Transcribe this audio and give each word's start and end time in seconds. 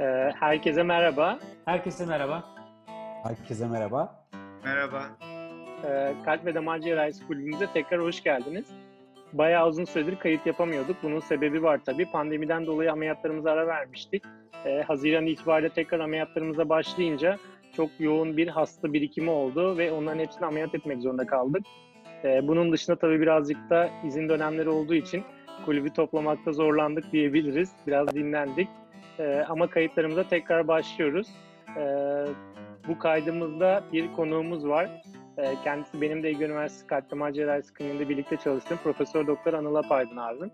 Ee, 0.00 0.32
herkese 0.40 0.82
merhaba. 0.82 1.38
Herkese 1.64 2.06
merhaba. 2.06 2.44
Herkese 3.22 3.66
merhaba. 3.66 4.26
Merhaba. 4.64 5.02
Ee, 5.84 6.12
Kalp 6.24 6.46
ve 6.46 6.54
Damar 6.54 6.78
Cerrahisi 6.78 7.26
Kulübümüze 7.26 7.66
tekrar 7.74 8.00
hoş 8.00 8.22
geldiniz. 8.22 8.66
Bayağı 9.32 9.68
uzun 9.68 9.84
süredir 9.84 10.16
kayıt 10.18 10.46
yapamıyorduk. 10.46 10.96
Bunun 11.02 11.20
sebebi 11.20 11.62
var 11.62 11.80
tabii. 11.86 12.06
Pandemiden 12.06 12.66
dolayı 12.66 12.92
ameliyatlarımıza 12.92 13.50
ara 13.50 13.66
vermiştik. 13.66 14.22
Ee, 14.64 14.82
Haziran 14.86 15.26
itibariyle 15.26 15.68
tekrar 15.68 16.00
ameliyatlarımıza 16.00 16.68
başlayınca 16.68 17.38
çok 17.76 17.90
yoğun 17.98 18.36
bir 18.36 18.48
hasta 18.48 18.92
birikimi 18.92 19.30
oldu 19.30 19.78
ve 19.78 19.92
onların 19.92 20.18
hepsini 20.18 20.46
ameliyat 20.46 20.74
etmek 20.74 21.02
zorunda 21.02 21.26
kaldık. 21.26 21.62
Bunun 22.42 22.72
dışında 22.72 22.96
tabii 22.96 23.20
birazcık 23.20 23.70
da 23.70 23.90
izin 24.06 24.28
dönemleri 24.28 24.68
olduğu 24.68 24.94
için 24.94 25.24
kulübü 25.64 25.90
toplamakta 25.90 26.52
zorlandık 26.52 27.12
diyebiliriz. 27.12 27.72
Biraz 27.86 28.14
dinlendik. 28.14 28.68
Ee, 29.18 29.44
ama 29.48 29.70
kayıtlarımıza 29.70 30.28
tekrar 30.28 30.68
başlıyoruz. 30.68 31.28
Ee, 31.76 32.24
bu 32.88 32.98
kaydımızda 32.98 33.84
bir 33.92 34.12
konuğumuz 34.12 34.68
var. 34.68 35.02
Ee, 35.38 35.54
kendisi 35.64 36.00
benim 36.00 36.22
de 36.22 36.28
Ege 36.28 36.44
Üniversitesi 36.44 36.86
Kalp 36.86 37.10
Damar 37.10 37.32
Cerrahisi 37.32 37.74
birlikte 38.08 38.36
çalıştığım 38.36 38.78
Profesör 38.78 39.26
Doktor 39.26 39.52
Anıl 39.52 39.74
Apaydın 39.74 40.16
abim. 40.16 40.50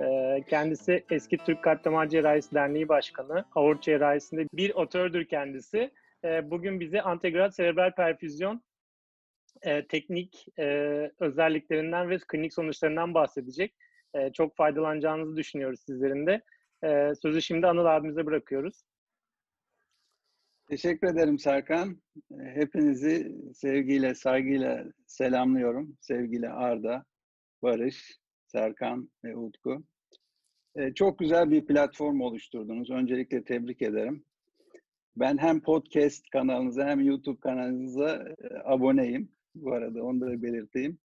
Ee, 0.00 0.44
kendisi 0.48 1.04
eski 1.10 1.38
Türk 1.38 1.62
Kalp 1.62 1.84
Damar 1.84 2.08
Cerrahisi 2.08 2.54
Derneği 2.54 2.88
Başkanı. 2.88 3.44
Aort 3.54 3.82
cerrahisinde 3.82 4.46
bir 4.52 4.74
otördür 4.74 5.24
kendisi. 5.24 5.90
Ee, 6.24 6.50
bugün 6.50 6.80
bize 6.80 7.02
antegral 7.02 7.50
serebral 7.50 7.90
perfüzyon 7.90 8.62
e, 9.62 9.86
teknik 9.86 10.46
e, 10.58 10.64
özelliklerinden 11.20 12.10
ve 12.10 12.18
klinik 12.18 12.54
sonuçlarından 12.54 13.14
bahsedecek. 13.14 13.74
E, 14.14 14.32
çok 14.32 14.56
faydalanacağınızı 14.56 15.36
düşünüyoruz 15.36 15.80
sizlerin 15.80 16.26
de. 16.26 16.42
E, 16.84 17.12
sözü 17.22 17.42
şimdi 17.42 17.66
Anıl 17.66 17.84
abimize 17.84 18.26
bırakıyoruz. 18.26 18.84
Teşekkür 20.68 21.06
ederim 21.08 21.38
Serkan. 21.38 22.02
Hepinizi 22.38 23.36
sevgiyle, 23.54 24.14
saygıyla 24.14 24.84
selamlıyorum. 25.06 25.96
Sevgili 26.00 26.48
Arda, 26.48 27.04
Barış, 27.62 28.18
Serkan 28.46 29.10
ve 29.24 29.36
Utku. 29.36 29.84
Ee, 30.76 30.94
Çok 30.94 31.18
güzel 31.18 31.50
bir 31.50 31.66
platform 31.66 32.20
oluşturdunuz. 32.20 32.90
Öncelikle 32.90 33.44
tebrik 33.44 33.82
ederim. 33.82 34.24
Ben 35.16 35.38
hem 35.38 35.60
podcast 35.60 36.30
kanalınıza 36.30 36.86
hem 36.86 37.00
YouTube 37.00 37.40
kanalınıza 37.40 38.10
e, 38.10 38.34
aboneyim. 38.64 39.32
Bu 39.54 39.72
arada 39.72 40.02
onu 40.02 40.20
da 40.20 40.42
belirteyim. 40.42 40.98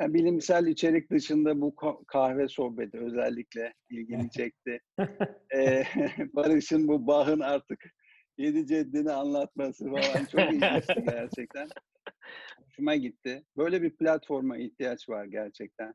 Yani 0.00 0.14
bilimsel 0.14 0.66
içerik 0.66 1.10
dışında 1.10 1.60
bu 1.60 1.68
ka- 1.68 2.04
kahve 2.06 2.48
sohbeti 2.48 2.98
özellikle 2.98 3.74
ilgimi 3.90 4.30
çekti. 4.30 4.80
Ee, 5.54 5.84
Barış'ın 6.34 6.88
bu 6.88 7.06
Bach'ın 7.06 7.40
artık 7.40 7.78
yedi 8.38 8.66
ceddini 8.66 9.12
anlatması 9.12 9.90
falan 9.90 10.24
çok 10.24 10.40
ilginçti 10.40 11.02
gerçekten. 11.04 11.68
Hoşuma 12.64 12.96
gitti. 12.96 13.44
Böyle 13.56 13.82
bir 13.82 13.96
platforma 13.96 14.58
ihtiyaç 14.58 15.08
var 15.08 15.24
gerçekten. 15.24 15.94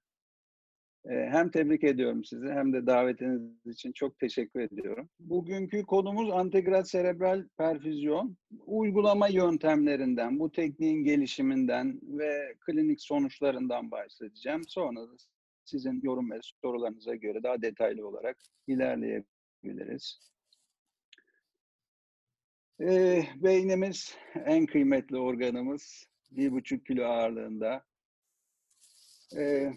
Ee, 1.09 1.29
Hem 1.31 1.51
tebrik 1.51 1.83
ediyorum 1.83 2.23
sizi 2.23 2.47
hem 2.47 2.73
de 2.73 2.87
davetiniz 2.87 3.41
için 3.65 3.91
çok 3.91 4.19
teşekkür 4.19 4.59
ediyorum. 4.59 5.09
Bugünkü 5.19 5.83
konumuz 5.83 6.31
antegral 6.31 6.83
serebral 6.83 7.47
perfüzyon. 7.57 8.37
Uygulama 8.65 9.27
yöntemlerinden, 9.27 10.39
bu 10.39 10.51
tekniğin 10.51 11.03
gelişiminden 11.03 11.99
ve 12.03 12.55
klinik 12.59 13.01
sonuçlarından 13.01 13.91
bahsedeceğim. 13.91 14.61
Sonra 14.67 15.01
da 15.01 15.11
sizin 15.65 16.01
yorum 16.03 16.31
ve 16.31 16.39
sorularınıza 16.61 17.15
göre 17.15 17.43
daha 17.43 17.61
detaylı 17.61 18.07
olarak 18.07 18.37
ilerleyebiliriz. 18.67 20.19
Ee, 22.81 23.23
beynimiz 23.35 24.17
en 24.45 24.65
kıymetli 24.65 25.17
organımız. 25.17 26.07
Bir 26.31 26.51
buçuk 26.51 26.85
kilo 26.85 27.03
ağırlığında. 27.03 27.83
Ee, 29.37 29.73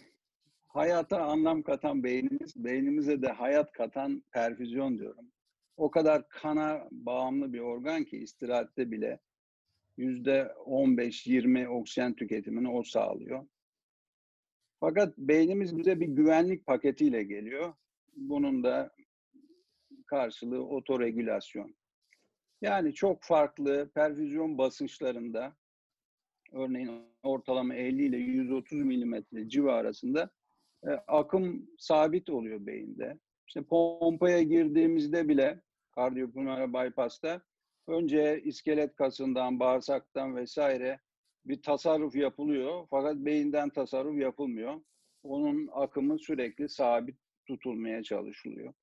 hayata 0.69 1.23
anlam 1.23 1.63
katan 1.63 2.05
beynimiz, 2.05 2.65
beynimize 2.65 3.23
de 3.23 3.29
hayat 3.29 3.73
katan 3.73 4.23
perfüzyon 4.33 4.99
diyorum. 4.99 5.33
O 5.77 5.91
kadar 5.91 6.29
kana 6.29 6.89
bağımlı 6.91 7.53
bir 7.53 7.61
organ 7.61 8.05
ki 8.05 8.17
istirahatte 8.19 8.91
bile 8.91 9.21
yüzde 9.97 10.53
15-20 10.67 11.67
oksijen 11.67 12.15
tüketimini 12.15 12.69
o 12.71 12.83
sağlıyor. 12.83 13.47
Fakat 14.81 15.19
beynimiz 15.19 15.79
bize 15.79 16.01
bir 16.01 16.07
güvenlik 16.07 16.67
paketiyle 16.67 17.23
geliyor. 17.23 17.75
Bunun 18.17 18.65
da 18.65 18.91
karşılığı 20.07 20.67
otoregülasyon. 20.67 21.77
Yani 22.61 22.95
çok 22.95 23.23
farklı 23.23 23.91
perfüzyon 23.95 24.59
basınçlarında 24.59 25.57
örneğin 26.53 27.03
ortalama 27.23 27.75
50 27.75 28.05
ile 28.05 28.17
130 28.17 28.79
milimetre 28.79 29.49
civarı 29.49 29.77
arasında 29.77 30.31
e, 30.87 30.91
akım 30.91 31.71
sabit 31.79 32.31
oluyor 32.31 32.67
beyinde. 32.67 33.19
İşte 33.47 33.63
pompaya 33.63 34.43
girdiğimizde 34.43 35.29
bile 35.29 35.61
kardiyopulmoner 35.95 36.73
bypass'ta 36.73 37.43
önce 37.89 38.41
iskelet 38.45 38.95
kasından, 38.95 39.61
bağırsaktan 39.61 40.37
vesaire 40.37 41.01
bir 41.45 41.63
tasarruf 41.63 42.17
yapılıyor. 42.17 42.87
Fakat 42.91 43.17
beyinden 43.17 43.71
tasarruf 43.71 44.21
yapılmıyor. 44.21 44.81
Onun 45.23 45.69
akımı 45.73 46.19
sürekli 46.19 46.69
sabit 46.69 47.17
tutulmaya 47.47 48.03
çalışılıyor. 48.03 48.75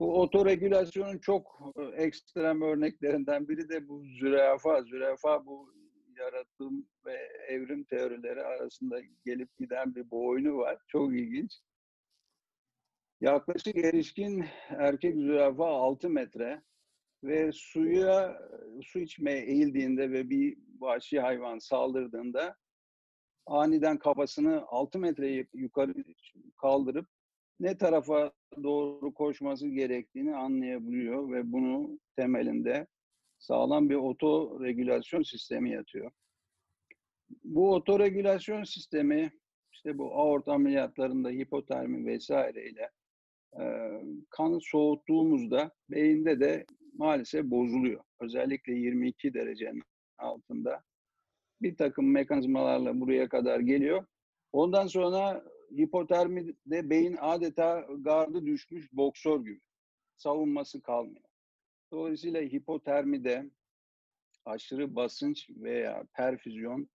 Bu 0.00 0.20
otoregülasyonun 0.20 1.18
çok 1.18 1.72
e, 1.76 1.82
ekstrem 1.82 2.62
örneklerinden 2.62 3.48
biri 3.48 3.68
de 3.68 3.88
bu 3.88 4.04
zürafa. 4.04 4.82
Zürafa 4.82 5.46
bu 5.46 5.72
yaratım 6.16 6.86
ve 7.06 7.12
evrim 7.48 7.84
teorileri 7.84 8.42
arasında 8.42 9.00
gelip 9.24 9.56
giden 9.58 9.94
bir 9.94 10.10
boynu 10.10 10.56
var. 10.56 10.78
Çok 10.88 11.14
ilginç. 11.14 11.60
Yaklaşık 13.20 13.76
erişkin 13.76 14.44
erkek 14.68 15.14
zürafa 15.14 15.66
6 15.66 16.10
metre 16.10 16.62
ve 17.24 17.52
suya 17.52 18.42
su 18.82 18.98
içmeye 18.98 19.40
eğildiğinde 19.40 20.10
ve 20.10 20.30
bir 20.30 20.58
vahşi 20.80 21.20
hayvan 21.20 21.58
saldırdığında 21.58 22.56
aniden 23.46 23.98
kafasını 23.98 24.64
6 24.66 24.98
metre 24.98 25.46
yukarı 25.54 25.94
kaldırıp 26.56 27.06
ne 27.60 27.78
tarafa 27.78 28.32
doğru 28.62 29.14
koşması 29.14 29.68
gerektiğini 29.68 30.36
anlayabiliyor 30.36 31.32
ve 31.32 31.52
bunu 31.52 31.98
temelinde 32.16 32.86
sağlam 33.46 33.90
bir 33.90 33.94
otoregülasyon 33.94 35.22
sistemi 35.22 35.70
yatıyor. 35.70 36.10
Bu 37.44 37.74
otoregülasyon 37.74 38.64
sistemi 38.64 39.30
işte 39.72 39.98
bu 39.98 40.14
aort 40.14 40.48
ameliyatlarında 40.48 41.30
hipotermi 41.30 42.06
vesaireyle 42.06 42.90
e, 43.60 43.64
kanı 44.30 44.60
soğuttuğumuzda 44.60 45.70
beyinde 45.90 46.40
de 46.40 46.66
maalesef 46.92 47.44
bozuluyor. 47.44 48.04
Özellikle 48.20 48.72
22 48.72 49.34
derecenin 49.34 49.82
altında 50.18 50.82
bir 51.62 51.76
takım 51.76 52.12
mekanizmalarla 52.12 53.00
buraya 53.00 53.28
kadar 53.28 53.60
geliyor. 53.60 54.06
Ondan 54.52 54.86
sonra 54.86 55.44
hipotermide 55.78 56.90
beyin 56.90 57.16
adeta 57.20 57.86
gardı 57.98 58.46
düşmüş 58.46 58.92
boksör 58.92 59.40
gibi. 59.40 59.60
Savunması 60.16 60.82
kalmıyor. 60.82 61.25
Dolayısıyla 61.92 62.42
hipotermide 62.42 63.50
aşırı 64.44 64.96
basınç 64.96 65.50
veya 65.50 66.04
perfüzyon 66.12 66.88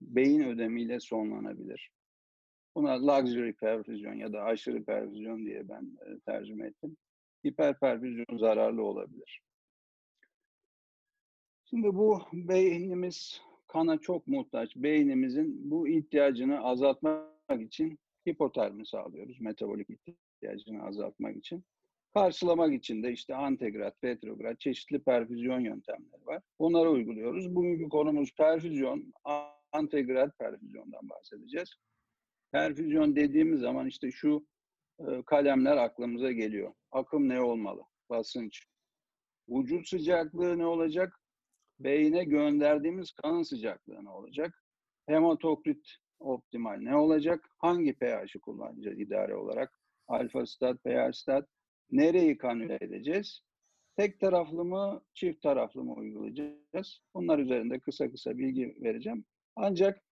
beyin 0.00 0.42
ödemiyle 0.42 1.00
sonlanabilir. 1.00 1.90
Buna 2.74 3.06
luxury 3.06 3.52
perfüzyon 3.52 4.14
ya 4.14 4.32
da 4.32 4.42
aşırı 4.42 4.84
perfüzyon 4.84 5.44
diye 5.44 5.68
ben 5.68 5.98
e, 6.06 6.20
tercüme 6.20 6.66
ettim. 6.66 6.96
Hiperperfüzyon 7.46 8.38
zararlı 8.38 8.82
olabilir. 8.82 9.42
Şimdi 11.64 11.94
bu 11.94 12.22
beynimiz 12.32 13.40
kana 13.66 13.98
çok 13.98 14.26
muhtaç. 14.26 14.76
Beynimizin 14.76 15.70
bu 15.70 15.88
ihtiyacını 15.88 16.60
azaltmak 16.60 17.60
için 17.60 17.98
hipotermi 18.28 18.86
sağlıyoruz. 18.86 19.40
Metabolik 19.40 19.88
ihtiyacını 19.90 20.82
azaltmak 20.82 21.36
için. 21.36 21.64
Karşılamak 22.14 22.74
için 22.74 23.02
de 23.02 23.12
işte 23.12 23.34
antegrat, 23.34 24.04
retrograd, 24.04 24.56
çeşitli 24.56 25.02
perfüzyon 25.02 25.60
yöntemleri 25.60 26.26
var. 26.26 26.42
Bunları 26.58 26.90
uyguluyoruz. 26.90 27.54
Bugünkü 27.54 27.88
konumuz 27.88 28.34
perfüzyon, 28.34 29.12
antegrat 29.72 30.38
perfüzyondan 30.38 31.08
bahsedeceğiz. 31.08 31.74
Perfüzyon 32.52 33.16
dediğimiz 33.16 33.60
zaman 33.60 33.86
işte 33.86 34.10
şu 34.10 34.46
e, 34.98 35.22
kalemler 35.26 35.76
aklımıza 35.76 36.32
geliyor. 36.32 36.72
Akım 36.90 37.28
ne 37.28 37.40
olmalı? 37.40 37.82
Basınç. 38.10 38.66
Vücut 39.48 39.88
sıcaklığı 39.88 40.58
ne 40.58 40.66
olacak? 40.66 41.20
Beyine 41.78 42.24
gönderdiğimiz 42.24 43.12
kanın 43.12 43.42
sıcaklığı 43.42 44.04
ne 44.04 44.10
olacak? 44.10 44.64
Hematokrit 45.06 45.96
optimal 46.18 46.76
ne 46.76 46.96
olacak? 46.96 47.50
Hangi 47.58 47.94
pH'i 47.94 48.40
kullanacağız 48.40 49.00
idare 49.00 49.34
olarak? 49.34 49.72
Alfa 50.08 50.46
stat, 50.46 50.84
pH 50.84 51.12
stat. 51.12 51.48
Nereyi 51.92 52.38
kanüle 52.38 52.78
edeceğiz? 52.80 53.42
tek 53.96 54.20
taraflı 54.20 54.64
mı, 54.64 55.02
çift 55.14 55.42
taraflı 55.42 55.84
mı 55.84 55.94
uygulayacağız? 55.94 57.00
Bunlar 57.14 57.38
üzerinde 57.38 57.78
kısa 57.78 58.10
kısa 58.10 58.38
bilgi 58.38 58.76
vereceğim. 58.80 59.24
Ancak 59.56 60.02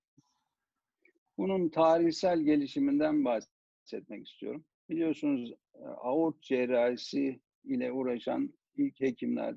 bunun 1.39 1.69
tarihsel 1.69 2.41
gelişiminden 2.41 3.25
bahsetmek 3.25 4.29
istiyorum. 4.29 4.65
Biliyorsunuz 4.91 5.53
e, 5.75 5.85
aort 5.85 6.43
cerrahisi 6.43 7.41
ile 7.65 7.93
uğraşan 7.93 8.55
ilk 8.77 9.01
hekimler 9.01 9.57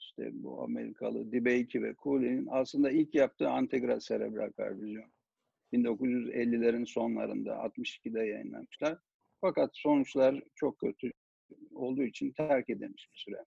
işte 0.00 0.30
bu 0.32 0.62
Amerikalı 0.62 1.32
DeBakey 1.32 1.82
ve 1.82 1.94
Cooley'nin 2.02 2.48
aslında 2.50 2.90
ilk 2.90 3.14
yaptığı 3.14 3.48
antegral 3.48 4.00
serebral 4.00 4.52
perfüzyon. 4.52 5.12
1950'lerin 5.72 6.86
sonlarında 6.86 7.50
62'de 7.50 8.26
yayınlamışlar. 8.26 8.98
Fakat 9.40 9.70
sonuçlar 9.72 10.42
çok 10.54 10.78
kötü 10.78 11.12
olduğu 11.78 12.02
için 12.02 12.32
terk 12.32 12.70
edilmiş 12.70 13.08
bir 13.12 13.18
süre. 13.18 13.44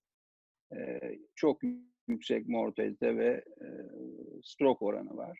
Ee, 0.75 1.17
çok 1.35 1.61
yüksek 2.07 2.47
mortalite 2.47 3.17
ve 3.17 3.43
e, 3.61 3.67
stroke 4.43 4.85
oranı 4.85 5.17
var. 5.17 5.39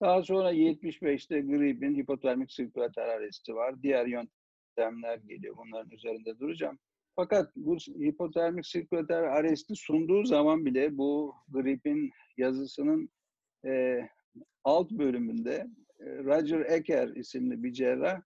Daha 0.00 0.22
sonra 0.22 0.52
75'te 0.52 1.40
gripin 1.40 1.94
hipotermik 1.94 2.52
sirkülater 2.52 3.08
arresti 3.08 3.54
var. 3.54 3.82
Diğer 3.82 4.06
yöntemler 4.06 5.18
geliyor. 5.18 5.56
Bunların 5.56 5.90
üzerinde 5.90 6.38
duracağım. 6.38 6.78
Fakat 7.16 7.56
bu 7.56 7.76
hipotermik 7.76 8.66
sirkülater 8.66 9.22
arresti 9.22 9.74
sunduğu 9.76 10.24
zaman 10.24 10.64
bile 10.66 10.98
bu 10.98 11.34
gripin 11.48 12.10
yazısının 12.36 13.08
e, 13.66 14.00
alt 14.64 14.90
bölümünde 14.90 15.66
e, 16.00 16.04
Roger 16.04 16.60
Ecker 16.60 17.08
isimli 17.08 17.62
bir 17.62 17.72
cerrah 17.72 18.22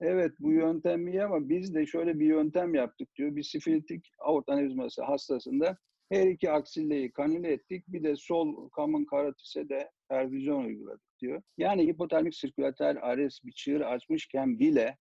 evet 0.00 0.32
bu 0.40 0.52
yöntem 0.52 1.08
iyi 1.08 1.24
ama 1.24 1.48
biz 1.48 1.74
de 1.74 1.86
şöyle 1.86 2.20
bir 2.20 2.26
yöntem 2.26 2.74
yaptık 2.74 3.08
diyor. 3.16 3.36
Bir 3.36 3.42
sifilitik 3.42 4.10
aort 4.18 4.48
anevrizması 4.48 5.02
hastasında 5.02 5.78
her 6.10 6.26
iki 6.26 6.50
aksilleyi 6.50 7.12
kanüle 7.12 7.52
ettik. 7.52 7.84
Bir 7.88 8.02
de 8.02 8.16
sol 8.16 8.70
common 8.70 9.04
karotis'e 9.04 9.68
de 9.68 9.90
perfüzyon 10.08 10.64
uyguladık 10.64 11.18
diyor. 11.20 11.42
Yani 11.58 11.86
hipotermik 11.86 12.34
sirkülater 12.34 12.96
arrest 12.96 13.44
bir 13.44 13.52
çığır 13.52 13.80
açmışken 13.80 14.58
bile 14.58 14.96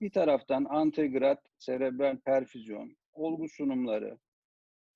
bir 0.00 0.10
taraftan 0.10 0.64
antegrat 0.64 1.42
serebral 1.58 2.16
perfüzyon, 2.16 2.96
olgu 3.12 3.48
sunumları 3.48 4.18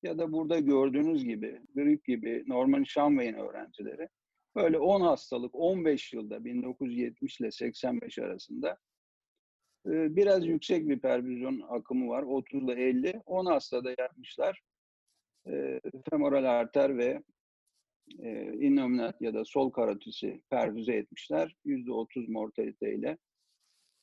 ya 0.02 0.18
da 0.18 0.32
burada 0.32 0.60
gördüğünüz 0.60 1.24
gibi 1.24 1.60
grip 1.74 2.04
gibi 2.04 2.44
Norman 2.46 2.84
Shamway'in 2.84 3.34
öğrencileri 3.34 4.08
böyle 4.56 4.78
10 4.78 5.00
hastalık 5.00 5.54
15 5.54 6.12
yılda 6.12 6.44
1970 6.44 7.40
ile 7.40 7.50
85 7.50 8.18
arasında 8.18 8.78
biraz 9.84 10.46
yüksek 10.46 10.88
bir 10.88 10.98
perfüzyon 10.98 11.62
akımı 11.68 12.08
var. 12.08 12.22
30 12.22 12.62
ile 12.62 12.72
50. 12.72 13.22
10 13.26 13.46
hastada 13.46 13.94
yapmışlar. 13.98 14.62
E, 15.46 15.80
femoral 16.10 16.44
arter 16.44 16.98
ve 16.98 17.22
e, 18.18 18.52
innominat 18.52 19.20
ya 19.20 19.34
da 19.34 19.44
sol 19.44 19.70
karotisi 19.70 20.42
perfüze 20.50 20.92
etmişler. 20.94 21.56
%30 21.66 22.30
mortalite 22.30 22.94
ile 22.94 23.18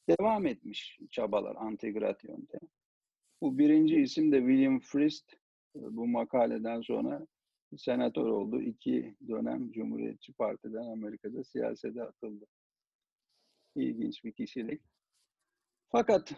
devam 0.10 0.48
etmiş 0.48 1.00
çabalar 1.12 1.56
antigrat 1.56 2.24
yöntemi. 2.24 2.70
Bu 3.42 3.58
birinci 3.58 3.96
isim 3.96 4.32
de 4.32 4.40
William 4.40 4.80
Frist. 4.80 5.34
Bu 5.76 6.08
makaleden 6.08 6.82
sonra 6.82 7.28
senatör 7.78 8.26
oldu. 8.26 8.62
İki 8.62 9.16
dönem 9.28 9.72
Cumhuriyetçi 9.72 10.34
Parti'den 10.34 10.92
Amerika'da 10.92 11.44
siyasete 11.44 12.04
atıldı. 12.04 12.46
İlginç 13.76 14.24
bir 14.24 14.32
kişilik. 14.32 14.82
Fakat 15.92 16.34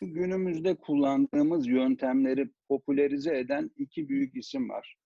günümüzde 0.00 0.74
kullandığımız 0.74 1.66
yöntemleri 1.66 2.50
popülerize 2.68 3.38
eden 3.38 3.70
iki 3.76 4.08
büyük 4.08 4.36
isim 4.36 4.68
var. 4.68 4.96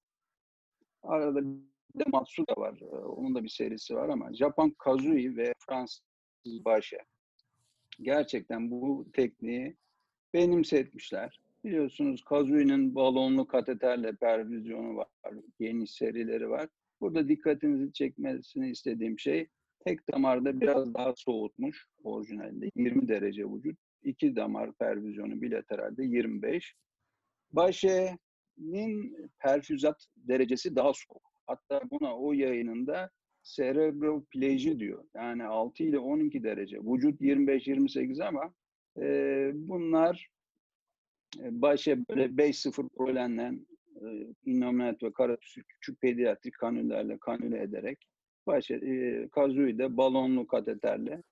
Arada 1.02 1.40
bir 1.44 2.00
de 2.00 2.04
Matsuda 2.06 2.52
var. 2.56 2.80
Onun 3.16 3.34
da 3.34 3.44
bir 3.44 3.48
serisi 3.48 3.94
var 3.94 4.08
ama 4.08 4.34
Japon 4.34 4.74
Kazui 4.78 5.36
ve 5.36 5.54
Fransız 5.58 6.64
Başe 6.64 6.98
gerçekten 8.02 8.70
bu 8.70 9.06
tekniği 9.12 9.76
benimsetmişler. 10.34 11.40
Biliyorsunuz 11.64 12.24
Kazui'nin 12.24 12.94
balonlu 12.94 13.46
kateterle 13.46 14.16
perfüzyonu 14.16 14.96
var, 14.96 15.08
geniş 15.60 15.90
serileri 15.90 16.50
var. 16.50 16.68
Burada 17.00 17.28
dikkatinizi 17.28 17.92
çekmesini 17.92 18.70
istediğim 18.70 19.18
şey 19.18 19.48
tek 19.84 20.12
damarda 20.12 20.60
biraz 20.60 20.94
daha 20.94 21.14
soğutmuş 21.16 21.86
orijinalde 22.02 22.70
20 22.76 23.08
derece 23.08 23.44
vücut. 23.44 23.83
İki 24.04 24.36
damar 24.36 24.72
perfüzyonu 24.72 25.42
bilateralde 25.42 26.04
25. 26.04 26.74
Başe'nin 27.52 29.16
perfüzat 29.38 30.06
derecesi 30.16 30.76
daha 30.76 30.92
soğuk. 30.94 31.22
Hatta 31.46 31.80
buna 31.90 32.18
o 32.18 32.32
yayınında 32.32 33.10
serebropleji 33.42 34.78
diyor. 34.78 35.04
Yani 35.14 35.44
6 35.44 35.82
ile 35.82 35.98
12 35.98 36.44
derece. 36.44 36.78
Vücut 36.78 37.20
25-28 37.20 38.24
ama 38.24 38.54
e, 38.98 39.50
bunlar 39.54 40.28
e, 41.40 41.62
başa 41.62 41.96
böyle 42.10 42.24
5-0 42.24 42.88
prolenlen 42.88 43.66
e, 44.46 45.02
ve 45.02 45.12
karatüsü 45.12 45.62
küçük 45.64 46.00
pediatrik 46.00 46.54
kanüllerle 46.54 47.18
kanüle 47.18 47.62
ederek 47.62 48.08
başa, 48.46 48.74
e, 48.74 49.28
kazuyu 49.28 49.78
balonlu 49.96 50.46
kateterle 50.46 51.22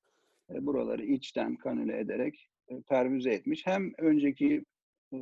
e, 0.50 0.66
buraları 0.66 1.04
içten 1.04 1.56
kanüle 1.56 1.98
ederek 1.98 2.48
e, 2.68 2.80
pervize 2.88 3.30
etmiş. 3.30 3.66
Hem 3.66 3.92
önceki 3.98 4.64
e, 5.12 5.18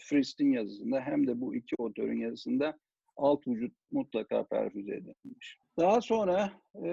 Frist'in 0.00 0.52
yazısında 0.52 1.00
hem 1.00 1.26
de 1.26 1.40
bu 1.40 1.54
iki 1.54 1.76
otörün 1.78 2.20
yazısında 2.20 2.78
alt 3.16 3.46
vücut 3.46 3.72
mutlaka 3.90 4.46
perfüze 4.46 4.94
edilmiş. 4.94 5.58
Daha 5.78 6.00
sonra 6.00 6.52
e, 6.76 6.88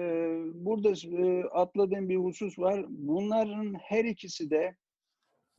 burada 0.54 0.90
e, 0.90 1.44
atladığım 1.44 2.08
bir 2.08 2.16
husus 2.16 2.58
var. 2.58 2.86
Bunların 2.88 3.74
her 3.74 4.04
ikisi 4.04 4.50
de 4.50 4.76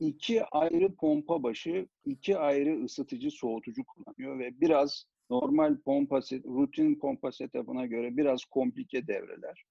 iki 0.00 0.44
ayrı 0.44 0.94
pompa 0.94 1.42
başı, 1.42 1.86
iki 2.04 2.38
ayrı 2.38 2.84
ısıtıcı 2.84 3.30
soğutucu 3.30 3.82
kullanıyor 3.84 4.38
ve 4.38 4.60
biraz 4.60 5.04
normal 5.30 5.76
pompa 5.76 6.22
set, 6.22 6.44
rutin 6.44 6.98
pompa 6.98 7.32
setup'ına 7.32 7.86
göre 7.86 8.16
biraz 8.16 8.44
komplike 8.44 9.06
devreler. 9.06 9.64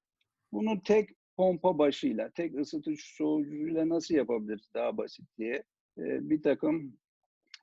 Bunu 0.52 0.84
tek 0.84 1.10
pompa 1.42 1.78
başıyla, 1.78 2.30
tek 2.30 2.60
ısıtıcı 2.60 3.16
soğutucuyla 3.16 3.90
nasıl 3.90 4.16
yapabiliriz 4.16 4.70
daha 4.74 4.98
basit 4.98 5.26
diye 5.38 5.64
e, 5.98 6.30
bir 6.30 6.42
takım 6.42 6.98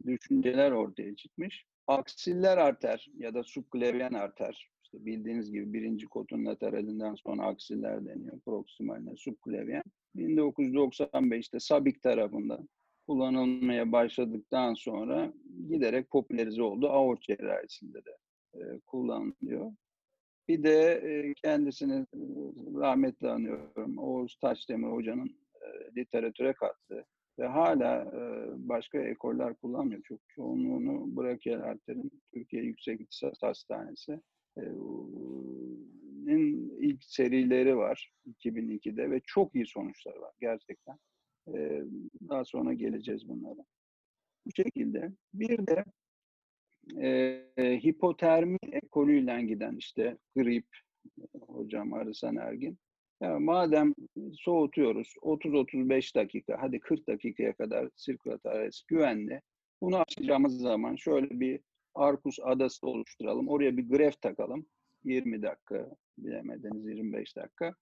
düşünceler 0.07 0.73
ortaya 0.73 1.17
çıkmış. 1.17 1.65
Aksiller 1.87 2.59
arter 2.59 3.11
ya 3.19 3.35
da 3.35 3.43
subklavyen 3.43 4.13
arter, 4.13 4.71
işte 4.85 5.07
bildiğiniz 5.07 5.53
gibi 5.53 5.73
birinci 5.73 6.07
kotun 6.07 6.47
lateralinden 6.47 7.15
sonra 7.15 7.47
aksiller 7.47 8.07
deniyor, 8.07 8.41
proksimaline 8.41 9.17
subklavyen. 9.17 9.85
1995'te 10.17 11.61
Sabik 11.61 12.03
tarafından 12.03 12.69
kullanılmaya 13.07 13.93
başladıktan 13.93 14.75
sonra 14.75 15.33
giderek 15.69 16.11
popülerize 16.11 16.63
oldu. 16.63 16.89
Aort 16.89 17.23
cerrahisinde 17.23 17.99
de 18.05 18.17
e, 18.55 18.81
kullanılıyor. 18.87 19.73
Bir 20.49 20.63
de 20.63 20.93
e, 20.93 21.35
kendisini 21.35 21.95
e, 21.95 22.19
rahmetle 22.81 23.31
anıyorum. 23.31 23.99
Oğuz 23.99 24.37
Taşdemir 24.37 24.89
Hoca'nın 24.89 25.37
e, 25.63 25.67
literatüre 25.97 26.53
kattığı 26.53 27.05
ve 27.39 27.47
hala 27.47 28.13
başka 28.57 28.99
ekoller 28.99 29.55
kullanmıyor. 29.55 30.03
Çok 30.03 30.21
çoğunluğunu 30.29 31.17
brachial 31.17 31.61
arterin 31.61 32.11
Türkiye 32.35 32.63
Yüksek 32.63 33.01
İhtisas 33.01 33.43
Hastanesi 33.43 34.21
ilk 36.81 37.05
serileri 37.05 37.77
var 37.77 38.13
2002'de 38.27 39.11
ve 39.11 39.21
çok 39.27 39.55
iyi 39.55 39.67
sonuçlar 39.67 40.17
var 40.17 40.33
gerçekten. 40.41 40.99
Daha 42.29 42.45
sonra 42.45 42.73
geleceğiz 42.73 43.29
bunlara. 43.29 43.65
Bu 44.47 44.51
şekilde. 44.57 45.13
Bir 45.35 45.67
de 45.67 45.85
e, 46.97 47.81
hipotermi 47.85 48.59
ekolüyle 48.73 49.43
giden 49.43 49.77
işte 49.77 50.17
grip, 50.37 50.67
hocam 51.47 51.93
Arısan 51.93 52.37
Ergin, 52.37 52.79
ya 53.23 53.39
madem 53.39 53.95
soğutuyoruz 54.33 55.15
30-35 55.23 56.15
dakika, 56.15 56.57
hadi 56.61 56.81
40 56.81 57.09
dakikaya 57.09 57.53
kadar 57.53 57.89
sirkülatör 57.97 58.71
güvenli. 58.89 59.41
Bunu 59.81 59.99
açacağımız 59.99 60.59
zaman 60.59 60.97
şöyle 60.97 61.41
bir 61.41 61.61
Arkus 61.95 62.39
adası 62.43 62.87
oluşturalım. 62.87 63.49
Oraya 63.49 63.77
bir 63.77 63.89
gref 63.89 64.21
takalım. 64.23 64.67
20 65.05 65.43
dakika, 65.43 65.97
bilemediniz 66.19 66.87
25 66.87 67.37
dakika. 67.37 67.75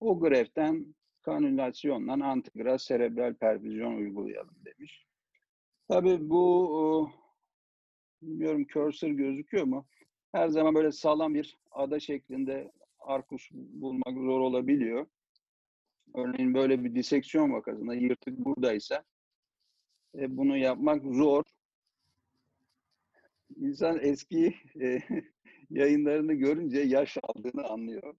O 0.00 0.20
greften 0.20 0.94
kanülasyonla 1.22 2.26
antigras 2.26 2.82
serebral 2.82 3.34
perfüzyon 3.34 3.96
uygulayalım 3.96 4.56
demiş. 4.64 5.06
Tabii 5.88 6.30
bu 6.30 7.10
bilmiyorum 8.22 8.66
cursor 8.68 9.08
gözüküyor 9.08 9.64
mu? 9.64 9.86
Her 10.32 10.48
zaman 10.48 10.74
böyle 10.74 10.92
sağlam 10.92 11.34
bir 11.34 11.58
ada 11.70 12.00
şeklinde 12.00 12.72
arkus 12.98 13.48
bulmak 13.52 14.14
zor 14.14 14.40
olabiliyor. 14.40 15.06
Örneğin 16.14 16.54
böyle 16.54 16.84
bir 16.84 16.94
diseksiyon 16.94 17.52
vakasında 17.52 17.94
yırtık 17.94 18.38
buradaysa 18.38 19.04
e, 20.18 20.36
bunu 20.36 20.56
yapmak 20.56 21.04
zor. 21.04 21.42
İnsan 23.56 23.98
eski 24.02 24.54
e, 24.80 24.98
yayınlarını 25.70 26.34
görünce 26.34 26.80
yaş 26.80 27.18
aldığını 27.22 27.64
anlıyor. 27.64 28.14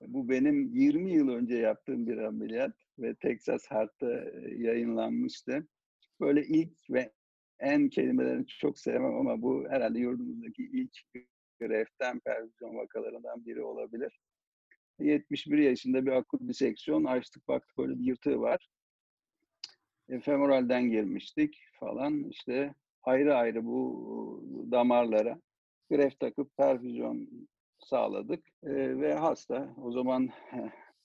Bu 0.00 0.28
benim 0.28 0.68
20 0.74 1.12
yıl 1.12 1.28
önce 1.28 1.56
yaptığım 1.56 2.06
bir 2.06 2.18
ameliyat 2.18 2.76
ve 2.98 3.14
Texas 3.14 3.70
Heart'ta 3.70 4.24
e, 4.24 4.54
yayınlanmıştı. 4.56 5.68
Böyle 6.20 6.46
ilk 6.46 6.90
ve 6.90 7.12
en 7.60 7.88
kelimelerini 7.88 8.46
çok 8.46 8.78
sevmem 8.78 9.14
ama 9.14 9.42
bu 9.42 9.64
herhalde 9.68 9.98
yurdumuzdaki 9.98 10.62
ilk 10.72 10.92
greften 11.60 12.20
pervizyon 12.20 12.76
vakalarından 12.76 13.46
biri 13.46 13.62
olabilir. 13.62 14.20
71 14.98 15.58
yaşında 15.58 16.06
bir 16.06 16.12
akut 16.12 16.48
diseksiyon 16.48 17.04
açtık 17.04 17.48
baktık 17.48 17.78
böyle 17.78 17.98
bir 17.98 18.04
yırtığı 18.04 18.40
var. 18.40 18.68
E, 20.08 20.20
femoralden 20.20 20.90
girmiştik 20.90 21.58
falan 21.80 22.24
işte 22.30 22.74
ayrı 23.02 23.34
ayrı 23.34 23.64
bu 23.64 24.44
damarlara 24.70 25.40
greft 25.90 26.20
takıp 26.20 26.56
perfüzyon 26.56 27.48
sağladık 27.78 28.44
e, 28.62 29.00
ve 29.00 29.14
hasta 29.14 29.74
o 29.82 29.92
zaman 29.92 30.30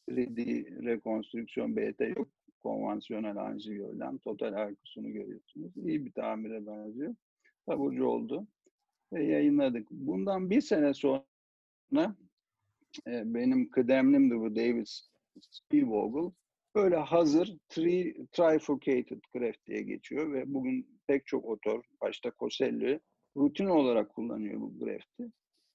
3D 0.09 0.65
rekonstrüksiyon 0.85 1.75
BT 1.75 2.01
yok 2.17 2.27
konvansiyonel 2.63 3.37
anjiyogram 3.37 4.17
total 4.17 4.53
arkusunu 4.53 5.11
görüyorsunuz. 5.11 5.77
İyi 5.77 6.05
bir 6.05 6.11
tamire 6.11 6.67
benziyor. 6.67 7.15
Taburcu 7.65 8.05
oldu 8.05 8.47
ve 9.13 9.23
yayınladık. 9.23 9.87
Bundan 9.91 10.49
bir 10.49 10.61
sene 10.61 10.93
sonra 10.93 12.15
e, 13.07 13.33
benim 13.33 13.69
kıdemlimdi 13.69 14.39
bu 14.39 14.55
David 14.55 14.87
Spielvogel. 15.41 16.31
Böyle 16.75 16.95
hazır 16.95 17.57
tri, 17.69 18.27
trifurcated 18.31 19.21
graft 19.33 19.67
diye 19.67 19.81
geçiyor 19.81 20.33
ve 20.33 20.53
bugün 20.53 20.87
pek 21.07 21.27
çok 21.27 21.45
otor, 21.45 21.83
başta 22.01 22.31
Coselli 22.39 22.99
rutin 23.37 23.65
olarak 23.65 24.15
kullanıyor 24.15 24.61
bu 24.61 24.79
grafti. 24.79 25.31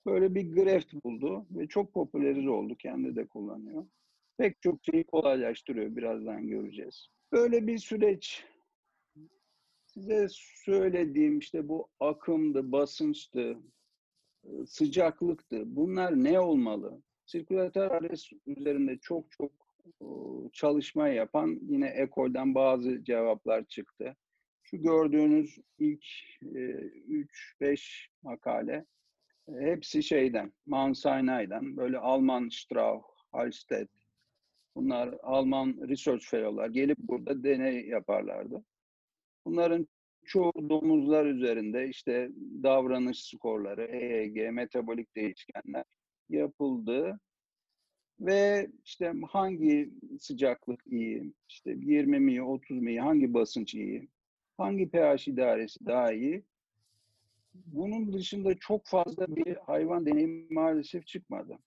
Böyle 0.07 0.35
bir 0.35 0.53
graft 0.53 0.95
buldu 1.05 1.47
ve 1.51 1.67
çok 1.67 1.93
popülerize 1.93 2.51
oldu. 2.51 2.77
Kendi 2.77 3.17
de 3.17 3.27
kullanıyor. 3.27 3.87
Pek 4.39 4.63
çok 4.63 4.85
şeyi 4.85 5.05
kolaylaştırıyor. 5.05 5.97
Birazdan 5.97 6.49
göreceğiz. 6.49 7.09
Böyle 7.33 7.67
bir 7.67 7.79
süreç. 7.79 8.45
Size 9.87 10.27
söylediğim 10.65 11.39
işte 11.39 11.69
bu 11.69 11.89
akımdı, 12.01 12.73
basınçtı, 12.73 13.59
sıcaklıktı. 14.67 15.63
Bunlar 15.67 16.25
ne 16.25 16.41
olmalı? 16.41 17.03
Sirkülatör 17.27 17.91
ares 17.91 18.31
üzerinde 18.47 18.99
çok 18.99 19.31
çok 19.31 19.53
çalışma 20.53 21.09
yapan 21.09 21.59
yine 21.63 21.87
ekolden 21.87 22.55
bazı 22.55 23.05
cevaplar 23.05 23.65
çıktı. 23.65 24.17
Şu 24.63 24.83
gördüğünüz 24.83 25.59
ilk 25.79 26.05
3-5 27.61 28.07
makale 28.23 28.87
hepsi 29.59 30.03
şeyden, 30.03 30.53
Mount 30.67 31.05
böyle 31.63 31.99
Alman 31.99 32.49
Strauch, 32.49 33.05
Halstead, 33.33 33.89
bunlar 34.77 35.15
Alman 35.23 35.89
research 35.89 36.25
fellow'lar 36.25 36.69
gelip 36.69 36.99
burada 36.99 37.45
deney 37.45 37.87
yaparlardı. 37.87 38.65
Bunların 39.45 39.89
çoğu 40.25 40.53
domuzlar 40.69 41.27
üzerinde 41.27 41.89
işte 41.89 42.31
davranış 42.63 43.25
skorları, 43.25 43.85
EEG, 43.85 44.53
metabolik 44.53 45.17
değişkenler 45.17 45.85
yapıldı. 46.29 47.21
Ve 48.21 48.71
işte 48.85 49.13
hangi 49.29 49.91
sıcaklık 50.21 50.87
iyi, 50.87 51.33
işte 51.49 51.71
20 51.71 52.21
mi, 52.21 52.43
30 52.43 52.79
mi, 52.79 53.01
hangi 53.01 53.35
basınç 53.35 53.75
iyi, 53.75 54.09
hangi 54.57 54.89
pH 54.89 55.29
idaresi 55.29 55.87
daha 55.87 56.13
iyi? 56.13 56.45
Bunun 57.55 58.13
dışında 58.13 58.55
çok 58.55 58.87
fazla 58.87 59.37
bir 59.37 59.57
hayvan 59.57 60.07
deneyimi 60.07 60.55
maalesef 60.55 61.07
çıkmadı. 61.07 61.59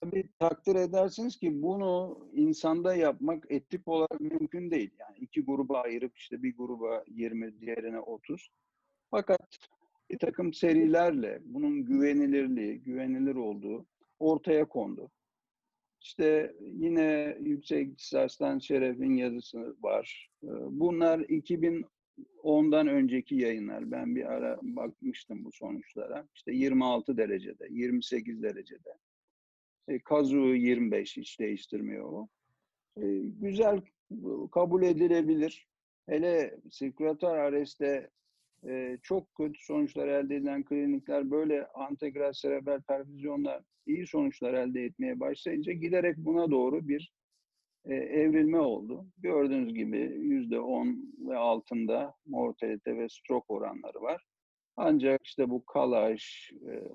Tabii 0.00 0.28
takdir 0.38 0.74
edersiniz 0.74 1.38
ki 1.38 1.62
bunu 1.62 2.18
insanda 2.32 2.94
yapmak 2.94 3.44
etik 3.48 3.88
olarak 3.88 4.20
mümkün 4.20 4.70
değil. 4.70 4.90
Yani 4.98 5.16
iki 5.18 5.44
gruba 5.44 5.80
ayırıp 5.80 6.16
işte 6.16 6.42
bir 6.42 6.56
gruba 6.56 7.04
20, 7.08 7.60
diğerine 7.60 8.00
30. 8.00 8.50
Fakat 9.10 9.58
bir 10.10 10.18
takım 10.18 10.52
serilerle 10.52 11.38
bunun 11.44 11.84
güvenilirliği, 11.84 12.80
güvenilir 12.80 13.34
olduğu 13.34 13.86
ortaya 14.18 14.68
kondu. 14.68 15.10
İşte 16.00 16.54
yine 16.60 17.38
Yüksek 17.40 18.00
Lisans'tan 18.00 18.58
Şeref'in 18.58 19.14
yazısı 19.14 19.76
var. 19.82 20.30
Ee, 20.42 20.46
bunlar 20.70 21.18
2010'dan 21.18 22.88
önceki 22.88 23.34
yayınlar. 23.34 23.90
Ben 23.90 24.16
bir 24.16 24.32
ara 24.32 24.58
bakmıştım 24.62 25.44
bu 25.44 25.52
sonuçlara. 25.52 26.28
İşte 26.34 26.52
26 26.52 27.16
derecede, 27.16 27.66
28 27.70 28.42
derecede. 28.42 28.90
E, 29.88 29.98
Kazu 29.98 30.54
25 30.54 31.16
hiç 31.16 31.40
değiştirmiyor 31.40 32.12
o. 32.12 32.28
E, 32.96 33.02
güzel 33.18 33.80
kabul 34.52 34.82
edilebilir. 34.82 35.68
Hele 36.06 36.58
sirkülatör 36.70 37.38
arreste 37.38 38.10
e, 38.66 38.98
çok 39.02 39.34
kötü 39.34 39.64
sonuçlar 39.64 40.08
elde 40.08 40.36
edilen 40.36 40.64
klinikler 40.64 41.30
böyle 41.30 41.66
antegral 41.66 42.32
serebral 42.32 42.82
perfüzyonla 42.82 43.64
iyi 43.86 44.06
sonuçlar 44.06 44.54
elde 44.54 44.84
etmeye 44.84 45.20
başlayınca 45.20 45.72
giderek 45.72 46.16
buna 46.16 46.50
doğru 46.50 46.88
bir 46.88 47.12
e, 47.84 47.94
evrilme 47.94 48.58
oldu. 48.58 49.06
Gördüğünüz 49.18 49.74
gibi 49.74 49.98
yüzde 50.18 50.60
on 50.60 51.14
ve 51.28 51.36
altında 51.36 52.14
mortalite 52.26 52.96
ve 52.96 53.08
stroke 53.08 53.52
oranları 53.52 54.02
var. 54.02 54.24
Ancak 54.76 55.26
işte 55.26 55.50
bu 55.50 55.64
Kalaş, 55.64 56.52
e, 56.68 56.88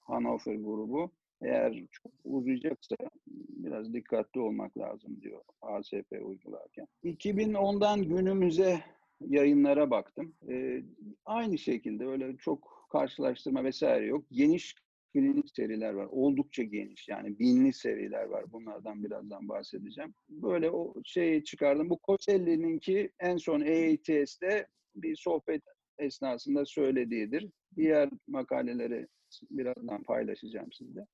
Hannover 0.00 0.54
grubu 0.54 1.12
eğer 1.44 1.84
çok 1.90 2.12
uzayacaksa 2.24 2.96
biraz 3.26 3.94
dikkatli 3.94 4.40
olmak 4.40 4.78
lazım 4.78 5.20
diyor 5.20 5.40
ASP 5.62 6.12
uygularken. 6.22 6.86
2010'dan 7.04 8.02
günümüze 8.02 8.80
yayınlara 9.20 9.90
baktım. 9.90 10.34
Ee, 10.50 10.82
aynı 11.24 11.58
şekilde 11.58 12.06
öyle 12.06 12.36
çok 12.36 12.88
karşılaştırma 12.92 13.64
vesaire 13.64 14.06
yok. 14.06 14.24
Geniş 14.30 14.74
klinik 15.12 15.50
seriler 15.50 15.92
var. 15.92 16.08
Oldukça 16.10 16.62
geniş 16.62 17.08
yani 17.08 17.38
binli 17.38 17.72
seriler 17.72 18.24
var. 18.24 18.52
Bunlardan 18.52 19.04
birazdan 19.04 19.48
bahsedeceğim. 19.48 20.14
Böyle 20.28 20.70
o 20.70 20.94
şeyi 21.04 21.44
çıkardım. 21.44 21.90
Bu 21.90 21.98
Coselli'ninki 22.06 23.10
en 23.20 23.36
son 23.36 23.60
EATS'de 23.60 24.66
bir 24.94 25.16
sohbet 25.16 25.62
esnasında 25.98 26.64
söylediğidir. 26.64 27.50
Diğer 27.76 28.10
makaleleri 28.28 29.06
birazdan 29.50 30.02
paylaşacağım 30.02 30.72
sizle. 30.72 31.06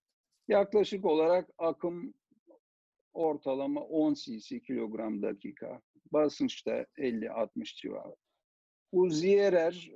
Yaklaşık 0.51 1.05
olarak 1.05 1.51
akım 1.59 2.15
ortalama 3.13 3.81
10 3.81 4.15
cc 4.15 4.61
kilogram 4.61 5.23
dakika. 5.23 5.81
Basınçta 6.13 6.87
50-60 6.99 7.77
civarı. 7.77 8.17
Bu 8.93 9.11
Zierer, 9.11 9.91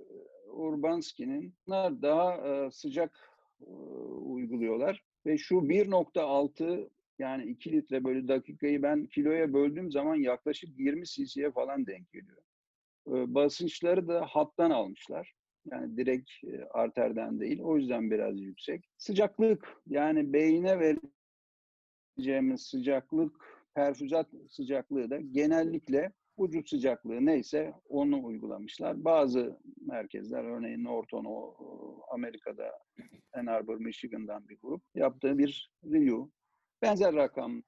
Urbanski'nin 0.46 1.54
daha 2.02 2.36
e, 2.36 2.70
sıcak 2.70 3.30
e, 3.60 3.70
uyguluyorlar. 4.20 5.04
Ve 5.26 5.38
şu 5.38 5.54
1.6 5.54 6.90
yani 7.18 7.44
2 7.44 7.72
litre 7.72 8.04
bölü 8.04 8.28
dakikayı 8.28 8.82
ben 8.82 9.06
kiloya 9.06 9.52
böldüğüm 9.52 9.90
zaman 9.90 10.14
yaklaşık 10.14 10.78
20 10.78 11.04
cc'ye 11.04 11.50
falan 11.50 11.86
denk 11.86 12.12
geliyor. 12.12 12.42
E, 13.08 13.34
basınçları 13.34 14.08
da 14.08 14.26
hattan 14.26 14.70
almışlar. 14.70 15.34
Yani 15.70 15.96
direkt 15.96 16.30
arterden 16.70 17.40
değil. 17.40 17.60
O 17.60 17.76
yüzden 17.76 18.10
biraz 18.10 18.40
yüksek. 18.40 18.84
Sıcaklık 18.98 19.76
yani 19.86 20.32
beyine 20.32 20.98
vereceğimiz 22.18 22.62
sıcaklık, 22.62 23.64
perfüzat 23.74 24.26
sıcaklığı 24.50 25.10
da 25.10 25.20
genellikle 25.20 26.12
vücut 26.38 26.68
sıcaklığı 26.68 27.26
neyse 27.26 27.74
onu 27.88 28.24
uygulamışlar. 28.24 29.04
Bazı 29.04 29.60
merkezler 29.86 30.44
örneğin 30.44 30.84
Norton 30.84 31.24
o 31.24 31.56
Amerika'da 32.10 32.72
Ann 33.32 33.46
Arbor, 33.46 33.78
Michigan'dan 33.78 34.48
bir 34.48 34.58
grup 34.62 34.82
yaptığı 34.94 35.38
bir 35.38 35.72
review. 35.84 36.30
Benzer 36.82 37.14
rakamlar 37.14 37.62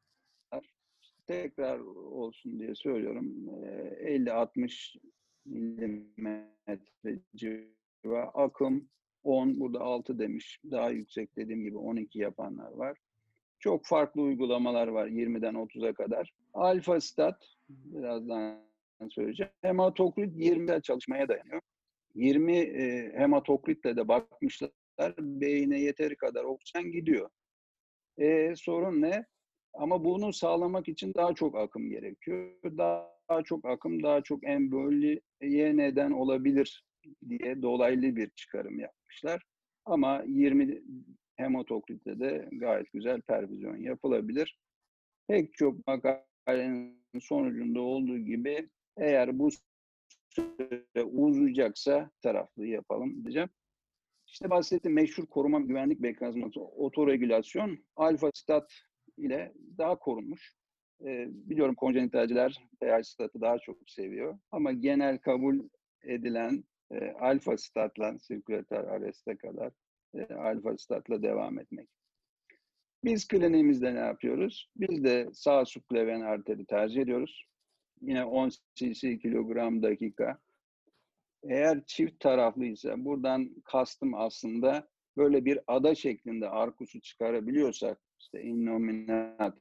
tekrar 1.27 1.79
olsun 1.79 2.59
diye 2.59 2.75
söylüyorum. 2.75 3.27
50-60 3.47 4.99
milimetre 5.45 7.21
civarı 8.07 8.29
akım 8.29 8.89
10 9.25 9.61
burada 9.61 9.81
6 9.81 10.19
demiş. 10.19 10.61
Daha 10.71 10.91
yüksek 10.91 11.37
dediğim 11.37 11.63
gibi 11.63 11.79
12 11.79 12.19
yapanlar 12.19 12.73
var. 12.73 12.99
Çok 13.59 13.87
farklı 13.87 14.23
uygulamalar 14.23 14.89
var 14.89 15.07
20'den 15.07 15.55
30'a 15.55 15.95
kadar. 15.95 16.33
Alfa 16.55 17.01
stat 17.01 17.47
birazdan 17.69 18.59
söyleyeceğim. 19.11 19.53
Hematokrit 19.63 20.37
20'de 20.37 20.81
çalışmaya 20.81 21.29
dayanıyor. 21.29 21.61
20 22.15 22.57
e, 22.57 23.13
hematokritle 23.17 23.97
de 23.97 24.09
bakmışlar. 24.09 24.71
Beyine 25.19 25.81
yeteri 25.81 26.17
kadar 26.17 26.45
oksijen 26.45 26.93
gidiyor. 26.93 27.31
E, 28.19 28.57
sorun 28.57 29.03
ne? 29.03 29.25
Ama 29.75 30.05
bunu 30.05 30.33
sağlamak 30.33 30.89
için 30.89 31.15
daha 31.15 31.35
çok 31.35 31.57
akım 31.57 31.91
gerekiyor. 31.91 32.51
Daha, 32.65 33.09
daha 33.29 33.43
çok 33.43 33.65
akım, 33.65 34.03
daha 34.03 34.21
çok 34.21 34.45
emboliye 34.45 35.21
neden 35.77 36.11
olabilir 36.11 36.87
diye 37.29 37.63
dolaylı 37.63 38.17
bir 38.17 38.31
çıkarım 38.31 38.81
yapmışlar. 38.81 39.43
Ama 39.85 40.23
20 40.27 40.83
hematokritte 41.37 42.21
de 42.21 42.49
gayet 42.53 42.93
güzel 42.93 43.21
perfüzyon 43.21 43.77
yapılabilir. 43.77 44.59
Pek 45.29 45.55
çok 45.55 45.87
makalenin 45.87 47.05
sonucunda 47.21 47.81
olduğu 47.81 48.19
gibi 48.19 48.69
eğer 48.97 49.39
bu 49.39 49.51
süre 50.29 51.03
uzayacaksa 51.05 52.11
taraflı 52.23 52.67
yapalım 52.67 53.25
diyeceğim. 53.25 53.49
İşte 54.27 54.51
bahsettiğim 54.51 54.95
meşhur 54.95 55.27
koruma 55.27 55.61
güvenlik 55.61 56.01
mekanizması 56.01 56.61
otoregülasyon 56.61 57.79
alfa 57.97 58.31
stat 58.35 58.73
ile 59.17 59.53
daha 59.79 59.99
korunmuş. 59.99 60.57
Ee, 61.05 61.27
biliyorum 61.29 61.75
konjenitalciler 61.75 62.61
pH 62.81 63.03
statı 63.03 63.41
daha 63.41 63.59
çok 63.59 63.77
seviyor 63.87 64.39
ama 64.51 64.73
genel 64.73 65.19
kabul 65.19 65.69
edilen 66.03 66.65
e, 66.91 67.11
alfa 67.11 67.57
statla 67.57 68.19
sirkülatör 68.19 68.85
arreste 68.85 69.37
kadar 69.37 69.73
e, 70.15 70.35
alfa 70.35 70.79
statla 70.79 71.23
devam 71.23 71.59
etmek. 71.59 71.89
Biz 73.05 73.29
kliniğimizde 73.29 73.95
ne 73.95 73.99
yapıyoruz? 73.99 74.71
Biz 74.77 75.05
de 75.05 75.29
sağ 75.33 75.65
subkleven 75.65 76.21
arteri 76.21 76.67
tercih 76.67 77.03
ediyoruz. 77.03 77.47
Yine 78.01 78.25
10 78.25 78.51
cc 78.75 79.19
kilogram 79.19 79.83
dakika. 79.83 80.39
Eğer 81.43 81.85
çift 81.87 82.21
taraflıysa 82.21 83.05
buradan 83.05 83.55
kastım 83.65 84.15
aslında 84.15 84.89
böyle 85.17 85.45
bir 85.45 85.61
ada 85.67 85.95
şeklinde 85.95 86.49
arkusu 86.49 87.01
çıkarabiliyorsak 87.01 88.01
işte 88.19 88.43
innominat, 88.43 89.59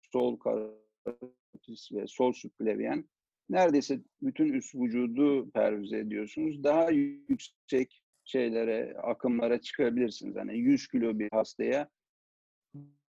sol 0.00 0.38
karotis 0.38 1.92
ve 1.92 2.06
sol 2.06 2.32
subkleviyen 2.32 3.04
neredeyse 3.50 4.00
bütün 4.22 4.52
üst 4.52 4.74
vücudu 4.74 5.50
pervize 5.50 5.98
ediyorsunuz. 5.98 6.64
Daha 6.64 6.90
yüksek 6.90 8.02
şeylere, 8.24 8.94
akımlara 9.02 9.60
çıkabilirsiniz. 9.60 10.36
Hani 10.36 10.58
100 10.58 10.88
kilo 10.88 11.18
bir 11.18 11.28
hastaya 11.32 11.88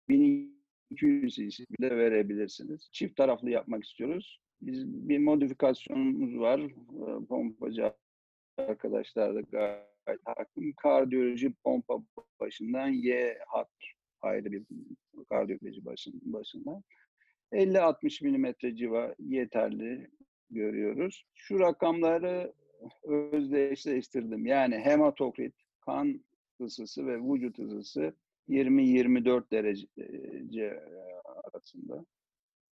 1200 0.09 1.35
cc 1.35 1.65
bile 1.79 1.97
verebilirsiniz. 1.97 2.89
Çift 2.91 3.17
taraflı 3.17 3.49
yapmak 3.49 3.83
istiyoruz. 3.83 4.39
Biz 4.61 4.87
bir 4.87 5.19
modifikasyonumuz 5.19 6.39
var. 6.39 6.59
Ee, 6.59 7.25
Pompacı 7.25 7.93
arkadaşlar 8.57 9.35
da 9.35 9.41
gayet 9.41 10.21
hakim. 10.25 10.73
Kardiyoloji 10.73 11.53
pompa 11.63 12.03
başından 12.39 12.87
Y 12.87 13.37
hat 13.47 13.69
ayrı 14.21 14.51
bir 14.51 14.63
kardiyoloji 15.29 15.85
başın, 15.85 16.21
başından. 16.25 16.83
50-60 17.51 18.23
milimetre 18.23 18.75
civa 18.75 19.15
yeterli 19.19 20.09
görüyoruz. 20.49 21.25
Şu 21.35 21.59
rakamları 21.59 22.53
özdeşleştirdim. 23.03 24.45
Yani 24.45 24.75
hematokrit, 24.75 25.53
kan 25.81 26.23
ısısı 26.61 27.07
ve 27.07 27.17
vücut 27.17 27.59
ısısı 27.59 28.13
20-24 28.49 29.51
derece 29.51 30.83
arasında. 31.25 32.05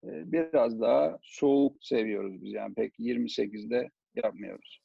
Biraz 0.02 0.80
daha 0.80 1.18
soğuk 1.22 1.84
seviyoruz 1.84 2.42
biz. 2.42 2.52
Yani 2.52 2.74
pek 2.74 2.98
28'de 2.98 3.90
yapmıyoruz. 4.14 4.80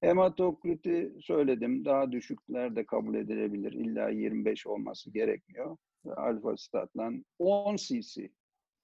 Hematokriti 0.00 1.12
söyledim. 1.20 1.84
Daha 1.84 2.12
düşükler 2.12 2.76
de 2.76 2.86
kabul 2.86 3.14
edilebilir. 3.14 3.72
İlla 3.72 4.08
25 4.08 4.66
olması 4.66 5.10
gerekmiyor. 5.10 5.76
Alfa 6.16 6.56
statla 6.56 7.12
10 7.38 7.76
cc 7.76 8.30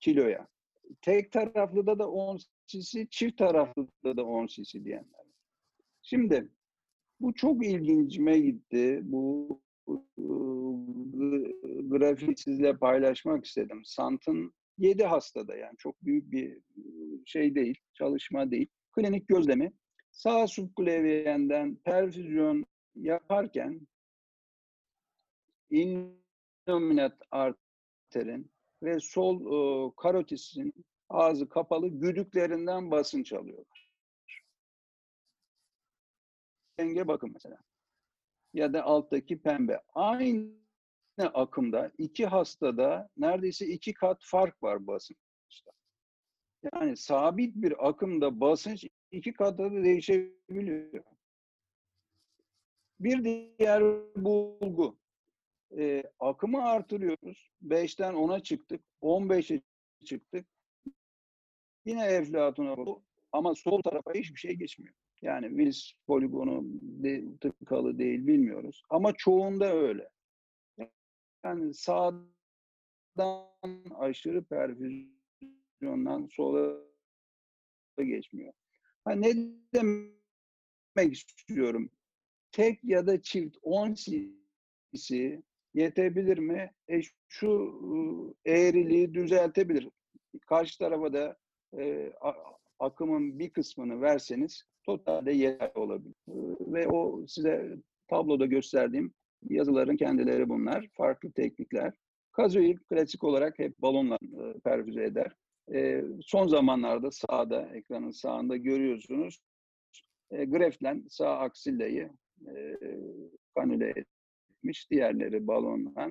kiloya. 0.05 0.49
Tek 1.03 1.33
taraflıda 1.33 1.99
da 1.99 2.11
10 2.11 2.39
cc, 2.67 3.07
çift 3.11 3.39
taraflıda 3.39 4.17
da 4.17 4.25
10 4.25 4.47
cc 4.47 4.85
diyenler. 4.85 5.25
Şimdi 6.03 6.49
bu 7.21 7.35
çok 7.35 7.67
ilgincime 7.67 8.39
gitti. 8.39 9.01
Bu 9.03 9.61
grafiği 11.83 12.37
sizle 12.37 12.77
paylaşmak 12.77 13.45
istedim. 13.45 13.83
Sant'ın 13.85 14.53
7 14.79 15.05
hastada 15.05 15.57
yani 15.57 15.77
çok 15.79 16.03
büyük 16.03 16.33
bir 16.33 16.61
şey 17.27 17.55
değil, 17.55 17.79
çalışma 17.95 18.51
değil. 18.51 18.67
Klinik 18.93 19.29
gözlemi 19.29 19.73
sağ 20.11 20.47
subkleviyenden 20.47 21.77
perfüzyon 21.77 22.65
yaparken 22.95 23.87
innominat 25.71 27.19
arterin 27.31 28.54
ve 28.85 29.01
sol 29.01 29.41
e, 29.41 29.93
karotisin 29.97 30.75
ağzı 31.09 31.49
kapalı 31.49 31.89
güdüklerinden 31.89 32.91
basınç 32.91 33.33
alıyorlar. 33.33 33.91
Denge 36.79 37.09
bakın 37.09 37.31
mesela. 37.33 37.59
Ya 38.55 38.73
da 38.73 38.83
alttaki 38.83 39.43
pembe. 39.43 39.83
Aynı 39.95 40.55
akımda 41.19 41.93
iki 41.99 42.27
hastada 42.27 43.09
neredeyse 43.17 43.67
iki 43.67 43.95
kat 43.95 44.19
fark 44.23 44.63
var 44.63 44.87
basınçta. 44.87 45.73
Yani 46.73 46.97
sabit 46.97 47.57
bir 47.57 47.89
akımda 47.89 48.41
basınç 48.41 48.87
iki 49.11 49.33
katta 49.33 49.73
da 49.73 49.85
değişebiliyor. 49.85 51.05
Bir 53.01 53.25
diğer 53.25 53.83
bulgu. 54.17 54.99
E, 55.79 56.03
akımı 56.21 56.65
artırıyoruz. 56.65 57.51
5'ten 57.63 58.15
10'a 58.15 58.41
çıktık. 58.41 58.85
15'e 59.03 59.61
çıktık. 60.05 60.47
Yine 61.85 62.07
Eflatun'a 62.07 62.77
bu. 62.77 63.05
Ama 63.33 63.55
sol 63.55 63.83
tarafa 63.83 64.15
hiçbir 64.15 64.41
şey 64.41 64.55
geçmiyor. 64.55 64.95
Yani 65.23 65.49
Wills 65.49 65.93
poligonu 66.07 66.63
de, 66.83 67.39
tıkalı 67.41 67.99
değil 67.99 68.27
bilmiyoruz. 68.27 68.83
Ama 68.91 69.13
çoğunda 69.13 69.73
öyle. 69.75 70.09
Yani 71.45 71.75
sağdan 71.75 72.27
aşırı 73.99 74.45
perfüzyondan 74.45 76.27
sola 76.31 76.81
geçmiyor. 77.99 78.53
Ha, 79.05 79.13
ne 79.13 79.35
demek 79.75 81.13
istiyorum? 81.13 81.91
Tek 82.53 82.85
ya 82.85 83.07
da 83.07 83.23
çift 83.23 83.57
10 83.63 83.95
cc 83.95 85.43
yetebilir 85.75 86.39
mi? 86.39 86.71
E, 86.91 87.01
şu 87.29 88.37
eğriliği 88.45 89.15
düzeltebilir. 89.15 89.89
Karşı 90.47 90.79
tarafa 90.79 91.13
da 91.13 91.37
e, 91.79 92.13
akımın 92.79 93.39
bir 93.39 93.51
kısmını 93.51 94.01
verseniz 94.01 94.65
totalde 94.83 95.33
yeterli 95.33 95.79
olabilir. 95.79 96.15
Ve 96.61 96.89
o 96.89 97.27
size 97.27 97.77
tabloda 98.09 98.47
gösterdiğim 98.47 99.15
yazıların 99.49 99.97
kendileri 99.97 100.49
bunlar. 100.49 100.89
Farklı 100.95 101.33
teknikler. 101.33 101.95
Kazoid 102.33 102.79
klasik 102.79 103.25
olarak 103.25 103.59
hep 103.59 103.79
balonla 103.79 104.19
e, 104.23 104.59
perfüze 104.65 105.05
eder. 105.05 105.33
E, 105.75 106.05
son 106.21 106.49
zamanlarda 106.49 107.11
sağda, 107.11 107.69
ekranın 107.75 108.11
sağında 108.11 108.57
görüyorsunuz. 108.57 109.41
E, 110.31 110.45
Greflen 110.45 111.05
sağ 111.09 111.39
aksilleyi 111.39 112.09
e, 112.49 112.79
kanüle 113.55 114.05
etmiş. 114.65 114.91
Diğerleri 114.91 115.47
balonla 115.47 116.11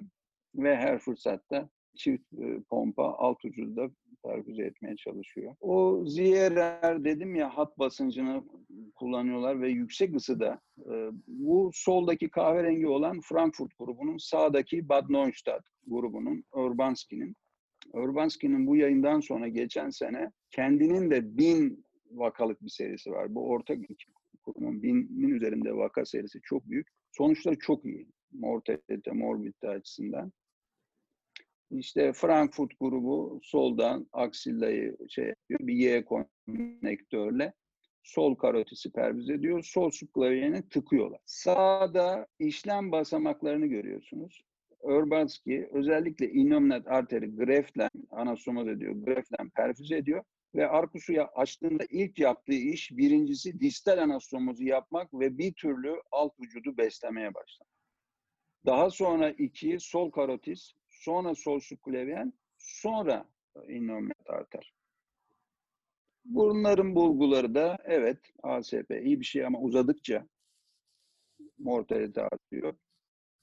ve 0.55 0.75
her 0.75 0.99
fırsatta 0.99 1.69
çift 1.95 2.33
e, 2.33 2.59
pompa 2.69 3.13
alt 3.17 3.45
ucunda 3.45 3.89
perfüze 4.23 4.63
etmeye 4.63 4.95
çalışıyor. 4.95 5.55
O 5.61 6.03
ZRR 6.05 7.03
dedim 7.03 7.35
ya 7.35 7.57
hat 7.57 7.79
basıncını 7.79 8.43
kullanıyorlar 8.95 9.61
ve 9.61 9.69
yüksek 9.69 10.15
ısıda 10.15 10.61
e, 10.77 11.09
bu 11.27 11.71
soldaki 11.73 12.29
kahverengi 12.29 12.87
olan 12.87 13.21
Frankfurt 13.21 13.71
grubunun 13.79 14.17
sağdaki 14.17 14.89
Bad 14.89 15.09
Neustadt 15.09 15.63
grubunun 15.87 16.43
Urbanski'nin 16.51 17.35
Urbanski'nin 17.93 18.67
bu 18.67 18.75
yayından 18.75 19.19
sonra 19.19 19.47
geçen 19.47 19.89
sene 19.89 20.31
kendinin 20.51 21.11
de 21.11 21.37
bin 21.37 21.85
vakalık 22.11 22.61
bir 22.61 22.69
serisi 22.69 23.11
var. 23.11 23.35
Bu 23.35 23.49
orta 23.49 23.75
kurumun 24.43 24.83
binin 24.83 25.29
üzerinde 25.29 25.75
vaka 25.75 26.05
serisi 26.05 26.39
çok 26.43 26.69
büyük. 26.69 26.87
Sonuçları 27.11 27.59
çok 27.59 27.85
iyi. 27.85 28.07
Mortalite, 28.33 29.11
morbidite 29.11 29.69
açısından. 29.69 30.31
İşte 31.71 32.13
Frankfurt 32.13 32.71
grubu 32.79 33.39
soldan 33.43 34.07
aksillayı 34.11 34.97
şey 35.09 35.25
yapıyor. 35.25 35.59
Bir 35.59 35.73
Y 35.73 36.05
konnektörle 36.05 37.53
sol 38.03 38.35
karotisi 38.35 38.91
perviz 38.91 39.29
ediyor. 39.29 39.63
Sol 39.63 39.91
subklaviyeni 39.91 40.69
tıkıyorlar. 40.69 41.19
Sağda 41.25 42.27
işlem 42.39 42.91
basamaklarını 42.91 43.65
görüyorsunuz. 43.65 44.41
Urbanski 44.81 45.69
özellikle 45.73 46.29
innominat 46.29 46.87
arteri 46.87 47.35
greften 47.35 47.89
anastomoz 48.11 48.67
ediyor. 48.67 48.93
Greften 48.93 49.49
perfüz 49.49 49.91
ediyor 49.91 50.23
ve 50.55 50.67
arkusu 50.67 51.13
açtığında 51.35 51.83
ilk 51.89 52.19
yaptığı 52.19 52.53
iş 52.53 52.91
birincisi 52.91 53.59
distal 53.59 53.97
anastomozu 53.97 54.63
yapmak 54.63 55.13
ve 55.13 55.37
bir 55.37 55.53
türlü 55.53 55.95
alt 56.11 56.39
vücudu 56.39 56.77
beslemeye 56.77 57.33
başlamak. 57.33 57.72
Daha 58.65 58.89
sonra 58.89 59.29
iki 59.29 59.79
sol 59.79 60.11
karotis, 60.11 60.71
sonra 60.89 61.35
sol 61.35 61.59
subklavyen, 61.59 62.33
sonra 62.57 63.25
innominat 63.67 64.29
arter. 64.29 64.73
Bunların 66.25 66.95
bulguları 66.95 67.55
da 67.55 67.77
evet 67.85 68.17
ASP 68.43 68.91
iyi 69.03 69.19
bir 69.19 69.25
şey 69.25 69.45
ama 69.45 69.59
uzadıkça 69.59 70.27
mortalite 71.57 72.21
artıyor. 72.21 72.73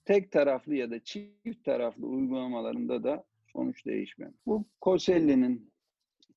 Tek 0.04 0.32
taraflı 0.32 0.74
ya 0.74 0.90
da 0.90 1.04
çift 1.04 1.64
taraflı 1.64 2.06
uygulamalarında 2.06 3.04
da 3.04 3.24
sonuç 3.52 3.86
değişmiyor. 3.86 4.32
Bu 4.46 4.64
Coselli'nin 4.82 5.72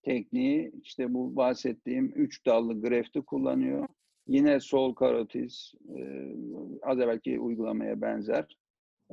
tekniği 0.04 0.72
işte 0.82 1.14
bu 1.14 1.36
bahsettiğim 1.36 2.14
üç 2.16 2.46
dallı 2.46 2.82
grefti 2.82 3.22
kullanıyor. 3.22 3.88
Yine 4.28 4.60
sol 4.60 4.96
karotiz 4.96 5.74
e, 5.98 6.34
az 6.82 7.00
evvelki 7.00 7.40
uygulamaya 7.40 8.02
benzer. 8.02 8.58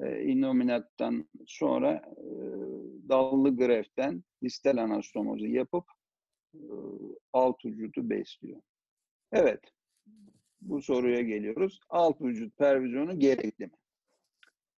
E, 0.02 0.22
sonra 1.46 1.92
e, 2.16 2.26
dallı 3.08 3.56
greften 3.56 4.24
distal 4.42 4.76
anastomozu 4.76 5.46
yapıp 5.46 5.84
e, 6.54 6.62
alt 7.32 7.64
vücudu 7.64 8.10
besliyor. 8.10 8.60
Evet, 9.32 9.60
bu 10.60 10.82
soruya 10.82 11.20
geliyoruz. 11.20 11.80
Alt 11.88 12.20
vücut 12.20 12.58
pervizyonu 12.58 13.18
gerekli 13.18 13.66
mi? 13.66 13.72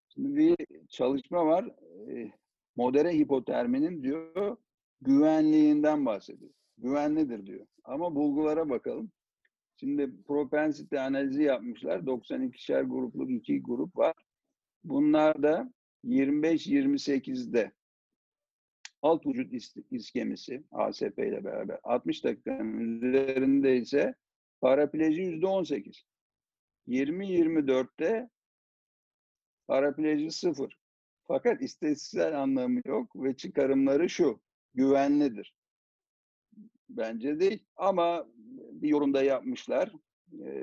Şimdi 0.09 0.37
bir 0.37 0.57
çalışma 0.89 1.47
var. 1.47 1.65
E, 2.09 2.33
modere 2.77 3.13
hipoterminin 3.19 4.03
diyor 4.03 4.57
güvenliğinden 5.01 6.07
bahsediyor. 6.07 6.51
Güvenlidir 6.79 7.47
diyor. 7.47 7.67
Ama 7.85 8.15
bulgulara 8.15 8.69
bakalım. 8.71 9.13
Şimdi 9.77 10.23
propensity 10.23 10.99
analizi 10.99 11.43
yapmışlar. 11.43 11.99
92'şer 11.99 12.83
grupluk 12.83 13.31
iki 13.31 13.63
grup 13.63 13.97
var. 13.97 14.15
Bunlar 14.85 15.43
da 15.43 15.73
25-28'de 16.05 17.73
alt 19.03 19.27
vücut 19.27 19.53
iskemisi 19.91 20.65
ASP 20.71 21.19
ile 21.19 21.45
beraber 21.45 21.79
60 21.83 22.25
dakikanın 22.25 22.79
üzerinde 22.79 23.77
ise 23.77 24.15
parapleji 24.61 25.23
%18. 25.23 26.03
20-24'te 26.89 28.31
parapleji 29.67 30.31
sıfır. 30.31 30.79
Fakat 31.25 31.63
istatistiksel 31.63 32.43
anlamı 32.43 32.81
yok 32.85 33.17
ve 33.17 33.37
çıkarımları 33.37 34.11
şu, 34.11 34.41
güvenlidir. 34.75 35.55
Bence 36.89 37.41
değil 37.41 37.65
ama 37.77 38.27
bir 38.73 38.89
yorumda 38.89 39.23
yapmışlar. 39.23 39.93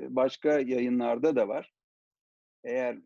Başka 0.08 0.60
yayınlarda 0.60 1.36
da 1.36 1.48
var. 1.48 1.74
Eğer 2.64 2.98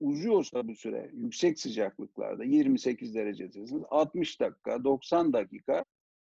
uzuyorsa 0.00 0.68
bu 0.68 0.74
süre 0.74 1.10
yüksek 1.12 1.60
sıcaklıklarda 1.60 2.44
28 2.44 3.14
derecedesiniz 3.14 3.82
60 3.90 4.40
dakika 4.40 4.84
90 4.84 5.32
dakika 5.32 5.84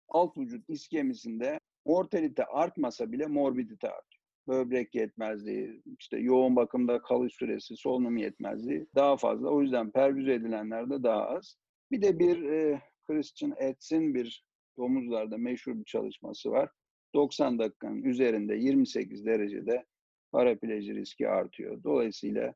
alt 0.08 0.38
vücut 0.38 0.70
iskemisinde 0.70 1.60
mortalite 1.86 2.44
artmasa 2.44 3.12
bile 3.12 3.26
morbidite 3.26 3.88
artıyor. 3.88 4.20
Böbrek 4.48 4.94
yetmezliği, 4.94 5.82
işte 5.98 6.18
yoğun 6.18 6.56
bakımda 6.56 7.02
kalış 7.02 7.34
süresi, 7.34 7.76
solunum 7.76 8.16
yetmezliği 8.16 8.86
daha 8.94 9.16
fazla. 9.16 9.48
O 9.48 9.62
yüzden 9.62 9.90
pervize 9.90 10.32
edilenlerde 10.34 11.02
daha 11.02 11.26
az. 11.26 11.56
Bir 11.90 12.02
de 12.02 12.18
bir 12.18 12.42
e, 12.42 12.80
Christian 13.06 13.54
Etz'in 13.58 14.14
bir 14.14 14.44
domuzlarda 14.78 15.38
meşhur 15.38 15.78
bir 15.78 15.84
çalışması 15.84 16.50
var. 16.50 16.70
90 17.14 17.58
dakikanın 17.58 18.02
üzerinde 18.02 18.54
28 18.54 19.26
derecede 19.26 19.84
parapleji 20.32 20.94
riski 20.94 21.28
artıyor. 21.28 21.82
Dolayısıyla 21.84 22.54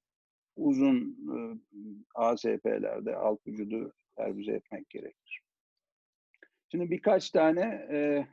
uzun 0.56 1.16
e, 1.36 1.36
ASP'lerde 2.14 3.16
alt 3.16 3.46
vücudu 3.46 3.92
pervize 4.16 4.52
etmek 4.52 4.90
gerekir. 4.90 5.42
Şimdi 6.70 6.90
birkaç 6.90 7.30
tane 7.30 7.60
e, 7.90 8.26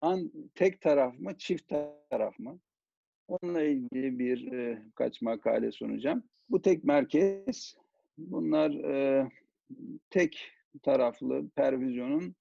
an, 0.00 0.32
tek 0.54 0.80
taraf 0.80 1.18
mı, 1.18 1.38
çift 1.38 1.72
taraf 2.10 2.38
mı? 2.38 2.60
Onunla 3.28 3.62
ilgili 3.62 4.18
bir 4.18 4.52
e, 4.52 4.82
kaç 4.94 5.22
makale 5.22 5.72
sunacağım. 5.72 6.22
Bu 6.48 6.62
tek 6.62 6.84
merkez. 6.84 7.74
Bunlar 8.18 8.70
e, 8.70 9.28
tek 10.10 10.52
taraflı 10.82 11.50
pervizyonun 11.50 12.34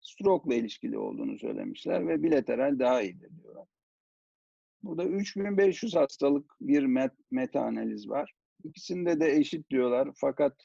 stroke 0.00 0.48
ile 0.48 0.60
ilişkili 0.60 0.98
olduğunu 0.98 1.38
söylemişler 1.38 2.08
ve 2.08 2.22
bilateral 2.22 2.78
daha 2.78 3.02
iyidir 3.02 3.30
diyorlar. 3.42 3.66
Burada 4.82 5.04
3500 5.04 5.94
hastalık 5.96 6.52
bir 6.60 6.82
met, 6.82 7.12
meta 7.30 7.60
analiz 7.60 8.08
var. 8.08 8.34
İkisinde 8.64 9.20
de 9.20 9.32
eşit 9.32 9.70
diyorlar 9.70 10.08
fakat 10.14 10.56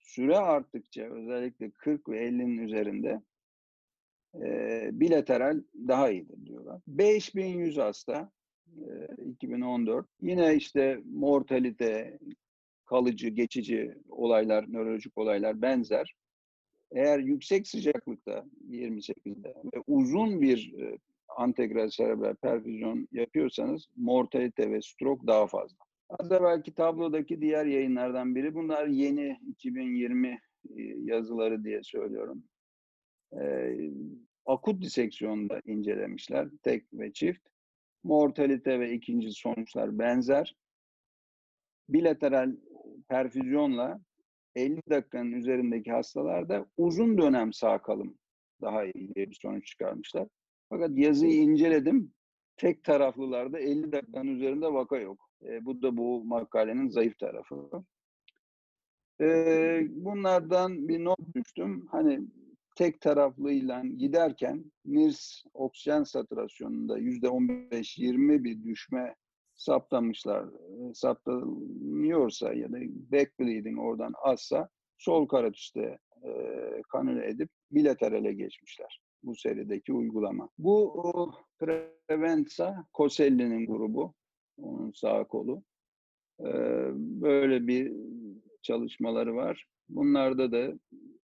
süre 0.00 0.36
arttıkça 0.36 1.02
özellikle 1.02 1.70
40 1.70 2.08
ve 2.08 2.28
50'nin 2.28 2.58
üzerinde 2.58 3.20
e, 4.34 4.90
bilateral 4.92 5.62
daha 5.88 6.10
iyidir 6.10 6.46
diyorlar. 6.46 6.80
5100 6.86 7.78
hasta 7.78 8.30
e, 9.18 9.24
2014. 9.30 10.06
Yine 10.22 10.54
işte 10.54 11.00
mortalite, 11.04 12.18
kalıcı, 12.84 13.28
geçici 13.28 13.94
olaylar, 14.08 14.72
nörolojik 14.72 15.18
olaylar 15.18 15.62
benzer. 15.62 16.14
Eğer 16.92 17.18
yüksek 17.18 17.68
sıcaklıkta 17.68 18.44
28'de 18.70 19.54
ve 19.74 19.82
uzun 19.86 20.40
bir 20.40 20.74
antegral 21.28 21.90
serebral 21.90 22.34
perfüzyon 22.34 23.08
yapıyorsanız 23.12 23.88
mortalite 23.96 24.70
ve 24.70 24.82
stroke 24.82 25.26
daha 25.26 25.46
fazla. 25.46 25.89
Az 26.18 26.32
evvelki 26.32 26.74
tablodaki 26.74 27.40
diğer 27.40 27.66
yayınlardan 27.66 28.34
biri. 28.34 28.54
Bunlar 28.54 28.86
yeni 28.86 29.40
2020 29.48 30.28
e, 30.28 30.38
yazıları 30.82 31.64
diye 31.64 31.82
söylüyorum. 31.82 32.44
Ee, 33.40 33.90
akut 34.46 34.82
diseksiyonda 34.82 35.60
incelemişler. 35.64 36.48
Tek 36.62 36.84
ve 36.92 37.12
çift. 37.12 37.48
Mortalite 38.04 38.80
ve 38.80 38.92
ikinci 38.92 39.32
sonuçlar 39.32 39.98
benzer. 39.98 40.56
Bilateral 41.88 42.56
perfüzyonla 43.08 44.00
50 44.54 44.80
dakikanın 44.90 45.32
üzerindeki 45.32 45.92
hastalarda 45.92 46.66
uzun 46.76 47.18
dönem 47.18 47.52
sağ 47.52 47.82
kalım 47.82 48.18
daha 48.60 48.84
iyi 48.84 49.14
diye 49.14 49.30
bir 49.30 49.38
sonuç 49.42 49.66
çıkarmışlar. 49.66 50.28
Fakat 50.68 50.90
yazıyı 50.98 51.42
inceledim. 51.42 52.12
Tek 52.56 52.84
taraflılarda 52.84 53.60
50 53.60 53.92
dakikanın 53.92 54.34
üzerinde 54.34 54.72
vaka 54.72 54.98
yok. 54.98 55.29
E, 55.44 55.64
bu 55.64 55.82
da 55.82 55.96
bu 55.96 56.24
makalenin 56.24 56.88
zayıf 56.88 57.18
tarafı. 57.18 57.70
E, 59.20 59.26
bunlardan 59.90 60.88
bir 60.88 61.04
not 61.04 61.34
düştüm. 61.34 61.86
Hani 61.90 62.20
tek 62.76 63.00
taraflıyla 63.00 63.82
giderken 63.84 64.64
NIRS 64.84 65.44
oksijen 65.54 66.02
satürasyonunda 66.02 66.98
yüzde 66.98 67.26
15-20 67.26 68.44
bir 68.44 68.62
düşme 68.62 69.14
saptamışlar. 69.54 70.44
E, 70.44 70.94
saptanıyorsa 70.94 72.52
ya 72.52 72.72
da 72.72 72.78
backbleeding 73.12 73.78
oradan 73.78 74.12
azsa 74.22 74.68
sol 74.98 75.28
karotitte 75.28 75.98
e, 76.24 76.32
kanüle 76.88 77.28
edip 77.28 77.50
bilaterale 77.70 78.32
geçmişler 78.32 79.00
bu 79.22 79.34
serideki 79.34 79.92
uygulama. 79.92 80.48
Bu 80.58 81.32
Prevensa 81.58 82.86
Coselli'nin 82.94 83.66
grubu, 83.66 84.14
onun 84.62 84.90
sağ 84.90 85.24
kolu. 85.24 85.62
Böyle 87.20 87.66
bir 87.66 87.92
çalışmaları 88.62 89.34
var. 89.34 89.66
Bunlarda 89.88 90.52
da 90.52 90.78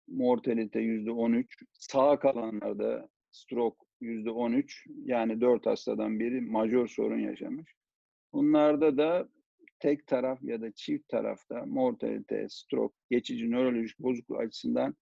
mortalite 0.08 0.80
yüzde 0.80 1.10
13, 1.10 1.62
sağ 1.72 2.18
kalanlarda 2.18 3.08
stroke 3.30 3.76
yüzde 4.00 4.30
13, 4.30 4.86
yani 5.04 5.40
4 5.40 5.66
hastadan 5.66 6.20
biri 6.20 6.40
majör 6.40 6.88
sorun 6.88 7.18
yaşamış. 7.18 7.72
Bunlarda 8.32 8.96
da 8.96 9.28
tek 9.80 10.06
taraf 10.06 10.42
ya 10.42 10.60
da 10.60 10.72
çift 10.72 11.08
tarafta 11.08 11.66
mortalite, 11.66 12.46
stroke, 12.48 12.94
geçici 13.10 13.50
nörolojik 13.50 13.98
bozukluk 13.98 14.40
açısından 14.40 14.94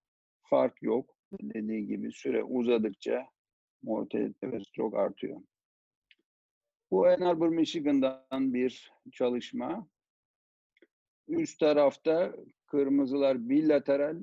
fark 0.43 0.83
yok. 0.83 1.17
Dediği 1.41 1.87
gibi 1.87 2.12
süre 2.12 2.45
uzadıkça 2.45 3.27
mortalite 3.83 4.53
ve 4.53 4.61
stroke 4.61 4.99
artıyor. 4.99 5.41
Bu 6.90 7.07
Ann 7.07 7.20
Arbor, 7.20 7.49
Michigan'dan 7.49 8.55
bir 8.55 8.92
çalışma. 9.12 9.88
Üst 11.29 11.61
tarafta 11.61 12.37
kırmızılar 12.66 13.49
bilateral, 13.49 14.16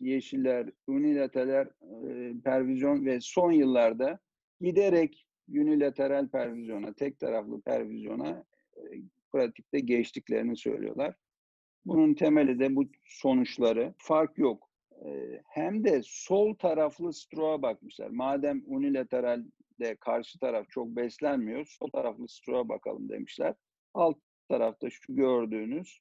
yeşiller 0.00 0.70
unilateral 0.86 1.66
e, 1.66 2.32
pervizyon 2.44 3.06
ve 3.06 3.20
son 3.20 3.52
yıllarda 3.52 4.18
giderek 4.60 5.26
unilateral 5.48 6.28
pervizyona, 6.28 6.92
tek 6.92 7.18
taraflı 7.18 7.60
pervizyona 7.60 8.44
e, 8.76 8.82
pratikte 9.32 9.80
geçtiklerini 9.80 10.56
söylüyorlar. 10.56 11.14
Bunun 11.84 12.14
temeli 12.14 12.58
de 12.58 12.76
bu 12.76 12.84
sonuçları. 13.04 13.94
Fark 13.98 14.38
yok. 14.38 14.70
E, 15.04 15.42
hem 15.44 15.84
de 15.84 16.00
sol 16.04 16.54
taraflı 16.54 17.12
stroğa 17.12 17.62
bakmışlar. 17.62 18.10
Madem 18.10 18.62
unilateralde 19.80 19.96
karşı 19.96 20.38
taraf 20.38 20.66
çok 20.70 20.86
beslenmiyor, 20.88 21.66
sol 21.66 21.90
taraflı 21.90 22.28
stroğa 22.28 22.68
bakalım 22.68 23.08
demişler. 23.08 23.54
Alt 23.94 24.16
tarafta 24.48 24.90
şu 24.90 25.14
gördüğünüz 25.14 26.00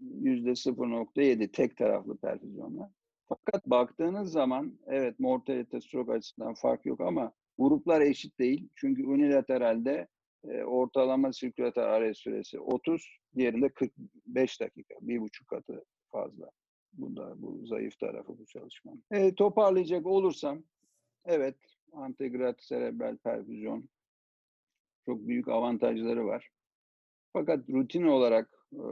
yüzde 0.00 0.50
0.7 0.50 1.48
tek 1.52 1.76
taraflı 1.76 2.16
perfüzyonla. 2.16 2.92
Fakat 3.28 3.66
baktığınız 3.66 4.32
zaman 4.32 4.78
evet 4.86 5.20
mortalite 5.20 5.80
stroke 5.80 6.12
açısından 6.12 6.54
fark 6.54 6.86
yok 6.86 7.00
ama 7.00 7.32
gruplar 7.58 8.00
eşit 8.00 8.38
değil. 8.38 8.68
Çünkü 8.74 9.06
unilateralde 9.06 10.08
E, 10.48 10.64
ortalama 10.64 11.32
sirkülatör 11.32 11.82
arrest 11.82 12.20
süresi 12.20 12.60
30, 12.60 13.06
diğerinde 13.36 13.68
45 13.68 14.60
dakika, 14.60 14.94
bir 15.00 15.20
buçuk 15.20 15.48
katı 15.48 15.84
fazla. 16.12 16.50
Bu 16.92 17.16
da 17.16 17.42
bu 17.42 17.66
zayıf 17.66 17.98
tarafı 17.98 18.38
bu 18.38 18.46
çalışmanın. 18.46 19.02
E, 19.10 19.34
toparlayacak 19.34 20.06
olursam, 20.06 20.62
evet 21.24 21.56
antegrat 21.92 22.62
serebral 22.62 23.16
perfüzyon 23.16 23.88
çok 25.06 25.26
büyük 25.26 25.48
avantajları 25.48 26.26
var. 26.26 26.50
Fakat 27.32 27.70
rutin 27.70 28.02
olarak 28.02 28.50
e, 28.72 28.84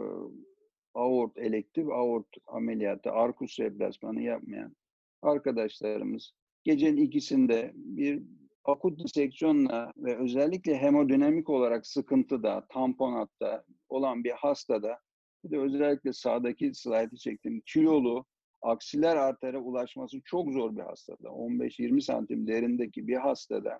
aort, 0.95 1.39
elektif 1.39 1.89
aort 1.89 2.27
ameliyatı, 2.47 3.11
arkus 3.13 3.61
replasmanı 3.61 4.23
yapmayan 4.23 4.77
arkadaşlarımız 5.23 6.33
gecenin 6.65 6.97
ikisinde 6.97 7.73
bir 7.75 8.23
akut 8.65 9.05
diseksiyonla 9.05 9.93
ve 9.97 10.17
özellikle 10.17 10.79
hemodinamik 10.79 11.51
olarak 11.51 11.87
sıkıntıda, 11.87 12.67
tamponatta 12.69 13.65
olan 13.89 14.25
bir 14.25 14.31
hastada 14.31 14.99
bir 15.45 15.51
de 15.51 15.59
özellikle 15.59 16.13
sağdaki 16.13 16.75
slaytı 16.75 17.17
çektiğim 17.17 17.61
kilolu 17.61 18.25
aksiler 18.65 19.17
artere 19.17 19.59
ulaşması 19.59 20.21
çok 20.25 20.53
zor 20.53 20.77
bir 20.77 20.83
hastada. 20.83 21.29
15-20 21.29 22.01
santim 22.01 22.47
derindeki 22.47 23.09
bir 23.09 23.17
hastada 23.17 23.79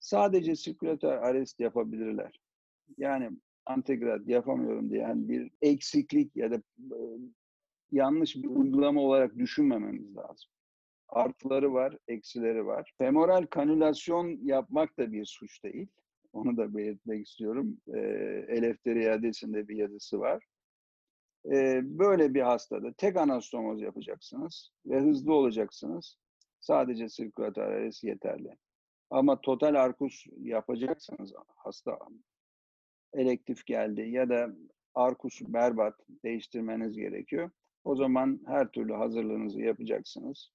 sadece 0.00 0.56
sirkülatör 0.56 1.12
arrest 1.12 1.60
yapabilirler. 1.60 2.40
Yani 2.98 3.30
antegrat 3.66 4.28
yapamıyorum 4.28 4.90
diye 4.90 5.00
yani 5.00 5.28
bir 5.28 5.50
eksiklik 5.62 6.36
ya 6.36 6.50
da 6.50 6.56
e, 6.56 6.98
yanlış 7.92 8.36
bir 8.36 8.48
uygulama 8.48 9.00
olarak 9.00 9.38
düşünmememiz 9.38 10.16
lazım. 10.16 10.50
Artıları 11.08 11.72
var, 11.72 11.96
eksileri 12.08 12.66
var. 12.66 12.92
Femoral 12.98 13.46
kanülasyon 13.46 14.38
yapmak 14.42 14.98
da 14.98 15.12
bir 15.12 15.24
suç 15.24 15.64
değil. 15.64 15.88
Onu 16.32 16.56
da 16.56 16.76
belirtmek 16.76 17.26
istiyorum. 17.26 17.76
E, 17.94 17.98
Eleftheri 18.48 19.02
iadesinde 19.02 19.68
bir 19.68 19.76
yazısı 19.76 20.20
var. 20.20 20.44
E, 21.46 21.80
böyle 21.98 22.34
bir 22.34 22.40
hastada 22.40 22.92
tek 22.92 23.16
anastomoz 23.16 23.82
yapacaksınız 23.82 24.72
ve 24.86 25.00
hızlı 25.00 25.34
olacaksınız. 25.34 26.18
Sadece 26.60 27.08
sirkülatör 27.08 27.62
arrest 27.62 28.04
yeterli. 28.04 28.56
Ama 29.10 29.40
total 29.40 29.74
arkus 29.74 30.26
yapacaksanız 30.38 31.32
hasta 31.56 31.98
elektif 33.14 33.66
geldi 33.66 34.00
ya 34.00 34.28
da 34.28 34.48
arkus 34.94 35.40
berbat 35.40 35.94
değiştirmeniz 36.24 36.96
gerekiyor. 36.96 37.50
O 37.84 37.96
zaman 37.96 38.40
her 38.46 38.68
türlü 38.70 38.92
hazırlığınızı 38.92 39.60
yapacaksınız 39.60 40.52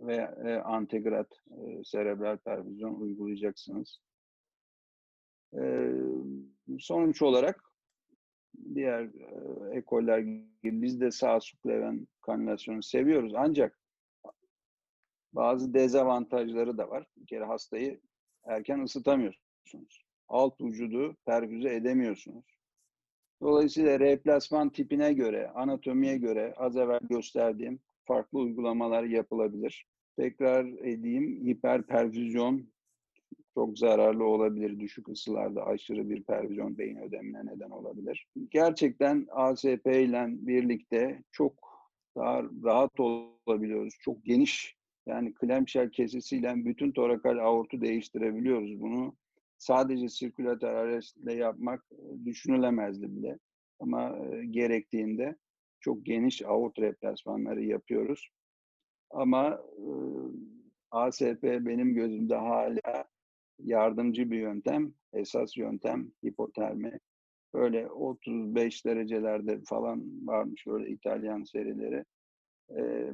ve 0.00 0.16
e, 0.44 0.54
antegrat 0.54 1.32
e, 1.50 1.84
serebral 1.84 2.36
perfüzyon 2.36 2.94
uygulayacaksınız. 2.94 4.00
E, 5.54 5.90
sonuç 6.78 7.22
olarak 7.22 7.73
diğer 8.74 9.02
e, 9.02 9.76
ekoller 9.76 10.18
gibi 10.18 10.82
biz 10.82 11.00
de 11.00 11.10
sağ 11.10 11.40
subleven 11.40 12.06
kanülasyonu 12.22 12.82
seviyoruz. 12.82 13.32
Ancak 13.36 13.80
bazı 15.32 15.74
dezavantajları 15.74 16.78
da 16.78 16.90
var. 16.90 17.06
Bir 17.16 17.26
kere 17.26 17.44
hastayı 17.44 18.00
erken 18.44 18.80
ısıtamıyorsunuz. 18.80 20.04
Alt 20.28 20.60
vücudu 20.60 21.16
perfüze 21.26 21.74
edemiyorsunuz. 21.74 22.44
Dolayısıyla 23.42 24.00
replasman 24.00 24.70
tipine 24.70 25.12
göre, 25.12 25.48
anatomiye 25.48 26.18
göre 26.18 26.54
az 26.56 26.76
evvel 26.76 27.00
gösterdiğim 27.02 27.80
farklı 28.04 28.38
uygulamalar 28.38 29.04
yapılabilir. 29.04 29.86
Tekrar 30.16 30.64
edeyim, 30.64 31.46
hiperperfüzyon 31.46 32.73
çok 33.54 33.78
zararlı 33.78 34.24
olabilir. 34.24 34.80
Düşük 34.80 35.08
ısılarda 35.08 35.66
aşırı 35.66 36.10
bir 36.10 36.22
perfüzyon 36.22 36.78
beyin 36.78 36.96
ödemine 36.96 37.46
neden 37.46 37.70
olabilir. 37.70 38.28
Gerçekten 38.50 39.26
ASP 39.30 39.86
ile 39.86 40.26
birlikte 40.28 41.22
çok 41.32 41.52
daha 42.16 42.42
rahat 42.64 43.00
olabiliyoruz. 43.00 43.94
Çok 44.00 44.24
geniş 44.24 44.76
yani 45.06 45.34
clamshell 45.40 45.90
kesisiyle 45.90 46.54
bütün 46.56 46.92
torakal 46.92 47.38
aortu 47.38 47.80
değiştirebiliyoruz. 47.80 48.80
Bunu 48.80 49.14
sadece 49.58 50.08
sirkülatör 50.08 50.74
arrestle 50.74 51.34
yapmak 51.34 51.84
düşünülemezdi 52.24 53.16
bile. 53.16 53.38
Ama 53.80 54.18
gerektiğinde 54.50 55.36
çok 55.80 56.06
geniş 56.06 56.42
aort 56.42 56.78
replasmanları 56.78 57.64
yapıyoruz. 57.64 58.28
Ama 59.10 59.60
e, 59.78 59.86
ASP 60.90 61.42
benim 61.42 61.94
gözümde 61.94 62.34
hala 62.36 63.04
yardımcı 63.58 64.30
bir 64.30 64.38
yöntem, 64.38 64.92
esas 65.12 65.56
yöntem 65.56 66.10
hipotermi. 66.24 66.98
Böyle 67.54 67.88
35 67.88 68.84
derecelerde 68.84 69.60
falan 69.64 70.26
varmış 70.26 70.66
öyle 70.66 70.88
İtalyan 70.90 71.42
serileri. 71.44 72.04
E, 72.70 73.10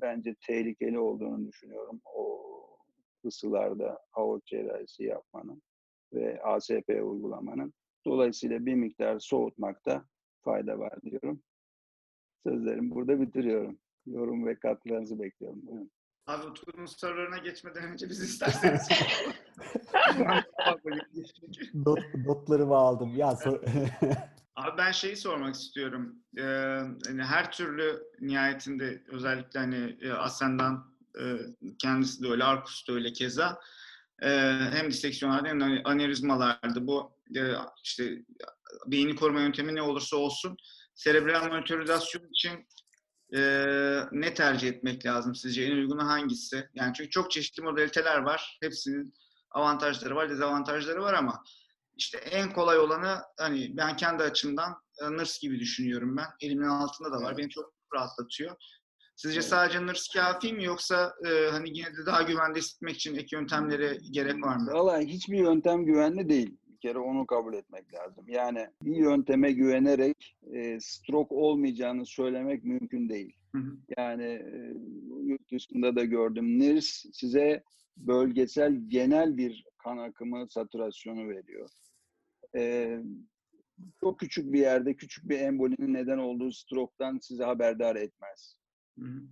bence 0.00 0.34
tehlikeli 0.46 0.98
olduğunu 0.98 1.46
düşünüyorum 1.46 2.00
o 2.04 2.44
ısılarda 3.24 3.98
aort 4.12 4.46
cerrahisi 4.46 5.04
yapmanın 5.04 5.62
ve 6.12 6.42
ASP 6.42 6.88
uygulamanın. 6.88 7.74
Dolayısıyla 8.06 8.66
bir 8.66 8.74
miktar 8.74 9.18
soğutmakta 9.18 10.04
fayda 10.44 10.78
var 10.78 11.02
diyorum. 11.02 11.42
Sözlerimi 12.46 12.90
burada 12.90 13.20
bitiriyorum. 13.20 13.78
Yorum 14.06 14.46
ve 14.46 14.58
katkılarınızı 14.58 15.18
bekliyorum. 15.18 15.66
Buyurun. 15.66 15.90
Abi 16.26 16.46
Utku'nun 16.46 16.86
sorularına 16.86 17.38
geçmeden 17.38 17.92
önce 17.92 18.08
biz 18.08 18.20
isterseniz. 18.20 18.88
Not, 21.74 21.98
notlarımı 22.26 22.76
aldım. 22.76 23.16
Ya 23.16 23.36
sor... 23.36 23.60
Abi 24.56 24.78
ben 24.78 24.92
şeyi 24.92 25.16
sormak 25.16 25.54
istiyorum. 25.54 26.16
Ee, 26.38 26.42
hani 27.06 27.22
her 27.22 27.52
türlü 27.52 28.02
nihayetinde 28.20 29.02
özellikle 29.08 29.60
hani 29.60 29.96
e, 30.02 30.12
Asen'dan 30.12 30.94
e, 31.20 31.22
kendisi 31.78 32.22
de 32.22 32.28
öyle, 32.28 32.44
Arkus 32.44 32.88
da 32.88 32.92
öyle 32.92 33.12
keza. 33.12 33.60
E, 34.22 34.28
hem 34.72 34.90
diseksiyonlarda 34.90 35.48
hem 35.48 35.80
anevrizmalarda 35.84 36.86
bu 36.86 37.12
e, 37.36 37.40
işte 37.84 38.24
beyni 38.86 39.16
koruma 39.16 39.40
yöntemi 39.40 39.74
ne 39.74 39.82
olursa 39.82 40.16
olsun 40.16 40.56
serebral 40.94 41.48
monitorizasyon 41.48 42.28
için 42.28 42.66
e, 43.36 43.40
ne 44.12 44.34
tercih 44.34 44.68
etmek 44.68 45.06
lazım 45.06 45.34
sizce? 45.34 45.64
En 45.64 45.76
uygunu 45.76 46.04
hangisi? 46.04 46.68
Yani 46.74 46.94
çünkü 46.94 47.10
çok 47.10 47.30
çeşitli 47.30 47.62
modaliteler 47.62 48.18
var. 48.18 48.58
Hepsinin 48.62 49.14
avantajları 49.54 50.16
var, 50.16 50.30
dezavantajları 50.30 51.02
var 51.02 51.14
ama 51.14 51.42
işte 51.96 52.18
en 52.18 52.52
kolay 52.52 52.78
olanı 52.78 53.16
hani 53.38 53.76
ben 53.76 53.96
kendi 53.96 54.22
açımdan 54.22 54.74
e, 55.02 55.10
NIRS 55.10 55.40
gibi 55.40 55.60
düşünüyorum 55.60 56.16
ben. 56.16 56.26
Elimin 56.40 56.66
altında 56.66 57.12
da 57.12 57.22
var. 57.22 57.36
Beni 57.36 57.50
çok 57.50 57.74
rahatlatıyor. 57.94 58.56
Sizce 59.16 59.38
Evet. 59.38 59.48
sadece 59.48 59.86
NIRS 59.86 60.08
kafi 60.08 60.52
mi 60.52 60.64
yoksa 60.64 61.14
e, 61.26 61.50
hani 61.50 61.78
yine 61.78 61.86
de 61.86 62.06
daha 62.06 62.22
güvende 62.22 62.58
hissetmek 62.58 62.96
için 62.96 63.14
ek 63.14 63.36
yöntemlere 63.36 63.98
gerek 64.10 64.44
var 64.44 64.56
mı? 64.56 64.72
Valla 64.72 65.00
hiçbir 65.00 65.38
yöntem 65.38 65.84
güvenli 65.84 66.28
değil. 66.28 66.56
Bir 66.66 66.78
kere 66.88 66.98
onu 66.98 67.26
kabul 67.26 67.54
etmek 67.54 67.94
lazım. 67.94 68.24
Yani 68.28 68.68
bir 68.82 68.96
yönteme 68.96 69.52
güvenerek 69.52 70.36
e, 70.52 70.80
stroke 70.80 71.34
olmayacağını 71.34 72.06
söylemek 72.06 72.64
mümkün 72.64 73.08
değil. 73.08 73.36
Hı 73.52 73.58
hı. 73.58 73.76
Yani 73.98 74.24
e, 74.24 74.74
yurt 75.22 75.50
dışında 75.52 75.96
da 75.96 76.04
gördüm. 76.04 76.58
NIRS 76.58 77.04
size 77.12 77.62
bölgesel 77.96 78.74
genel 78.88 79.36
bir 79.36 79.64
kan 79.78 79.98
akımı 79.98 80.46
satürasyonu 80.50 81.28
veriyor. 81.28 81.68
E, 82.56 82.96
çok 84.00 84.20
küçük 84.20 84.52
bir 84.52 84.60
yerde 84.60 84.94
küçük 84.94 85.28
bir 85.28 85.40
embolinin 85.40 85.94
neden 85.94 86.18
olduğu 86.18 86.52
stroke'tan 86.52 87.18
sizi 87.18 87.44
haberdar 87.44 87.96
etmez. 87.96 88.56
Hı 88.98 89.04
hı. 89.04 89.22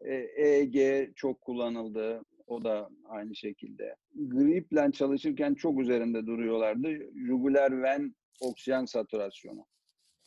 E, 0.00 0.14
EEG 0.14 1.08
çok 1.16 1.40
kullanıldı. 1.40 2.22
O 2.46 2.64
da 2.64 2.88
aynı 3.04 3.36
şekilde. 3.36 3.96
Griple 4.14 4.92
çalışırken 4.92 5.54
çok 5.54 5.80
üzerinde 5.80 6.26
duruyorlardı. 6.26 6.88
Jugular 7.26 7.82
ven 7.82 8.14
oksijen 8.40 8.84
satürasyonu. 8.84 9.66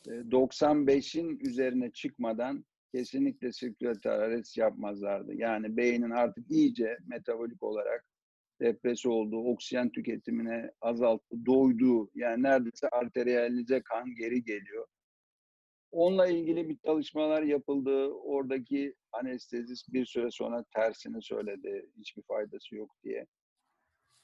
E, 0.06 0.10
95'in 0.10 1.38
üzerine 1.38 1.90
çıkmadan 1.90 2.64
kesinlikle 2.92 3.52
sirkülatör 3.52 4.10
arrest 4.10 4.58
yapmazlardı. 4.58 5.34
Yani 5.34 5.76
beynin 5.76 6.10
artık 6.10 6.50
iyice 6.50 6.98
metabolik 7.06 7.62
olarak 7.62 8.04
depresi 8.60 9.08
olduğu, 9.08 9.44
oksijen 9.44 9.90
tüketimine 9.90 10.70
azalttı, 10.80 11.46
doyduğu, 11.46 12.10
yani 12.14 12.42
neredeyse 12.42 12.88
arteriyalize 12.88 13.82
kan 13.82 14.14
geri 14.14 14.44
geliyor. 14.44 14.86
Onunla 15.92 16.26
ilgili 16.26 16.68
bir 16.68 16.78
çalışmalar 16.78 17.42
yapıldı. 17.42 18.06
Oradaki 18.08 18.94
anestezist 19.12 19.92
bir 19.92 20.06
süre 20.06 20.30
sonra 20.30 20.64
tersini 20.74 21.22
söyledi. 21.22 21.90
Hiçbir 21.98 22.22
faydası 22.22 22.76
yok 22.76 22.96
diye. 23.04 23.26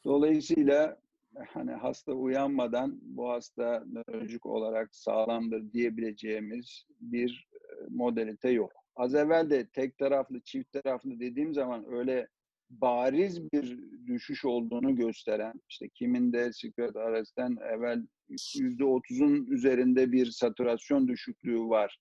Dolayısıyla 0.05 1.01
hani 1.49 1.73
hasta 1.73 2.13
uyanmadan 2.13 2.99
bu 3.03 3.29
hasta 3.29 3.85
nörolojik 3.87 4.47
olarak 4.47 4.95
sağlamdır 4.95 5.73
diyebileceğimiz 5.73 6.87
bir 7.01 7.49
modalite 7.91 8.51
yok. 8.51 8.73
Az 8.97 9.15
evvel 9.15 9.51
de 9.51 9.67
tek 9.67 9.99
taraflı, 9.99 10.41
çift 10.41 10.73
taraflı 10.73 11.21
dediğim 11.21 11.55
zaman 11.55 11.85
öyle 11.93 12.29
bariz 12.71 13.53
bir 13.53 13.79
düşüş 14.07 14.45
olduğunu 14.45 14.97
gösteren, 14.97 15.61
işte 15.69 15.89
kiminde 15.89 16.53
Secret 16.53 16.97
Arrest'ten 16.97 17.57
evvel 17.61 18.07
%30'un 18.31 19.47
üzerinde 19.47 20.13
bir 20.13 20.27
saturasyon 20.27 21.09
düşüklüğü 21.09 21.61
var. 21.61 21.99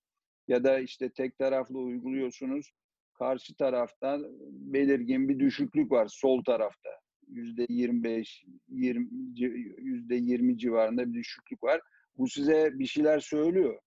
Ya 0.48 0.64
da 0.64 0.80
işte 0.80 1.10
tek 1.10 1.38
taraflı 1.38 1.80
uyguluyorsunuz, 1.80 2.72
karşı 3.14 3.56
tarafta 3.56 4.20
belirgin 4.50 5.30
bir 5.30 5.40
düşüklük 5.40 5.92
var 5.92 6.08
sol 6.08 6.44
tarafta. 6.44 6.90
%25, 7.32 8.46
20, 8.68 9.08
%20 9.38 10.58
civarında 10.58 11.08
bir 11.08 11.14
düşüklük 11.14 11.64
var. 11.64 11.82
Bu 12.18 12.28
size 12.28 12.80
bir 12.80 12.86
şeyler 12.86 13.20
söylüyor. 13.20 13.80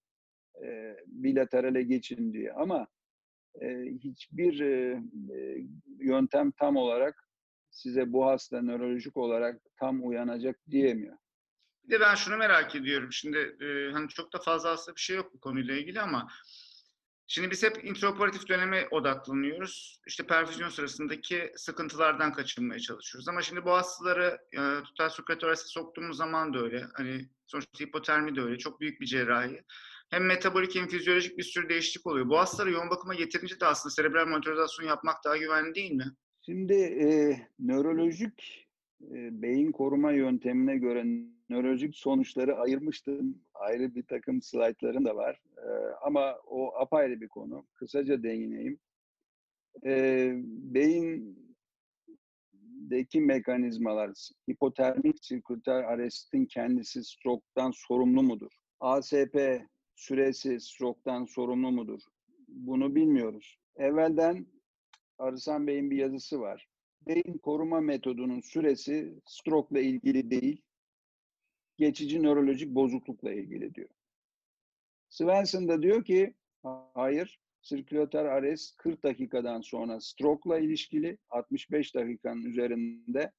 E, 0.65 0.97
bilaterale 1.07 1.83
geçin 1.83 2.33
diye. 2.33 2.53
Ama 2.53 2.87
e, 3.63 3.85
hiçbir 4.05 4.61
e, 4.61 5.03
e, 5.35 5.67
yöntem 5.99 6.51
tam 6.51 6.77
olarak 6.77 7.29
size 7.71 8.13
bu 8.13 8.27
hasta 8.27 8.63
nörolojik 8.63 9.17
olarak 9.17 9.61
tam 9.77 10.09
uyanacak 10.09 10.57
diyemiyor. 10.71 11.17
Bir 11.85 11.91
de 11.91 12.01
ben 12.01 12.15
şunu 12.15 12.37
merak 12.37 12.75
ediyorum. 12.75 13.13
Şimdi 13.13 13.39
e, 13.39 13.93
hani 13.93 14.09
çok 14.09 14.33
da 14.33 14.39
fazla 14.39 14.71
aslında 14.71 14.97
bir 14.97 15.01
şey 15.01 15.17
yok 15.17 15.35
bu 15.35 15.41
konuyla 15.41 15.75
ilgili 15.75 16.01
ama 16.01 16.29
şimdi 17.27 17.51
biz 17.51 17.63
hep 17.63 17.85
intraoperatif 17.85 18.49
döneme 18.49 18.89
odaklanıyoruz. 18.91 20.01
İşte 20.07 20.27
perfüzyon 20.27 20.69
sırasındaki 20.69 21.53
sıkıntılardan 21.57 22.33
kaçınmaya 22.33 22.81
çalışıyoruz. 22.81 23.29
Ama 23.29 23.43
şimdi 23.43 23.65
bu 23.65 23.71
hastaları 23.71 24.39
e, 24.53 24.83
tutal 24.83 25.09
sukratörese 25.09 25.67
soktuğumuz 25.67 26.17
zaman 26.17 26.55
da 26.55 26.59
öyle. 26.59 26.87
Hani 26.95 27.29
sonuçta 27.47 27.85
hipotermi 27.85 28.37
de 28.37 28.41
öyle. 28.41 28.59
Çok 28.59 28.81
büyük 28.81 29.01
bir 29.01 29.07
cerrahi. 29.07 29.63
Hem 30.11 30.27
metabolik 30.27 30.75
hem 30.75 30.89
fizyolojik 30.89 31.39
bir 31.39 31.43
sürü 31.43 31.69
değişiklik 31.69 32.07
oluyor. 32.07 32.29
Bu 32.29 32.39
hastaları 32.39 32.73
yoğun 32.73 32.91
bakıma 32.91 33.15
getirince 33.15 33.61
de 33.61 33.67
aslında 33.67 33.95
serebral 33.95 34.27
monitorizasyon 34.27 34.87
yapmak 34.89 35.25
daha 35.25 35.37
güvenli 35.37 35.75
değil 35.75 35.93
mi? 35.93 36.13
Şimdi 36.43 36.75
e, 36.75 37.37
nörolojik 37.59 38.69
e, 39.03 39.43
beyin 39.43 39.73
koruma 39.73 40.13
yöntemine 40.13 40.77
göre 40.77 41.05
nörolojik 41.49 41.97
sonuçları 41.97 42.57
ayırmıştım. 42.57 43.39
Ayrı 43.55 43.95
bir 43.95 44.03
takım 44.03 44.43
slaytlarım 44.43 45.05
da 45.05 45.17
var. 45.17 45.41
E, 45.57 45.69
ama 46.03 46.37
o 46.47 46.75
apayrı 46.77 47.21
bir 47.21 47.29
konu. 47.29 47.67
Kısaca 47.75 48.23
değineyim. 48.23 48.79
E, 49.87 50.33
beyindeki 50.45 51.35
mekanizmalar, 53.21 54.11
hipotermik 54.51 55.25
sirküler 55.25 55.83
arrestin 55.85 56.47
kendisi 56.47 57.05
stroke'dan 57.05 57.71
sorumlu 57.71 58.23
mudur? 58.23 58.53
ASP 58.81 59.63
süresi 59.99 60.61
stroke'dan 60.61 61.25
sorumlu 61.25 61.73
mudur? 61.73 62.01
Bunu 62.49 62.95
bilmiyoruz. 62.95 63.59
Evvelden 63.77 64.47
Arısan 65.19 65.67
Bey'in 65.67 65.91
bir 65.91 65.97
yazısı 65.97 66.41
var. 66.41 66.69
Beyin 67.07 67.39
koruma 67.39 67.81
metodunun 67.81 68.41
süresi 68.41 69.15
stroke 69.27 69.75
ile 69.81 69.89
ilgili 69.89 70.31
değil, 70.31 70.63
geçici 71.77 72.23
nörolojik 72.23 72.75
bozuklukla 72.75 73.33
ilgili 73.33 73.75
diyor. 73.75 73.89
Svensson 75.09 75.69
da 75.69 75.83
diyor 75.83 76.05
ki 76.05 76.35
hayır, 76.95 77.41
sirkülatör 77.63 78.25
arrest 78.25 78.77
40 78.77 79.03
dakikadan 79.03 79.61
sonra 79.61 80.01
stroke 80.01 80.51
ile 80.51 80.67
ilişkili, 80.67 81.19
65 81.31 81.95
dakikanın 81.95 82.45
üzerinde 82.45 83.33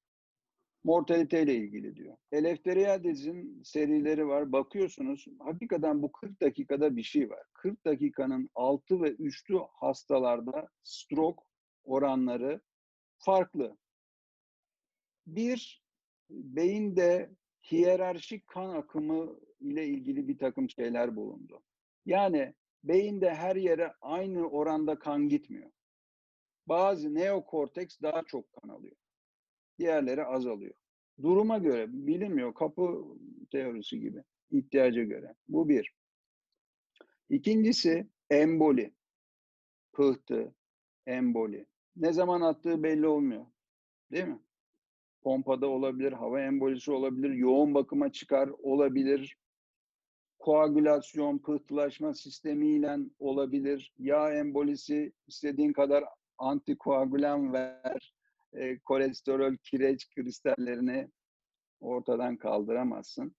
mortalite 0.84 1.44
ile 1.44 1.56
ilgili 1.56 1.96
diyor. 1.96 2.18
Eleftheriades'in 2.32 3.62
serileri 3.64 4.28
var. 4.28 4.52
Bakıyorsunuz 4.52 5.26
hakikaten 5.40 6.02
bu 6.02 6.12
40 6.12 6.42
dakikada 6.42 6.96
bir 6.96 7.04
şey 7.04 7.30
var. 7.30 7.44
40 7.54 7.86
dakikanın 7.86 8.50
altı 8.56 9.02
ve 9.02 9.16
üstü 9.16 9.58
hastalarda 9.80 10.68
stroke 10.84 11.44
oranları 11.84 12.62
farklı. 13.18 13.78
Bir, 15.28 15.84
beyinde 16.30 17.32
hiyerarşik 17.72 18.48
kan 18.48 18.70
akımı 18.70 19.40
ile 19.60 19.88
ilgili 19.88 20.28
bir 20.28 20.38
takım 20.38 20.70
şeyler 20.70 21.16
bulundu. 21.16 21.64
Yani 22.06 22.54
beyinde 22.84 23.36
her 23.36 23.56
yere 23.56 23.94
aynı 24.02 24.50
oranda 24.50 25.00
kan 25.00 25.30
gitmiyor. 25.30 25.72
Bazı 26.68 27.16
neokorteks 27.16 28.02
daha 28.02 28.24
çok 28.24 28.52
kan 28.54 28.70
alıyor. 28.70 28.96
Diğerleri 29.80 30.26
azalıyor. 30.26 30.74
Duruma 31.22 31.58
göre 31.58 31.86
bilinmiyor. 31.94 32.54
Kapı 32.54 33.06
teorisi 33.52 34.00
gibi. 34.00 34.24
ihtiyaca 34.52 35.04
göre. 35.04 35.36
Bu 35.48 35.70
bir. 35.70 35.94
İkincisi 37.30 38.08
emboli. 38.30 38.94
Pıhtı, 39.94 40.56
emboli. 41.08 41.66
Ne 41.96 42.14
zaman 42.14 42.42
attığı 42.42 42.84
belli 42.84 43.08
olmuyor. 43.08 43.46
Değil 44.12 44.26
mi? 44.26 44.40
Pompada 45.22 45.68
olabilir, 45.68 46.12
hava 46.12 46.42
embolisi 46.42 46.92
olabilir, 46.92 47.30
yoğun 47.30 47.74
bakıma 47.74 48.12
çıkar 48.12 48.50
olabilir, 48.50 49.38
koagülasyon, 50.40 51.38
pıhtılaşma 51.38 52.14
sistemiyle 52.14 52.98
olabilir, 53.20 53.94
yağ 53.98 54.34
embolisi, 54.34 55.14
istediğin 55.28 55.74
kadar 55.74 56.04
antikoagülan 56.38 57.54
ver, 57.54 58.14
e, 58.54 58.80
kolesterol, 58.80 59.56
kireç 59.64 60.10
kristallerini 60.10 61.10
ortadan 61.80 62.38
kaldıramazsın. 62.38 63.36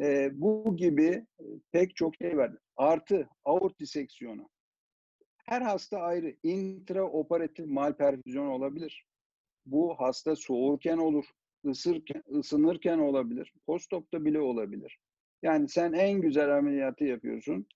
E, 0.00 0.30
bu 0.40 0.76
gibi 0.76 1.26
pek 1.72 1.96
çok 1.96 2.16
şey 2.16 2.36
var. 2.36 2.52
Artı 2.76 3.28
aort 3.44 3.78
diseksiyonu. 3.80 4.48
Her 5.46 5.62
hasta 5.62 5.98
ayrı. 5.98 6.36
Intraoperatif 6.42 7.66
malperfüzyon 7.66 8.46
olabilir. 8.46 9.06
Bu 9.66 9.94
hasta 9.98 10.36
soğurken 10.36 10.98
olur, 10.98 11.24
ısırken, 11.66 12.22
ısınırken 12.38 12.98
olabilir, 12.98 13.52
postopta 13.66 14.24
bile 14.24 14.40
olabilir. 14.40 14.98
Yani 15.42 15.68
sen 15.68 15.92
en 15.92 16.20
güzel 16.20 16.56
ameliyatı 16.58 17.04
yapıyorsun, 17.04 17.66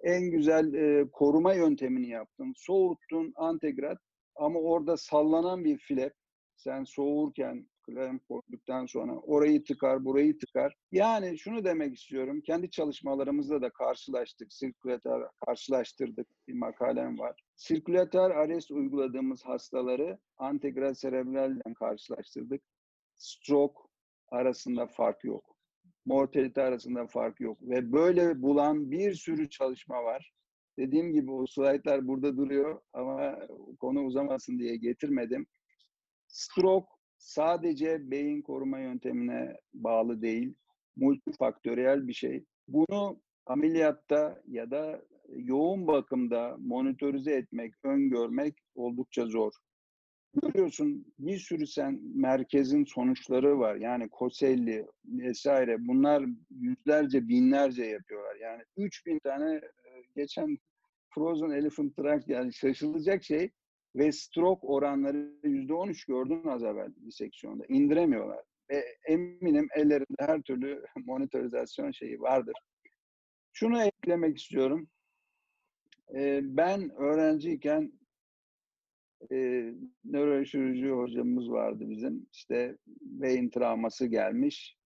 en 0.00 0.30
güzel 0.30 0.74
e, 0.74 1.10
koruma 1.12 1.54
yöntemini 1.54 2.08
yaptın, 2.08 2.52
soğuttun, 2.56 3.32
antegrat 3.36 3.98
ama 4.38 4.60
orada 4.60 4.96
sallanan 4.96 5.64
bir 5.64 5.78
flap, 5.78 6.12
sen 6.56 6.84
soğurken 6.84 7.68
Clarence 7.88 8.24
koyduktan 8.28 8.86
sonra 8.86 9.16
orayı 9.16 9.64
tıkar, 9.64 10.04
burayı 10.04 10.38
tıkar. 10.38 10.76
Yani 10.92 11.38
şunu 11.38 11.64
demek 11.64 11.96
istiyorum. 11.96 12.40
Kendi 12.40 12.70
çalışmalarımızda 12.70 13.62
da 13.62 13.70
karşılaştık. 13.70 14.52
Sirkülatör 14.52 15.28
karşılaştırdık. 15.46 16.26
Bir 16.48 16.54
makalem 16.54 17.18
var. 17.18 17.42
Sirkülatör 17.56 18.30
arrest 18.30 18.70
uyguladığımız 18.70 19.44
hastaları 19.44 20.18
antegral 20.36 20.94
serebralden 20.94 21.74
karşılaştırdık. 21.74 22.62
Stroke 23.16 23.80
arasında 24.28 24.86
fark 24.86 25.24
yok. 25.24 25.56
Mortalite 26.06 26.62
arasında 26.62 27.06
fark 27.06 27.40
yok. 27.40 27.58
Ve 27.62 27.92
böyle 27.92 28.42
bulan 28.42 28.90
bir 28.90 29.14
sürü 29.14 29.50
çalışma 29.50 30.04
var. 30.04 30.32
Dediğim 30.78 31.12
gibi 31.12 31.32
o 31.32 31.46
slaytlar 31.46 32.08
burada 32.08 32.36
duruyor 32.36 32.80
ama 32.92 33.38
konu 33.80 34.00
uzamasın 34.04 34.58
diye 34.58 34.76
getirmedim. 34.76 35.46
Stroke 36.28 36.88
sadece 37.18 38.10
beyin 38.10 38.42
koruma 38.42 38.78
yöntemine 38.78 39.56
bağlı 39.74 40.22
değil, 40.22 40.54
multifaktöriyel 40.96 42.08
bir 42.08 42.12
şey. 42.12 42.44
Bunu 42.68 43.20
ameliyatta 43.46 44.42
ya 44.46 44.70
da 44.70 45.02
yoğun 45.28 45.86
bakımda 45.86 46.56
monitörize 46.58 47.32
etmek, 47.32 47.74
öngörmek 47.84 48.54
oldukça 48.74 49.26
zor. 49.26 49.52
Görüyorsun 50.42 51.06
bir 51.18 51.38
sürü 51.38 51.66
sen 51.66 52.00
merkezin 52.14 52.84
sonuçları 52.84 53.58
var. 53.58 53.76
Yani 53.76 54.08
Koselli 54.08 54.86
vesaire 55.04 55.88
bunlar 55.88 56.24
yüzlerce 56.50 57.28
binlerce 57.28 57.84
yapıyorlar. 57.84 58.36
Yani 58.36 58.62
3000 58.76 59.18
tane 59.18 59.60
geçen 60.16 60.58
Frozen 61.14 61.50
Elephant 61.50 61.96
Trunk 61.96 62.28
yani 62.28 62.52
şaşılacak 62.52 63.24
şey 63.24 63.50
ve 63.96 64.12
stroke 64.12 64.66
oranları 64.66 65.32
yüzde 65.44 65.74
13 65.74 66.04
gördün 66.04 66.48
az 66.48 66.64
evvel 66.64 66.94
diseksiyonda. 67.06 67.64
İndiremiyorlar. 67.68 68.44
Ve 68.70 68.84
eminim 69.06 69.68
ellerinde 69.76 70.16
her 70.18 70.42
türlü 70.42 70.84
monitorizasyon 70.96 71.90
şeyi 71.90 72.20
vardır. 72.20 72.54
Şunu 73.52 73.82
eklemek 73.82 74.38
istiyorum. 74.38 74.88
Ee, 76.14 76.40
ben 76.42 76.90
öğrenciyken 76.90 77.92
e, 79.32 79.36
nöroşirurji 80.04 80.90
hocamız 80.90 81.50
vardı 81.50 81.84
bizim. 81.90 82.26
İşte 82.32 82.76
beyin 83.00 83.50
travması 83.50 84.06
gelmiş. 84.06 84.76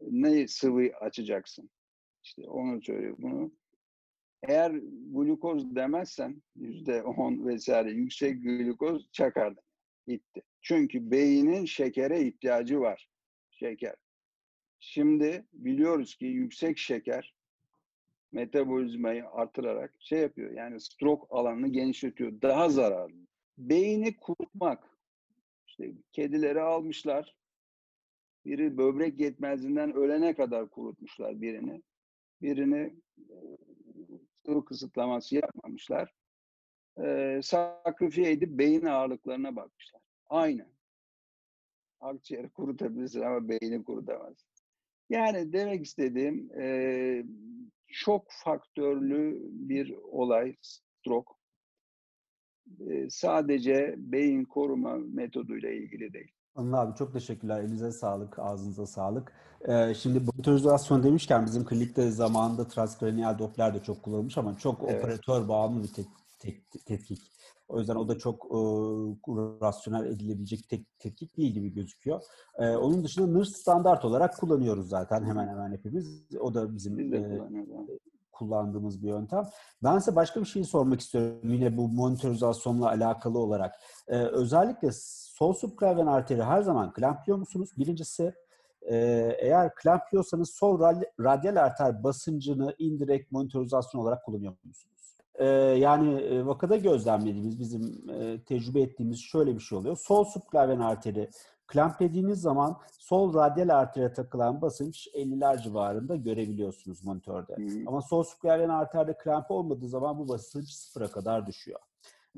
Ne 0.00 0.48
sıvı 0.48 0.90
açacaksın? 1.00 1.70
İşte 2.24 2.42
onu 2.48 2.82
söylüyor 2.82 3.16
bunu. 3.18 3.52
Eğer 4.48 4.70
glukoz 5.12 5.76
demezsen 5.76 6.42
yüzde 6.56 7.02
on 7.02 7.46
vesaire 7.46 7.90
yüksek 7.90 8.42
glukoz 8.42 9.12
çakardı. 9.12 9.60
Gitti. 10.06 10.42
Çünkü 10.60 11.10
beynin 11.10 11.64
şekere 11.64 12.22
ihtiyacı 12.22 12.80
var. 12.80 13.08
Şeker. 13.50 13.94
Şimdi 14.80 15.46
biliyoruz 15.52 16.14
ki 16.14 16.26
yüksek 16.26 16.78
şeker 16.78 17.34
metabolizmayı 18.32 19.28
artırarak 19.28 19.94
şey 20.00 20.20
yapıyor. 20.20 20.50
Yani 20.50 20.80
stroke 20.80 21.26
alanını 21.30 21.68
genişletiyor. 21.68 22.42
Daha 22.42 22.68
zararlı. 22.68 23.26
Beyni 23.58 24.16
kurutmak 24.16 24.98
İşte 25.66 25.92
kedileri 26.12 26.60
almışlar. 26.60 27.36
Biri 28.44 28.78
böbrek 28.78 29.20
yetmezliğinden 29.20 29.92
ölene 29.92 30.34
kadar 30.34 30.68
kurutmuşlar 30.68 31.40
birini. 31.40 31.82
Birini 32.42 32.94
sıvı 34.46 34.64
kısıtlaması 34.64 35.34
yapmamışlar. 35.34 36.14
E, 37.04 37.40
sakrifiye 37.42 38.30
edip 38.30 38.50
beyin 38.50 38.84
ağırlıklarına 38.84 39.56
bakmışlar. 39.56 40.00
Aynı. 40.26 40.66
Akciğeri 42.00 42.48
kurutabilirsin 42.48 43.20
ama 43.20 43.48
beyni 43.48 43.84
kurutamaz. 43.84 44.46
Yani 45.10 45.52
demek 45.52 45.86
istediğim 45.86 46.60
e, 46.60 47.24
çok 47.86 48.26
faktörlü 48.30 49.38
bir 49.50 49.90
olay 49.92 50.56
stroke. 50.62 51.32
E, 52.80 53.10
sadece 53.10 53.94
beyin 53.98 54.44
koruma 54.44 54.96
metoduyla 54.96 55.70
ilgili 55.70 56.12
değil. 56.12 56.32
Anıl 56.56 56.72
abi 56.72 56.94
çok 56.94 57.12
teşekkürler. 57.12 57.60
Elinize 57.60 57.92
sağlık, 57.92 58.38
ağzınıza 58.38 58.86
sağlık. 58.86 59.32
Ee, 59.68 59.94
şimdi 59.94 60.20
monitorizasyon 60.20 61.02
demişken 61.02 61.46
bizim 61.46 61.64
klinikte 61.64 62.10
zamanında 62.10 62.68
transkranial 62.68 63.38
Doppler 63.38 63.74
de 63.74 63.82
çok 63.82 64.02
kullanılmış 64.02 64.38
ama 64.38 64.58
çok 64.58 64.82
Evet. 64.82 65.04
operatör 65.04 65.48
bağımlı 65.48 65.82
bir 65.82 65.92
tek, 65.92 66.06
tek- 66.38 66.86
tetkik. 66.86 67.32
O 67.68 67.78
yüzden 67.78 67.96
o 67.96 68.08
da 68.08 68.18
çok 68.18 68.44
e, 68.44 68.58
rasyonel 69.62 70.06
edilebilecek 70.06 70.68
tek, 70.68 70.98
tetkik 70.98 71.36
değil 71.36 71.52
gibi 71.52 71.74
gözüküyor. 71.74 72.22
Ee, 72.58 72.68
onun 72.70 73.04
dışında 73.04 73.26
NIRS 73.38 73.48
standart 73.56 74.04
olarak 74.04 74.36
kullanıyoruz 74.38 74.88
zaten 74.88 75.24
hemen 75.24 75.48
hemen 75.48 75.72
hepimiz. 75.72 76.22
O 76.40 76.54
da 76.54 76.74
bizim 76.74 77.14
e. 77.14 77.40
kullandığımız 78.38 79.02
bir 79.02 79.08
yöntem. 79.08 79.44
Ben 79.84 79.98
size 79.98 80.16
başka 80.16 80.40
bir 80.40 80.46
şey 80.46 80.64
sormak 80.64 81.00
istiyorum 81.00 81.52
yine 81.52 81.76
bu 81.76 81.88
monitorizasyonla 81.88 82.88
alakalı 82.88 83.38
olarak. 83.38 83.74
Ee, 84.08 84.16
özellikle 84.16 84.88
sol 84.92 85.52
subklavyen 85.52 86.06
arteri 86.06 86.42
her 86.42 86.62
zaman 86.62 86.92
klampliyor 86.92 87.38
musunuz? 87.38 87.70
Birincisi 87.78 88.34
e, 88.82 88.96
eğer 89.40 89.74
klampliyorsanız 89.74 90.50
sol 90.50 90.80
rad- 90.80 91.10
radyal 91.20 91.56
arter 91.56 92.04
basıncını 92.04 92.74
indirekt 92.78 93.32
monitorizasyon 93.32 94.02
olarak 94.02 94.24
kullanıyor 94.24 94.52
musunuz? 94.52 94.86
Ee, 95.34 95.46
yani 95.78 96.20
e, 96.20 96.46
vakada 96.46 96.76
gözlemlediğimiz, 96.76 97.58
bizim 97.58 98.10
e, 98.10 98.44
tecrübe 98.44 98.80
ettiğimiz 98.80 99.20
şöyle 99.20 99.54
bir 99.54 99.60
şey 99.60 99.78
oluyor. 99.78 99.96
Sol 99.96 100.24
subklavyen 100.24 100.80
arteri 100.80 101.30
klamplediğiniz 101.66 102.40
zaman 102.40 102.76
sol 102.98 103.34
radyal 103.34 103.68
artere 103.68 104.12
takılan 104.12 104.62
basınç 104.62 105.08
50'ler 105.14 105.62
civarında 105.62 106.16
görebiliyorsunuz 106.16 107.04
monitörde. 107.04 107.56
Hı. 107.56 107.84
Ama 107.86 108.02
sol 108.02 108.22
subklavyen 108.22 108.68
arterde 108.68 109.16
kramp 109.18 109.50
olmadığı 109.50 109.88
zaman 109.88 110.18
bu 110.18 110.28
basınç 110.28 110.68
sıfıra 110.68 111.08
kadar 111.08 111.46
düşüyor. 111.46 111.80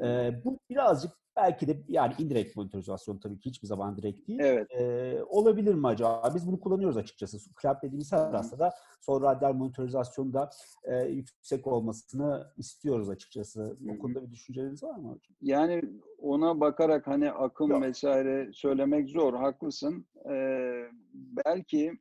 Ee, 0.00 0.40
bu 0.44 0.58
birazcık 0.70 1.12
belki 1.38 1.68
de 1.68 1.82
yani 1.88 2.12
indirekt 2.18 2.56
monitorizasyon 2.56 3.18
tabii 3.18 3.38
ki 3.38 3.50
hiçbir 3.50 3.66
zaman 3.68 3.96
direkt 3.96 4.28
değil. 4.28 4.38
Evet. 4.42 4.66
Ee, 4.70 5.18
olabilir 5.28 5.74
mi 5.74 5.86
acaba? 5.86 6.32
Biz 6.34 6.46
bunu 6.46 6.60
kullanıyoruz 6.60 6.96
açıkçası. 6.96 7.54
Kramp 7.54 7.82
dediğimiz 7.82 8.12
her 8.12 8.30
hastada 8.34 8.74
sol 9.00 9.22
radyal 9.22 9.52
monitorizasyonda 9.52 10.50
e, 10.84 10.96
yüksek 10.96 11.66
olmasını 11.66 12.46
istiyoruz 12.56 13.10
açıkçası. 13.10 13.76
O 13.94 13.98
konuda 13.98 14.22
bir 14.26 14.30
düşünceleriniz 14.30 14.82
var 14.82 14.94
mı 14.96 15.08
hocam? 15.08 15.36
Yani 15.42 15.82
ona 16.18 16.60
bakarak 16.60 17.06
hani 17.06 17.30
akım 17.30 17.70
Yok. 17.70 17.82
vesaire 17.82 18.50
söylemek 18.52 19.08
zor, 19.08 19.34
haklısın. 19.34 20.06
Ee, 20.30 20.84
belki 21.14 21.92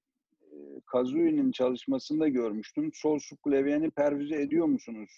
Kazui'nin 0.86 1.52
çalışmasında 1.52 2.28
görmüştüm. 2.28 2.92
Sol 2.94 3.20
subklavyeni 3.20 3.92
pervize 3.92 4.42
ediyor 4.42 4.66
musunuz? 4.66 5.10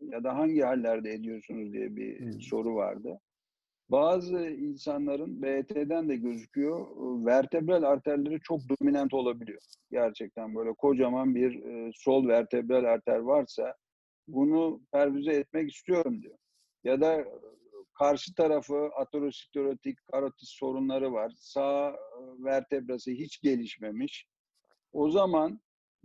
Ya 0.00 0.24
da 0.24 0.36
hangi 0.36 0.60
hallerde 0.60 1.12
ediyorsunuz 1.12 1.72
diye 1.72 1.96
bir 1.96 2.20
Hmm. 2.20 2.40
soru 2.40 2.74
vardı. 2.74 3.20
Bazı 3.88 4.38
insanların 4.48 5.42
BT'den 5.42 6.08
de 6.08 6.16
gözüküyor. 6.16 6.86
Vertebral 7.26 7.82
arterleri 7.82 8.40
çok 8.40 8.60
dominant 8.68 9.14
olabiliyor. 9.14 9.60
Gerçekten 9.90 10.54
böyle 10.54 10.72
kocaman 10.72 11.34
bir 11.34 11.64
e, 11.64 11.90
sol 11.94 12.28
vertebral 12.28 12.84
arter 12.84 13.18
varsa 13.18 13.74
bunu 14.28 14.80
pervize 14.92 15.32
etmek 15.32 15.72
istiyorum 15.72 16.22
diyor. 16.22 16.38
Ya 16.84 17.00
da 17.00 17.14
e, 17.14 17.26
karşı 17.98 18.34
tarafı 18.34 18.90
aterosklerotik 18.96 19.98
karotis 20.12 20.48
sorunları 20.48 21.12
var. 21.12 21.32
Sağ 21.36 21.90
e, 21.90 22.44
vertebrası 22.44 23.10
hiç 23.10 23.40
gelişmemiş. 23.40 24.26
O 24.92 25.10
zaman 25.10 25.60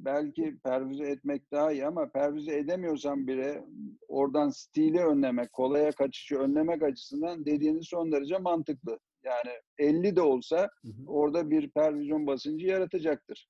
belki 0.06 0.58
pervize 0.64 1.04
etmek 1.04 1.52
daha 1.52 1.72
iyi 1.72 1.86
ama 1.86 2.12
pervize 2.12 2.58
edemiyorsan 2.58 3.28
bile 3.28 3.66
oradan 4.08 4.50
stili 4.50 5.00
önlemek, 5.00 5.54
kolaya 5.54 5.92
kaçışı 5.92 6.36
önlemek 6.36 6.84
açısından 6.84 7.46
dediğiniz 7.46 7.88
son 7.88 8.12
derece 8.12 8.38
mantıklı. 8.38 9.00
Yani 9.24 9.52
50 9.78 10.16
de 10.16 10.22
olsa 10.22 10.70
Hı 10.82 10.88
hı. 10.88 11.08
orada 11.08 11.50
bir 11.50 11.72
pervizyon 11.72 12.28
basıncı 12.28 12.68
yaratacaktır. 12.68 13.50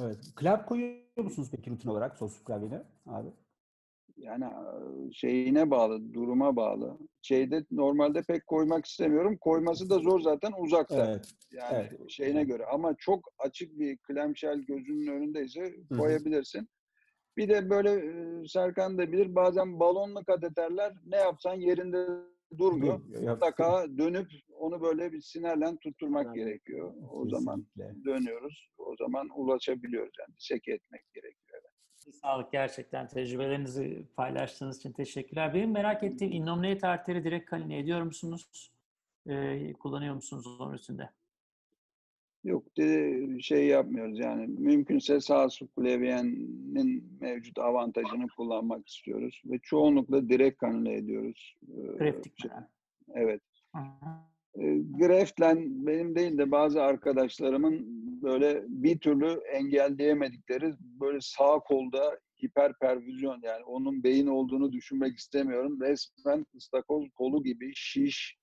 Evet. 0.00 0.18
Klamp 0.36 0.66
koyuyor 0.68 1.00
musunuz 1.16 1.48
peki 1.52 1.70
rutin 1.70 1.88
olarak 1.88 2.16
sol 2.16 2.28
subklavyene 2.28 2.82
abi? 3.06 3.28
Yani 4.16 4.44
şeyine 5.12 5.70
bağlı, 5.70 6.14
duruma 6.14 6.56
bağlı. 6.56 6.98
Şeyde 7.22 7.64
normalde 7.70 8.22
pek 8.22 8.46
koymak 8.46 8.86
istemiyorum. 8.86 9.36
Koyması 9.40 9.90
da 9.90 9.98
zor 9.98 10.20
zaten 10.20 10.52
uzakta. 10.58 11.10
Evet. 11.10 11.32
Yani 11.50 11.88
evet. 11.90 12.10
şeyine 12.10 12.44
göre. 12.44 12.64
Ama 12.66 12.94
çok 12.98 13.32
açık 13.38 13.78
bir 13.78 13.98
clamshell 14.08 14.58
gözünün 14.58 15.06
önündeyse 15.06 15.74
koyabilirsin. 15.96 16.68
Bir 17.36 17.48
de 17.48 17.70
böyle 17.70 18.02
Serkan 18.48 18.98
da 18.98 19.12
bilir 19.12 19.34
bazen 19.34 19.80
balonlu 19.80 20.24
kateterler 20.24 20.92
ne 21.06 21.16
yapsan 21.16 21.54
yerinde 21.54 22.06
durmuyor. 22.58 23.00
Mutlaka 23.30 23.86
dönüp 23.98 24.26
onu 24.58 24.82
böyle 24.82 25.12
bir 25.12 25.20
sinerle 25.20 25.76
tutturmak 25.76 26.26
Aynen. 26.26 26.34
gerekiyor. 26.34 26.94
O 27.10 27.28
zaman 27.28 27.66
Kesinlikle. 27.76 28.04
dönüyoruz. 28.04 28.68
O 28.78 28.96
zaman 28.96 29.28
ulaşabiliyoruz 29.36 30.12
yani. 30.20 30.36
Diseke 30.36 30.72
etmek 30.72 31.12
gerekiyor. 31.14 31.62
Sağlık 32.12 32.52
gerçekten 32.52 33.08
tecrübelerinizi 33.08 34.06
paylaştığınız 34.16 34.78
için 34.78 34.92
teşekkürler. 34.92 35.54
Benim 35.54 35.70
merak 35.70 36.02
ettiğim 36.02 36.32
innominate 36.32 36.86
arteri 36.86 37.24
direkt 37.24 37.50
kaline 37.50 37.78
ediyor 37.78 38.02
musunuz? 38.02 38.72
Ee, 39.26 39.72
kullanıyor 39.72 40.14
musunuz 40.14 40.60
onun 40.60 40.74
üstünde? 40.74 41.10
Yok 42.44 42.76
de 42.76 43.20
şey 43.40 43.66
yapmıyoruz 43.66 44.18
yani 44.18 44.46
mümkünse 44.46 45.20
sağ 45.20 45.50
subklavyenin 45.50 47.18
mevcut 47.20 47.58
avantajını 47.58 48.28
kullanmak 48.36 48.88
istiyoruz 48.88 49.42
ve 49.46 49.58
çoğunlukla 49.58 50.28
direkt 50.28 50.58
kanüle 50.58 50.94
ediyoruz. 50.94 51.56
Ee, 51.68 51.96
Graftik 51.98 52.40
şey-? 52.40 52.50
Evet. 53.14 53.42
Hı 53.74 53.78
hı. 53.78 54.06
E, 54.06 54.35
Greft'len 54.98 55.86
benim 55.86 56.14
değil 56.14 56.38
de 56.38 56.50
bazı 56.50 56.82
arkadaşlarımın 56.82 57.86
böyle 58.22 58.64
bir 58.68 58.98
türlü 58.98 59.40
engelleyemedikleri 59.52 60.74
böyle 60.80 61.18
sağ 61.20 61.58
kolda 61.58 62.18
hiperpervizyon 62.44 63.40
yani 63.42 63.64
onun 63.64 64.02
beyin 64.02 64.26
olduğunu 64.26 64.72
düşünmek 64.72 65.16
istemiyorum. 65.16 65.80
Resmen 65.80 66.46
ıstakoz 66.56 67.08
kolu 67.14 67.44
gibi 67.44 67.72
şiş, 67.74 68.36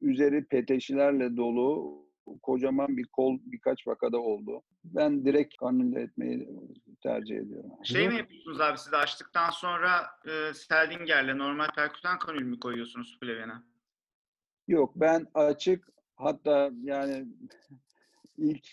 üzeri 0.00 0.44
peteşilerle 0.44 1.36
dolu 1.36 1.98
kocaman 2.42 2.96
bir 2.96 3.06
kol 3.12 3.38
birkaç 3.44 3.86
vakada 3.86 4.18
oldu. 4.18 4.62
Ben 4.84 5.24
direkt 5.24 5.56
kanüle 5.56 6.00
etmeyi 6.00 6.48
tercih 7.02 7.36
ediyorum. 7.36 7.70
Şey 7.84 8.08
mi 8.08 8.16
yapıyorsunuz 8.16 8.60
abi 8.60 8.78
siz 8.78 8.94
açtıktan 8.94 9.50
sonra 9.50 10.06
e, 10.26 10.54
Stellinger'le 10.54 11.38
normal 11.38 11.68
perkütan 11.76 12.18
kanül 12.18 12.42
mü 12.42 12.60
koyuyorsunuz 12.60 13.18
Flavian'a? 13.20 13.73
Yok 14.68 14.92
ben 14.96 15.26
açık 15.34 15.88
hatta 16.16 16.70
yani 16.82 17.26
ilk 18.38 18.66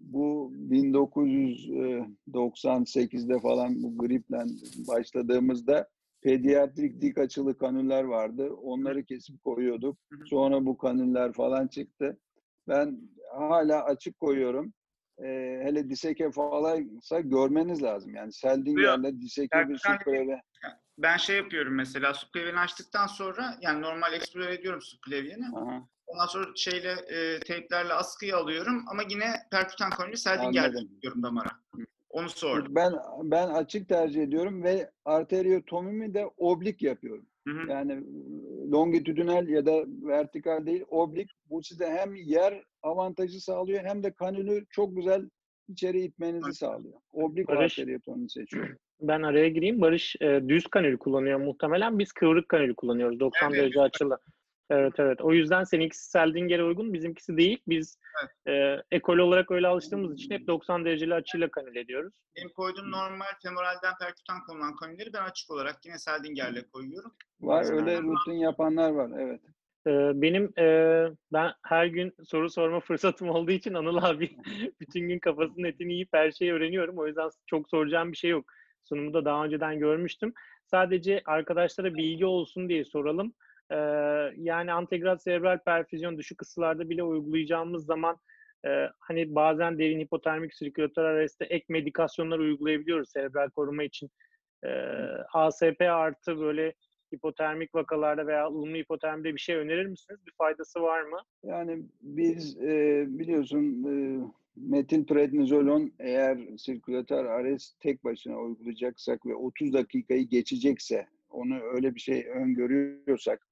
bu 0.00 0.52
1998'de 0.70 3.38
falan 3.40 3.82
bu 3.82 3.98
griple 3.98 4.44
başladığımızda 4.88 5.88
pediatrik 6.20 7.00
dik 7.02 7.18
açılı 7.18 7.58
kanüller 7.58 8.04
vardı. 8.04 8.50
Onları 8.52 9.04
kesip 9.04 9.44
koyuyorduk. 9.44 9.98
Sonra 10.26 10.66
bu 10.66 10.78
kanüller 10.78 11.32
falan 11.32 11.66
çıktı. 11.66 12.18
Ben 12.68 13.00
hala 13.34 13.84
açık 13.84 14.18
koyuyorum. 14.18 14.72
Ee, 15.18 15.60
hele 15.64 15.90
diseke 15.90 16.30
falansa 16.30 17.20
görmeniz 17.20 17.82
lazım. 17.82 18.14
Yani 18.14 18.32
Seldinger'le 18.32 19.20
diseke 19.20 19.58
bir 19.58 19.78
Perkütan- 19.78 19.98
süprele. 19.98 20.42
Ben 21.02 21.16
şey 21.16 21.36
yapıyorum 21.36 21.74
mesela 21.74 22.14
subklavyeni 22.14 22.58
açtıktan 22.58 23.06
sonra 23.06 23.58
yani 23.60 23.82
normal 23.82 24.12
explore 24.12 24.54
ediyorum 24.54 24.82
subklavyeni. 24.82 25.44
Ondan 26.06 26.26
sonra 26.26 26.46
şeyle 26.56 26.92
e, 26.92 27.40
teyplerle 27.40 27.92
askıyı 27.92 28.36
alıyorum 28.36 28.84
ama 28.90 29.02
yine 29.10 29.26
perkütan 29.50 29.90
kanülü 29.90 30.16
Stellinger'le 30.16 30.64
Anladım. 30.64 30.88
tutuyorum 30.88 31.22
damara. 31.22 31.48
Onu 32.10 32.28
sordum. 32.28 32.74
Ben 32.74 32.92
ben 33.22 33.48
açık 33.48 33.88
tercih 33.88 34.22
ediyorum 34.22 34.62
ve 34.62 34.90
arteriotomimi 35.04 36.14
de 36.14 36.26
oblik 36.36 36.82
yapıyorum. 36.82 37.26
Hı 37.48 37.54
hı. 37.54 37.70
Yani 37.70 38.04
longitudinal 38.72 39.48
ya 39.48 39.66
da 39.66 39.84
vertikal 39.86 40.66
değil, 40.66 40.84
oblik. 40.88 41.30
Bu 41.50 41.62
size 41.62 41.90
hem 41.90 42.14
yer 42.14 42.64
avantajı 42.82 43.40
sağlıyor 43.40 43.84
hem 43.84 44.02
de 44.02 44.12
kanülü 44.12 44.66
çok 44.70 44.96
güzel 44.96 45.28
içeri 45.72 46.00
itmenizi 46.00 46.54
sağlıyor. 46.54 46.94
Oblik 47.12 47.48
Barış. 47.48 47.78
arteriotomi 47.78 48.30
seçiyorum. 48.30 48.76
Ben 49.00 49.22
araya 49.22 49.48
gireyim. 49.48 49.80
Barış 49.80 50.16
e, 50.20 50.40
düz 50.48 50.66
kanül 50.66 50.98
kullanıyor 50.98 51.38
muhtemelen. 51.40 51.98
Biz 51.98 52.12
kıvrık 52.12 52.48
kanül 52.48 52.74
kullanıyoruz. 52.74 53.20
90 53.20 53.50
Evet. 53.50 53.60
derece 53.62 53.80
açılı. 53.80 54.18
Evet 54.70 54.92
evet. 54.98 55.20
O 55.20 55.32
yüzden 55.32 55.64
seninkisi 55.64 56.10
Seldinger'e 56.10 56.64
uygun, 56.64 56.92
bizimkisi 56.92 57.36
değil. 57.36 57.62
Biz 57.68 57.98
e, 58.48 58.76
ekol 58.90 59.18
olarak 59.18 59.50
öyle 59.50 59.66
alıştığımız 59.66 60.14
için 60.14 60.30
hep 60.30 60.46
90 60.46 60.84
dereceli 60.84 61.14
açıyla 61.14 61.50
kanül 61.50 61.76
ediyoruz. 61.76 62.12
Benim 62.36 62.48
koyduğum 62.48 62.90
normal 62.90 63.26
femoralden 63.42 63.92
perkutan 64.00 64.44
konulan 64.46 64.76
konileri 64.76 65.12
ben 65.12 65.22
açık 65.22 65.50
olarak 65.50 65.76
yine 65.86 65.98
Seldinger'le 65.98 66.62
koyuyorum. 66.72 67.12
Var 67.40 67.72
öyle 67.72 68.02
rutin 68.02 68.32
yapanlar 68.32 68.90
var 68.90 69.10
evet. 69.18 69.40
Benim 69.86 70.52
ben 71.32 71.52
her 71.62 71.86
gün 71.86 72.12
soru 72.24 72.50
sorma 72.50 72.80
fırsatım 72.86 73.28
olduğu 73.28 73.50
için 73.50 73.74
Anıl 73.74 73.96
abi 73.96 74.30
bütün 74.80 75.08
gün 75.08 75.18
kafasının 75.18 75.64
etini 75.64 75.92
yiyip 75.92 76.08
her 76.12 76.30
şeyi 76.30 76.52
öğreniyorum. 76.52 76.98
O 76.98 77.06
yüzden 77.06 77.30
çok 77.46 77.70
soracağım 77.70 78.12
bir 78.12 78.16
şey 78.16 78.30
yok. 78.30 78.44
Sunumu 78.84 79.14
da 79.14 79.24
daha 79.24 79.44
önceden 79.44 79.78
görmüştüm. 79.78 80.32
Sadece 80.66 81.22
arkadaşlara 81.24 81.94
bilgi 81.94 82.26
olsun 82.26 82.68
diye 82.68 82.84
soralım. 82.84 83.34
Yani 84.36 84.72
antegral 84.72 85.16
serebral 85.16 85.58
perfüzyon 85.58 86.18
düşük 86.18 86.42
ısılarda 86.42 86.90
bile 86.90 87.02
uygulayacağımız 87.02 87.86
zaman 87.86 88.16
hani 88.98 89.34
bazen 89.34 89.78
derin 89.78 90.00
hipotermik 90.00 90.54
sirkülatör 90.54 91.04
arreste 91.04 91.44
ek 91.44 91.64
medikasyonlar 91.68 92.38
uygulayabiliyoruz 92.38 93.10
serebral 93.10 93.50
koruma 93.50 93.84
için. 93.84 94.10
ASP 95.32 95.80
artı 95.80 96.40
böyle 96.40 96.74
hipotermik 97.12 97.74
vakalarda 97.74 98.26
veya 98.26 98.46
ılımlı 98.46 98.76
hipotermide 98.76 99.34
bir 99.34 99.40
şey 99.40 99.56
önerir 99.56 99.86
misiniz? 99.86 100.20
Bir 100.26 100.32
faydası 100.32 100.82
var 100.82 101.02
mı? 101.02 101.18
Yani 101.44 101.82
biz 102.02 102.58
e, 102.62 103.04
biliyorsun 103.08 103.84
e, 103.84 103.92
metilprednizolon 104.56 105.92
eğer 105.98 106.38
sirkülatör 106.58 107.24
arrest 107.24 107.80
tek 107.80 108.04
başına 108.04 108.38
uygulayacaksak 108.40 109.26
ve 109.26 109.34
30 109.34 109.72
dakikayı 109.72 110.28
geçecekse 110.28 111.06
onu 111.30 111.60
öyle 111.60 111.94
bir 111.94 112.00
şey 112.00 112.26
öngörüyorsak 112.28 113.46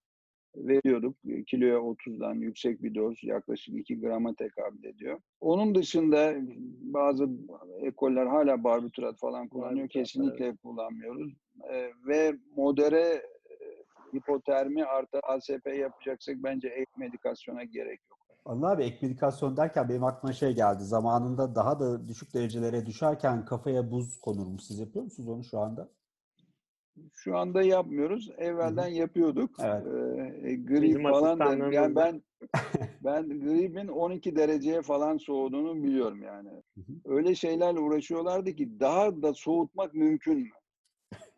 veriyorduk. 0.57 1.17
E, 1.29 1.45
Kiloya 1.45 1.77
30'dan 1.77 2.35
yüksek 2.35 2.83
bir 2.83 2.95
doz 2.95 3.25
yaklaşık 3.25 3.75
2 3.75 4.01
grama 4.01 4.35
tekabül 4.35 4.85
ediyor. 4.85 5.21
Onun 5.41 5.75
dışında 5.75 6.35
bazı 6.81 7.29
ekoller 7.83 8.27
hala 8.27 8.65
barbiturat 8.65 9.19
falan 9.19 9.49
kullanıyor. 9.49 9.89
Kesinlikle 9.89 10.57
kullanmıyoruz. 10.57 11.33
E, 11.73 11.91
ve 12.07 12.37
modere 12.57 13.23
hipotermi 14.15 14.85
artı 14.85 15.21
ASP 15.23 15.67
yapacaksak 15.79 16.37
bence 16.37 16.69
ek 16.69 16.91
medikasyona 16.99 17.65
gerek 17.65 18.01
yok. 18.11 18.21
Anıl 18.45 18.63
abi 18.63 18.83
ek 18.83 18.99
medikasyon 19.03 19.57
derken 19.57 19.89
benim 19.89 20.05
aklıma 20.05 20.33
şey 20.33 20.55
geldi. 20.55 20.85
Zamanında 20.85 21.55
daha 21.55 21.81
da 21.81 22.09
düşük 22.09 22.35
derecelere 22.35 22.87
düşerken 22.87 23.45
kafaya 23.45 23.91
buz 23.91 24.21
konurmuş. 24.21 24.63
Siz 24.63 24.79
yapıyor 24.79 25.05
musunuz 25.05 25.29
onu 25.29 25.45
şu 25.45 25.59
anda? 25.59 25.89
Şu 27.15 27.37
anda 27.37 27.63
yapmıyoruz. 27.63 28.31
Evvelden 28.39 28.89
yapıyorduk. 28.89 29.51
Evet. 29.61 29.87
Ee, 29.87 30.57
grip 30.57 30.83
Bizim 30.83 31.03
falan 31.03 31.39
da 31.39 31.75
yani 31.75 31.97
ben 31.97 32.23
ben 33.05 33.29
gripin 33.29 33.89
12 33.89 34.37
dereceye 34.37 34.83
falan 34.83 35.17
soğuduğunu 35.17 35.83
biliyorum 35.83 36.23
yani. 36.23 36.49
hı. 36.77 36.93
Öyle 37.05 37.35
şeylerle 37.35 37.81
uğraşıyorlardı 37.81 38.53
ki 38.53 38.81
daha 38.81 39.23
da 39.23 39.35
soğutmak 39.35 39.95
mümkün 39.95 40.39
mü? 40.39 40.49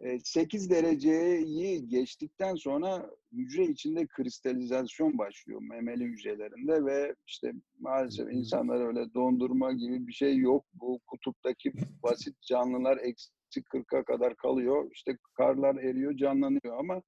Ee, 0.02 0.18
8 0.24 0.70
dereceyi 0.70 1.88
geçtikten 1.88 2.54
sonra 2.54 3.10
hücre 3.32 3.64
içinde 3.64 4.06
kristalizasyon 4.06 5.18
başlıyor 5.18 5.62
memeli 5.62 6.04
hücrelerinde 6.04 6.84
ve 6.84 7.14
işte 7.26 7.52
maalesef 7.80 8.32
insanlar 8.32 8.86
öyle 8.86 9.14
dondurma 9.14 9.72
gibi 9.72 10.06
bir 10.06 10.12
şey 10.12 10.36
yok. 10.36 10.64
Bu 10.74 11.00
kutuptaki 11.06 11.72
basit 12.02 12.42
canlılar 12.42 12.98
eksi 13.02 13.30
40'a 13.54 14.04
kadar 14.04 14.36
kalıyor. 14.36 14.90
İşte 14.92 15.18
karlar 15.36 15.76
eriyor, 15.76 16.16
canlanıyor 16.16 16.78
ama 16.78 17.02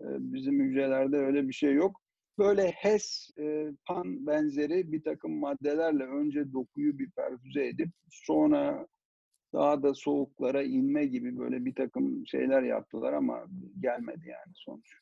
e, 0.00 0.06
bizim 0.18 0.60
hücrelerde 0.60 1.16
öyle 1.16 1.48
bir 1.48 1.52
şey 1.52 1.74
yok. 1.74 2.00
Böyle 2.38 2.70
HES, 2.70 3.30
e, 3.38 3.70
PAN 3.86 4.26
benzeri 4.26 4.92
bir 4.92 5.02
takım 5.02 5.38
maddelerle 5.38 6.04
önce 6.04 6.52
dokuyu 6.52 6.98
bir 6.98 7.10
perfüze 7.10 7.66
edip 7.66 7.90
sonra 8.10 8.86
daha 9.54 9.82
da 9.82 9.94
soğuklara 9.94 10.62
inme 10.62 11.06
gibi 11.06 11.38
böyle 11.38 11.64
bir 11.64 11.74
takım 11.74 12.26
şeyler 12.26 12.62
yaptılar 12.62 13.12
ama 13.12 13.44
gelmedi 13.80 14.28
yani 14.28 14.52
sonuç. 14.54 14.98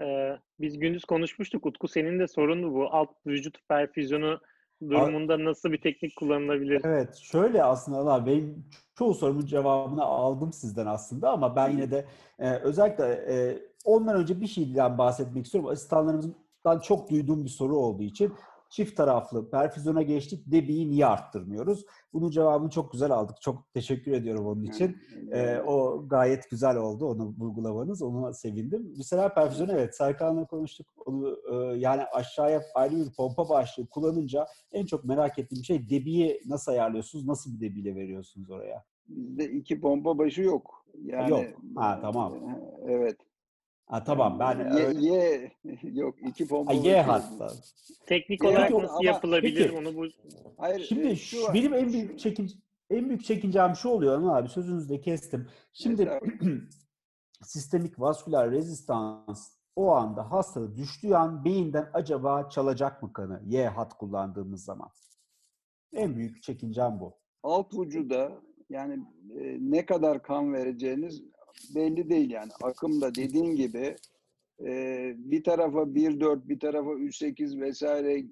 Ee, 0.00 0.38
biz 0.60 0.78
gündüz 0.78 1.04
konuşmuştuk. 1.04 1.66
Utku 1.66 1.88
senin 1.88 2.18
de 2.18 2.26
sorun 2.26 2.74
bu. 2.74 2.88
Alt 2.90 3.10
vücut 3.26 3.68
perfüzyonu 3.68 4.40
durumunda 4.82 5.44
nasıl 5.44 5.72
bir 5.72 5.80
teknik 5.80 6.16
kullanılabilir? 6.16 6.80
Evet, 6.84 7.14
şöyle 7.16 7.64
aslında 7.64 7.98
Allah 7.98 8.26
ben 8.26 8.54
çoğu 8.98 9.14
sorumun 9.14 9.46
cevabını 9.46 10.02
aldım 10.02 10.52
sizden 10.52 10.86
aslında 10.86 11.30
ama 11.30 11.56
ben 11.56 11.70
yine 11.70 11.90
de 11.90 12.04
e, 12.38 12.50
özellikle 12.50 13.04
e, 13.04 13.58
ondan 13.84 14.16
önce 14.16 14.40
bir 14.40 14.46
şeyden 14.46 14.98
bahsetmek 14.98 15.44
istiyorum. 15.44 15.70
Asistanlarımızdan 15.70 16.80
çok 16.82 17.10
duyduğum 17.10 17.44
bir 17.44 17.50
soru 17.50 17.76
olduğu 17.76 18.02
için 18.02 18.32
çift 18.74 18.96
taraflı 18.96 19.50
perfüzyona 19.50 20.02
geçtik. 20.02 20.42
Debiyi 20.46 20.90
niye 20.90 21.06
arttırmıyoruz? 21.06 21.86
Bunun 22.12 22.30
cevabını 22.30 22.70
çok 22.70 22.92
güzel 22.92 23.10
aldık. 23.10 23.40
Çok 23.40 23.72
teşekkür 23.74 24.12
ediyorum 24.12 24.46
onun 24.46 24.62
için. 24.62 24.96
Ee, 25.32 25.58
o 25.66 26.08
gayet 26.08 26.50
güzel 26.50 26.76
oldu 26.76 27.06
onu 27.06 27.34
vurgulamanız. 27.38 28.02
Ona 28.02 28.32
sevindim. 28.32 28.94
Visceral 28.98 29.34
perfüzyon 29.34 29.68
evet 29.68 29.96
Serkan'la 29.96 30.46
konuştuk. 30.46 30.86
Onu, 31.06 31.36
e, 31.52 31.78
yani 31.78 32.02
aşağıya 32.04 32.62
ayrı 32.74 32.96
bir 32.96 33.12
pompa 33.16 33.48
başlığı 33.48 33.86
kullanınca 33.86 34.46
en 34.72 34.86
çok 34.86 35.04
merak 35.04 35.38
ettiğim 35.38 35.64
şey 35.64 35.90
debiyi 35.90 36.42
nasıl 36.46 36.72
ayarlıyorsunuz? 36.72 37.26
Nasıl 37.26 37.54
bir 37.54 37.60
debiyle 37.60 37.94
veriyorsunuz 37.94 38.50
oraya? 38.50 38.84
Bizde 39.08 39.50
iki 39.50 39.80
pompa 39.80 40.18
başı 40.18 40.42
yok. 40.42 40.86
Yani, 41.04 41.30
Yok. 41.30 41.44
Ha, 41.76 41.98
tamam. 42.02 42.32
Evet. 42.88 43.16
Ha, 43.86 44.04
tamam 44.04 44.38
ben 44.38 44.58
Ye, 44.76 44.86
öyle- 44.86 45.06
ye- 45.06 45.52
yok 45.82 46.14
iki 46.28 46.48
pompa 46.48 46.72
Ha, 46.72 46.76
başı 46.78 46.88
Y 46.88 46.96
yok. 46.96 47.06
hatta. 47.08 47.48
Teknik 48.06 48.44
olarak 48.44 48.70
ama- 48.70 48.82
nasıl 48.82 49.04
yapılabilir? 49.04 49.62
peki. 49.70 49.78
Onu 49.78 49.96
bu 49.96 50.04
Hayır, 50.58 50.80
Şimdi 50.84 51.06
e, 51.08 51.16
şu, 51.16 51.42
var. 51.42 51.54
benim 51.54 51.74
en 51.74 51.92
büyük 51.92 52.18
çekin 52.18 52.50
en 52.90 53.08
büyük 53.08 53.24
çekincem 53.24 53.76
şu 53.76 53.88
oluyor 53.88 54.14
ama 54.16 54.36
abi 54.36 54.48
sözünüzü 54.48 54.88
de 54.88 55.00
kestim. 55.00 55.48
Şimdi 55.72 56.18
sistemik 57.42 58.00
vasküler 58.00 58.50
rezistans 58.50 59.54
o 59.76 59.90
anda 59.90 60.30
hastada 60.30 60.76
düştüğü 60.76 61.14
an 61.14 61.44
beyinden 61.44 61.90
acaba 61.92 62.48
çalacak 62.48 63.02
mı 63.02 63.12
kanı 63.12 63.42
Y 63.46 63.68
hat 63.68 63.98
kullandığımız 63.98 64.64
zaman? 64.64 64.88
En 65.92 66.16
büyük 66.16 66.42
çekincem 66.42 67.00
bu. 67.00 67.14
alt 67.42 67.74
vücuda 67.74 68.32
yani 68.70 68.92
e, 69.40 69.56
ne 69.60 69.86
kadar 69.86 70.22
kan 70.22 70.52
vereceğiniz 70.52 71.22
belli 71.74 72.10
değil 72.10 72.30
yani. 72.30 72.52
Akımda 72.62 73.14
dediğin 73.14 73.56
gibi 73.56 73.96
e, 74.60 75.12
bir 75.16 75.44
tarafa 75.44 75.78
1.4, 75.78 76.48
bir 76.48 76.60
tarafa 76.60 76.90
3.8 76.90 77.60
vesaire 77.60 78.24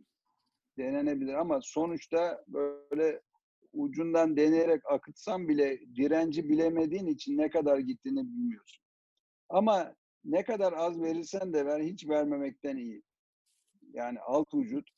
denenebilir 0.78 1.34
ama 1.34 1.60
sonuçta 1.62 2.44
böyle 2.90 3.20
ucundan 3.72 4.36
deneyerek 4.36 4.82
akıtsan 4.90 5.48
bile 5.48 5.80
direnci 5.96 6.48
bilemediğin 6.48 7.06
için 7.06 7.38
ne 7.38 7.50
kadar 7.50 7.78
gittiğini 7.78 8.20
bilmiyorsun. 8.20 8.82
Ama 9.48 9.94
ne 10.24 10.44
kadar 10.44 10.72
az 10.72 11.00
verirsen 11.02 11.52
de 11.52 11.66
ver 11.66 11.80
hiç 11.80 12.08
vermemekten 12.08 12.76
iyi. 12.76 13.02
Yani 13.92 14.20
alt 14.20 14.54
vücut. 14.54 14.90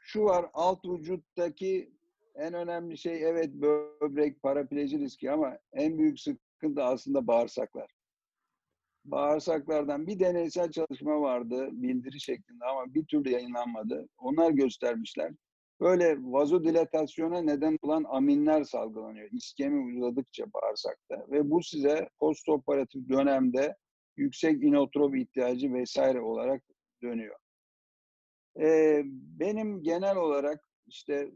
Şu 0.00 0.24
var 0.24 0.50
alt 0.52 0.84
vücuttaki 0.84 1.92
en 2.34 2.54
önemli 2.54 2.98
şey 2.98 3.24
evet 3.24 3.52
böbrek, 3.52 4.42
parapleji 4.42 4.98
riski 4.98 5.30
ama 5.30 5.58
en 5.72 5.98
büyük 5.98 6.20
sıkıntı 6.56 6.84
aslında 6.84 7.26
bağırsaklar. 7.26 7.90
Bağırsaklardan 9.04 10.06
bir 10.06 10.18
deneysel 10.18 10.70
çalışma 10.70 11.20
vardı 11.20 11.68
bildiri 11.72 12.20
şeklinde 12.20 12.64
ama 12.64 12.94
bir 12.94 13.06
türlü 13.06 13.30
yayınlanmadı. 13.30 14.08
Onlar 14.18 14.50
göstermişler. 14.50 15.32
Böyle 15.80 16.16
vazodilatasyona 16.18 17.42
neden 17.42 17.78
olan 17.82 18.04
aminler 18.08 18.64
salgılanıyor. 18.64 19.28
İskemi 19.32 19.96
uzadıkça 19.96 20.44
bağırsakta 20.52 21.26
ve 21.30 21.50
bu 21.50 21.62
size 21.62 22.08
postoperatif 22.18 23.08
dönemde 23.08 23.76
yüksek 24.16 24.62
inotrop 24.62 25.16
ihtiyacı 25.16 25.72
vesaire 25.74 26.20
olarak 26.20 26.62
dönüyor. 27.02 27.36
Ee, 28.60 29.02
benim 29.40 29.82
genel 29.82 30.16
olarak 30.16 30.68
işte 30.86 31.30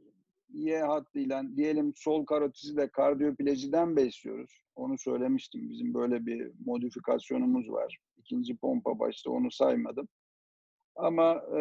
Y 0.52 0.80
hattıyla 0.80 1.56
diyelim 1.56 1.92
sol 1.96 2.26
karotisi 2.26 2.76
de 2.76 2.88
kardiyoplejiden 2.88 3.96
besliyoruz. 3.96 4.62
Onu 4.74 4.98
söylemiştim. 4.98 5.70
Bizim 5.70 5.94
böyle 5.94 6.26
bir 6.26 6.52
modifikasyonumuz 6.66 7.70
var. 7.70 7.98
İkinci 8.18 8.56
pompa 8.56 8.98
başta 8.98 9.30
onu 9.30 9.50
saymadım. 9.50 10.08
Ama 10.96 11.34
e, 11.34 11.60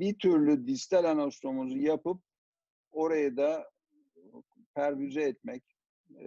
bir 0.00 0.18
türlü 0.18 0.66
distal 0.66 1.04
anastomozu 1.04 1.78
yapıp 1.78 2.20
oraya 2.92 3.36
da 3.36 3.70
perfüze 4.74 5.22
etmek 5.22 5.62
e, 6.20 6.24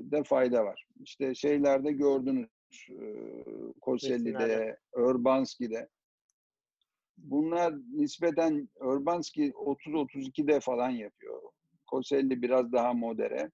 de 0.00 0.22
fayda 0.24 0.64
var. 0.64 0.86
İşte 1.00 1.34
şeylerde 1.34 1.92
gördünüz. 1.92 2.48
E, 2.90 3.04
Koselli'de. 3.80 4.78
Urbanski'de. 4.92 5.88
Bunlar 7.18 7.74
nispeten 7.92 8.68
Urbanski 8.80 9.50
30-32'de 9.50 10.60
falan 10.60 10.90
yapıyor. 10.90 11.42
Koselli 11.86 12.42
biraz 12.42 12.72
daha 12.72 12.94
modere. 12.94 13.50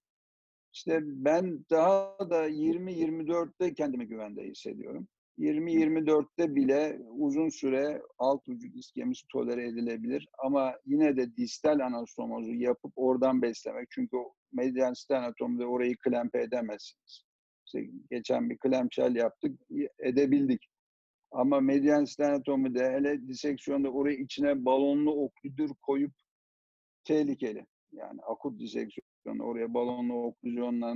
İşte 0.72 1.00
ben 1.02 1.64
daha 1.70 2.30
da 2.30 2.48
20-24'te 2.48 3.74
kendimi 3.74 4.06
güvende 4.06 4.42
hissediyorum. 4.42 5.08
20-24'te 5.38 6.54
bile 6.54 6.98
uzun 7.10 7.48
süre 7.48 8.02
alt 8.18 8.48
vücut 8.48 8.76
iskemisi 8.76 9.26
tolere 9.32 9.68
edilebilir. 9.68 10.28
Ama 10.38 10.74
yine 10.86 11.16
de 11.16 11.36
distal 11.36 11.78
anastomozu 11.80 12.52
yapıp 12.52 12.92
oradan 12.96 13.42
beslemek. 13.42 13.88
Çünkü 13.90 14.16
o 14.16 14.34
medial 14.52 14.94
stenotomide 14.94 15.66
orayı 15.66 15.96
klempe 15.96 16.42
edemezsiniz. 16.42 17.24
İşte 17.66 17.90
geçen 18.10 18.50
bir 18.50 18.58
klemçel 18.58 19.16
yaptık, 19.16 19.60
edebildik. 19.98 20.72
Ama 21.33 21.61
medial 21.61 22.07
stenotomide 22.07 22.91
hele 22.91 23.28
diseksiyonda 23.28 23.91
orayı 23.91 24.18
içine 24.18 24.64
balonlu 24.64 25.12
oklüdür 25.14 25.70
koyup 25.83 26.12
tehlikeli. 27.05 27.66
Yani 27.93 28.20
akut 28.22 28.61
diseksiyonda 28.61 29.45
oraya 29.45 29.74
balonlu 29.74 30.24
oklüzyonla 30.24 30.95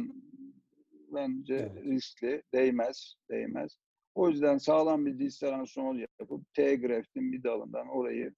bence 1.14 1.54
Evet. 1.54 1.84
riskli. 1.84 2.42
Değmez, 2.54 3.14
değmez. 3.30 3.78
O 4.14 4.28
yüzden 4.30 4.58
sağlam 4.58 5.06
bir 5.06 5.18
distal 5.18 5.52
anastomoz 5.52 5.98
yapıp 6.20 6.54
T-graftin 6.54 7.32
bir 7.32 7.42
dalından 7.42 7.88
orayı 7.88 8.34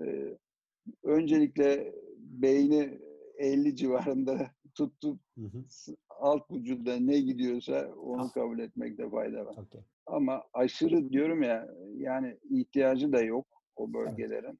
e, 0.00 0.02
öncelikle 1.02 1.94
beyni 2.18 2.98
50 3.38 3.76
civarında 3.76 4.50
tutup 4.74 5.20
Hı 5.38 5.44
hı. 5.44 5.64
alt 6.08 6.50
vücuda 6.50 6.96
ne 6.96 7.20
gidiyorsa 7.20 7.94
onu 7.94 8.22
Ah. 8.22 8.32
kabul 8.32 8.58
etmekte 8.58 9.10
fayda 9.10 9.46
var. 9.46 9.56
Okey. 9.56 9.80
Ama 10.06 10.42
aşırı 10.52 11.10
diyorum 11.10 11.42
ya 11.42 11.68
yani 11.96 12.38
ihtiyacı 12.50 13.12
da 13.12 13.22
yok 13.22 13.46
o 13.76 13.92
bölgelerin. 13.94 14.58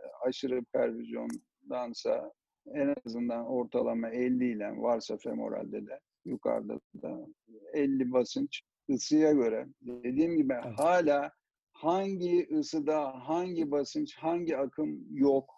E, 0.00 0.04
Aşırı 0.26 0.64
pervizyondansa 0.72 2.32
en 2.74 2.94
azından 3.06 3.46
ortalama 3.46 4.08
50 4.10 4.52
ile 4.52 4.76
varsa 4.76 5.16
femoralde 5.16 5.86
de 5.86 6.00
yukarıda 6.24 6.80
da 7.02 7.26
50 7.72 8.12
basınç 8.12 8.62
ısıya 8.90 9.32
göre. 9.32 9.66
Dediğim 9.80 10.36
gibi 10.36 10.52
Evet. 10.52 10.78
hala 10.78 11.32
hangi 11.72 12.48
ısıda 12.58 13.28
hangi 13.28 13.70
basınç 13.70 14.16
hangi 14.16 14.56
akım 14.56 15.06
yok. 15.10 15.50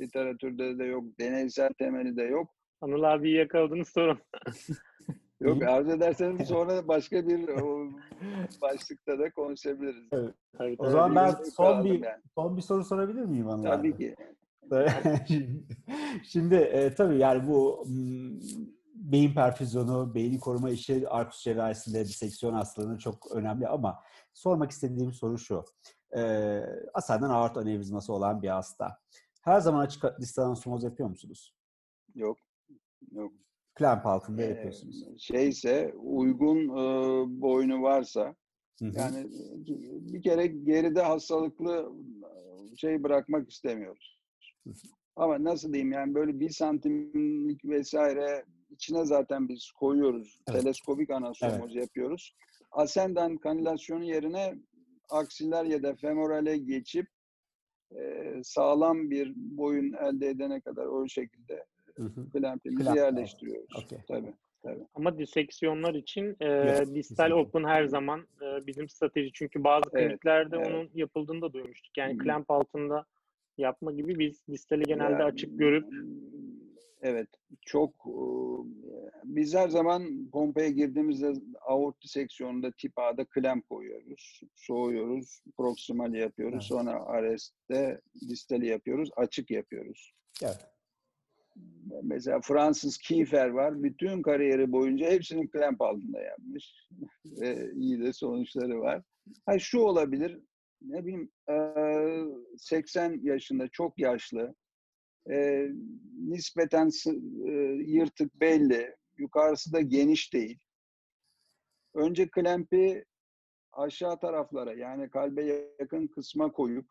Literatürde 0.00 0.78
de 0.78 0.84
yok. 0.84 1.04
Deneysel 1.20 1.72
temeli 1.78 2.16
de 2.16 2.22
yok. 2.22 2.54
Anıl 2.80 3.02
abi 3.02 3.32
yakaladınız 3.32 3.88
sorun. 3.88 4.18
Yok 5.40 5.62
arzu 5.62 5.90
ederseniz 5.90 6.48
sonra 6.48 6.88
başka 6.88 7.28
bir 7.28 7.48
başlıkta 8.62 9.18
da 9.18 9.30
konuşabiliriz. 9.30 10.10
Tabii, 10.58 10.76
O 10.78 10.90
zaman 10.90 11.16
ben 11.16 11.32
son 11.56 11.84
bir 11.84 12.02
yani. 12.02 12.22
son 12.34 12.56
bir 12.56 12.62
soru 12.62 12.84
sorabilir 12.84 13.24
miyim 13.24 13.48
Anıl 13.48 13.62
Tabii 13.62 13.88
abi? 13.88 13.96
ki. 13.96 14.16
Şimdi 16.24 16.54
e, 16.54 16.94
tabii 16.94 17.18
yani 17.18 17.48
bu 17.48 17.84
mm, 17.88 18.40
beyin 18.94 19.34
perfüzyonu, 19.34 20.14
beyni 20.14 20.40
koruma 20.40 20.70
işi 20.70 21.08
arkus 21.08 21.42
cerrahisinde 21.42 22.04
diseksiyon 22.04 22.54
hastalığının 22.54 22.98
çok 22.98 23.32
önemli 23.32 23.68
ama 23.68 24.02
sormak 24.32 24.70
istediğim 24.70 25.12
soru 25.12 25.38
şu. 25.38 25.64
E, 26.16 26.62
asaden 26.94 27.30
aort 27.30 27.56
anevrizması 27.56 28.12
olan 28.12 28.42
bir 28.42 28.48
hasta. 28.48 28.98
Her 29.42 29.60
zaman 29.60 29.80
açık 29.80 30.04
anastomoz 30.38 30.84
yapıyor 30.84 31.08
musunuz? 31.08 31.54
Yok. 32.14 32.38
Yok. 33.12 33.32
Klemp 33.78 34.06
altında 34.06 34.42
Ee, 34.42 34.46
yapıyorsunuz. 34.46 35.04
şeyse 35.18 35.94
uygun 36.02 36.58
e, 36.68 36.82
boynu 37.40 37.82
varsa 37.82 38.34
yani 38.80 39.26
bir 40.12 40.22
kere 40.22 40.46
geride 40.46 41.02
hastalıklı 41.02 41.92
e, 42.72 42.76
şey 42.76 43.02
bırakmak 43.02 43.50
istemiyoruz. 43.50 44.18
Ama 45.16 45.44
nasıl 45.44 45.72
diyeyim 45.72 45.92
yani 45.92 46.14
böyle 46.14 46.40
bir 46.40 46.50
santimlik 46.50 47.64
vesaire 47.64 48.44
içine 48.70 49.04
zaten 49.04 49.48
biz 49.48 49.70
koyuyoruz. 49.70 50.40
Evet. 50.48 50.60
Teleskopik 50.60 51.10
anastomoz 51.10 51.74
yapıyoruz. 51.74 52.34
Ascendant 52.72 53.40
kanülasyonu 53.40 54.04
yerine 54.04 54.54
aksiler 55.10 55.64
ya 55.64 55.82
da 55.82 55.94
femorale 55.94 56.58
geçip 56.58 57.06
e, 57.96 58.32
sağlam 58.42 59.10
bir 59.10 59.32
boyun 59.36 59.92
elde 59.92 60.28
edene 60.28 60.60
kadar 60.60 60.86
o 60.86 61.08
şekilde. 61.08 61.64
Klampimizi 62.32 62.82
Klamp, 62.82 62.96
yerleştiriyoruz. 62.96 63.84
Okey. 63.84 63.98
Tabii. 64.08 64.34
Ama 64.94 65.18
diseksiyonlar 65.18 65.94
için 65.94 66.36
e, 66.40 66.46
Yok, 66.46 66.94
distal 66.94 67.30
open 67.30 67.64
her 67.64 67.84
zaman 67.84 68.20
e, 68.20 68.66
bizim 68.66 68.88
strateji. 68.88 69.30
Çünkü 69.32 69.64
bazı 69.64 69.90
Evet, 69.92 70.08
kliniklerde 70.08 70.56
evet. 70.56 70.66
onun 70.66 70.90
yapıldığını 70.94 71.42
da 71.42 71.52
duymuştuk. 71.52 71.98
Yani 71.98 72.14
hı. 72.14 72.18
klemp 72.18 72.50
altında 72.50 73.04
yapma 73.58 73.92
gibi 73.92 74.18
biz 74.18 74.46
distali 74.48 74.82
genelde 74.82 75.22
Ya, 75.22 75.24
açık 75.24 75.58
görüp 75.58 75.84
Evet, 77.02 77.28
çok 77.60 77.90
e, 77.90 78.18
biz 79.24 79.54
her 79.54 79.68
zaman 79.68 80.30
pompaya 80.32 80.68
girdiğimizde 80.68 81.32
aort 81.60 82.02
diseksiyonunda 82.02 82.72
tip 82.72 82.98
A'da 82.98 83.24
klemp 83.24 83.68
koyuyoruz. 83.68 84.40
Soğuyoruz, 84.54 85.40
proksimal 85.56 86.14
yapıyoruz. 86.14 86.54
Evet. 86.54 86.62
Sonra 86.62 87.04
arrestte 87.06 88.00
distali 88.28 88.66
yapıyoruz, 88.66 89.10
açık 89.16 89.50
yapıyoruz. 89.50 90.12
Evet. 90.42 90.77
Mesela 92.02 92.40
Fransız 92.40 92.98
Kiefer 92.98 93.48
var. 93.48 93.82
Bütün 93.82 94.22
kariyeri 94.22 94.72
boyunca 94.72 95.10
hepsini 95.10 95.50
klemp 95.50 95.82
altında 95.82 96.20
yapmış. 96.20 96.88
Ve 97.40 97.70
iyi 97.74 98.00
de 98.00 98.12
sonuçları 98.12 98.80
var. 98.80 99.02
Ha 99.46 99.58
şu 99.58 99.78
olabilir. 99.78 100.40
Ne 100.82 101.04
bileyim 101.06 101.30
eee, 101.48 102.24
80 102.56 103.20
yaşında 103.22 103.68
çok 103.68 103.98
yaşlı. 103.98 104.54
eee, 105.30 105.72
nispeten 106.28 106.90
yırtık 107.86 108.40
belli. 108.40 108.96
Yukarısı 109.18 109.72
da 109.72 109.80
geniş 109.80 110.34
değil. 110.34 110.58
Önce 111.94 112.28
klempi 112.30 113.04
aşağı 113.72 114.18
taraflara 114.20 114.72
yani 114.72 115.10
kalbe 115.10 115.44
yakın 115.80 116.06
kısma 116.06 116.52
koyup 116.52 116.86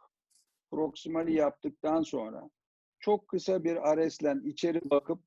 proksimali 0.71 1.33
yaptıktan 1.33 2.01
sonra 2.01 2.49
çok 3.07 3.27
kısa 3.27 3.63
bir 3.63 3.91
aresle 3.91 4.35
içeri 4.43 4.89
bakıp 4.89 5.19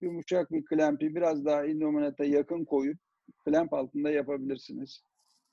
yumuşak 0.00 0.52
bir 0.52 0.64
klempi 0.64 1.14
biraz 1.14 1.44
daha 1.44 1.64
indominata 1.64 2.24
yakın 2.24 2.64
koyup 2.64 2.98
klemp 3.44 3.72
altında 3.72 4.10
yapabilirsiniz. 4.10 5.04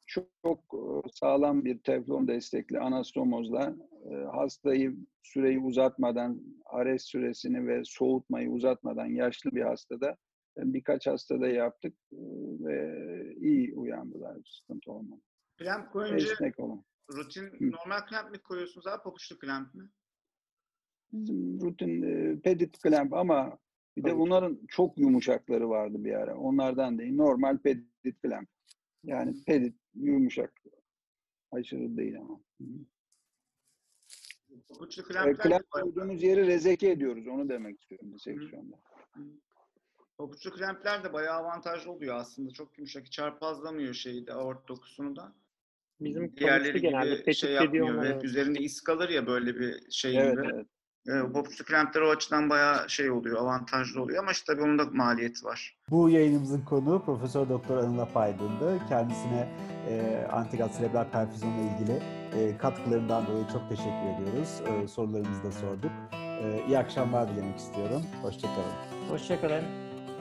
Çok, 0.07 0.27
çok 0.43 0.59
e, 0.73 1.09
sağlam 1.13 1.65
bir 1.65 1.79
teflon 1.79 2.27
destekli 2.27 2.79
anastomozla 2.79 3.75
e, 4.11 4.15
hastayı 4.15 4.95
süreyi 5.23 5.59
uzatmadan, 5.59 6.41
ares 6.65 7.03
süresini 7.05 7.67
ve 7.67 7.81
soğutmayı 7.85 8.49
uzatmadan 8.49 9.05
yaşlı 9.05 9.51
bir 9.51 9.61
hastada 9.61 10.09
e, 10.57 10.61
birkaç 10.73 11.07
hastada 11.07 11.47
yaptık 11.47 11.93
ve 12.59 12.95
iyi 13.41 13.75
uyandılar. 13.75 14.37
Sıkıntı 14.45 14.91
olmadı. 14.91 15.21
Klemp 15.57 15.91
koyunca 15.91 16.31
Esnek 16.31 16.59
olun. 16.59 16.85
rutin 17.13 17.71
normal 17.71 18.05
klemp 18.09 18.31
mi 18.31 18.39
koyuyorsunuz 18.39 18.87
abi 18.87 19.03
papuçlu 19.03 19.39
klemp 19.39 19.73
mi? 19.73 19.89
Bizim 21.13 21.61
rutin 21.61 22.01
e, 22.01 22.39
pedit 22.39 22.83
clamp 22.83 23.13
ama 23.13 23.57
bir 23.97 24.03
de 24.03 24.17
bunların 24.17 24.59
çok 24.67 24.97
yumuşakları 24.97 25.69
vardı 25.69 26.03
bir 26.03 26.13
ara. 26.13 26.37
Onlardan 26.37 26.99
değil. 26.99 27.15
Normal 27.15 27.57
pedit 27.57 28.21
clamp. 28.25 28.49
Yani 29.03 29.43
pedit 29.43 29.75
yumuşak. 29.95 30.53
Aşırı 31.51 31.97
değil 31.97 32.19
ama. 32.19 32.39
Hı. 32.61 32.65
Papuçlu 34.69 35.03
E, 35.29 35.59
koyduğumuz 35.71 36.23
yeri 36.23 36.47
rezeke 36.47 36.89
ediyoruz. 36.91 37.27
Onu 37.27 37.49
demek 37.49 37.81
istiyorum 37.81 38.13
diseksiyonda. 38.13 38.75
Papuçlu 40.17 40.51
klempler 40.51 41.03
de 41.03 41.13
bayağı 41.13 41.35
avantajlı 41.37 41.91
oluyor 41.91 42.15
aslında. 42.15 42.51
Çok 42.51 42.77
yumuşak. 42.77 43.11
Çarpazlamıyor 43.11 43.93
şeyi 43.93 44.27
de 44.27 44.33
aort 44.33 44.67
dokusunu 44.67 45.15
da. 45.15 45.35
bizim 45.99 46.37
Diğerleri 46.37 46.81
genelde 46.81 47.09
gibi 47.09 47.17
tetik 47.17 47.33
şey 47.35 47.53
yapmıyor. 47.53 48.01
Ve 48.01 48.25
üzerinde 48.25 48.59
iz 48.59 48.81
kalır 48.81 49.09
ya 49.09 49.27
böyle 49.27 49.59
bir 49.59 49.91
şey 49.91 50.17
Evet, 50.17 50.37
gibi. 50.37 50.49
evet. 50.53 50.67
E, 51.07 51.21
o 51.21 51.31
papuçlu 51.31 51.65
klempler 51.65 52.01
o 52.01 52.09
açıdan 52.09 52.49
bayağı 52.49 52.89
şey 52.89 53.11
oluyor, 53.11 53.37
avantajlı 53.41 54.01
oluyor 54.01 54.23
ama 54.23 54.31
işte 54.31 54.53
tabii 54.53 54.63
onun 54.63 54.79
da 54.79 54.85
maliyeti 54.91 55.45
var. 55.45 55.77
Bu 55.89 56.09
yayınımızın 56.09 56.61
konuğu 56.61 57.05
Profesör 57.05 57.49
Doktor 57.49 57.77
Anıl 57.77 57.99
Apaydın'dı. 57.99 58.79
Kendisine 58.89 59.49
e, 59.89 60.25
antikat 60.31 60.75
serebral 60.75 61.05
perfüzyonla 61.11 61.61
ilgili 61.61 62.03
e, 62.33 62.57
katkılarından 62.57 63.27
dolayı 63.27 63.45
çok 63.53 63.69
teşekkür 63.69 64.15
ediyoruz. 64.15 64.61
E, 64.65 64.87
sorularımızı 64.87 65.43
da 65.43 65.51
sorduk. 65.51 65.91
E, 66.13 66.63
iyi 66.67 66.77
akşamlar 66.77 67.29
dilemek 67.29 67.57
istiyorum. 67.57 68.01
Hoşçakalın. 68.21 68.73
Hoşçakalın. 69.09 69.63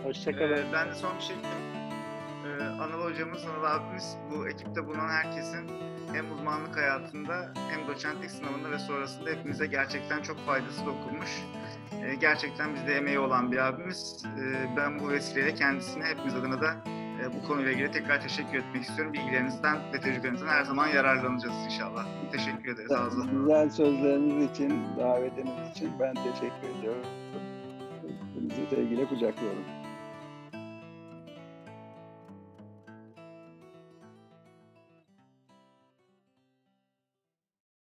Hoşçakalın. 0.05 0.53
Ee, 0.57 0.73
ben 0.73 0.89
de 0.91 0.95
son 0.95 1.17
bir 1.17 1.23
şey. 1.23 1.37
Ee, 1.37 2.63
Anıl 2.63 3.05
hocamız, 3.05 3.45
Anıl 3.47 3.65
abimiz 3.65 4.17
bu 4.31 4.49
ekipte 4.49 4.87
bulunan 4.87 5.09
herkesin 5.09 5.71
hem 6.13 6.33
uzmanlık 6.33 6.77
hayatında 6.77 7.53
hem 7.71 7.89
doçentlik 7.89 8.31
sınavında 8.31 8.71
ve 8.71 8.79
sonrasında 8.79 9.31
hepimize 9.31 9.67
gerçekten 9.67 10.23
çok 10.23 10.47
faydası 10.47 10.87
dokunmuş. 10.87 11.31
Ee, 11.93 12.15
gerçekten 12.15 12.75
bizde 12.75 12.95
emeği 12.95 13.19
olan 13.19 13.53
bir 13.53 13.59
abimiz. 13.59 14.25
Ee, 14.39 14.77
ben 14.77 15.01
bu 15.01 15.09
vesileyle 15.09 15.55
kendisine 15.55 16.05
hepimiz 16.05 16.35
adına 16.35 16.61
da 16.61 16.77
e, 17.23 17.33
bu 17.35 17.49
konuyla 17.49 17.73
ilgili 17.73 17.91
tekrar 17.91 18.21
teşekkür 18.21 18.59
etmek 18.59 18.83
istiyorum. 18.83 19.13
Bilgilerinizden 19.13 19.79
ve 19.93 20.01
tecrübenizden 20.01 20.47
her 20.47 20.65
zaman 20.65 20.89
yararlanacağız 20.89 21.55
inşallah. 21.65 22.07
Teşekkür 22.33 22.75
ederiz. 22.75 22.93
Ağzına. 22.93 23.31
Güzel 23.31 23.71
sözleriniz 23.71 24.51
için, 24.51 24.83
davetiniz 24.99 25.71
için 25.71 25.91
ben 26.01 26.15
teşekkür 26.15 26.79
ediyorum. 26.79 27.07
Hepinizi 28.35 28.71
sevgiyle 28.71 29.07
kucaklıyorum. 29.07 29.80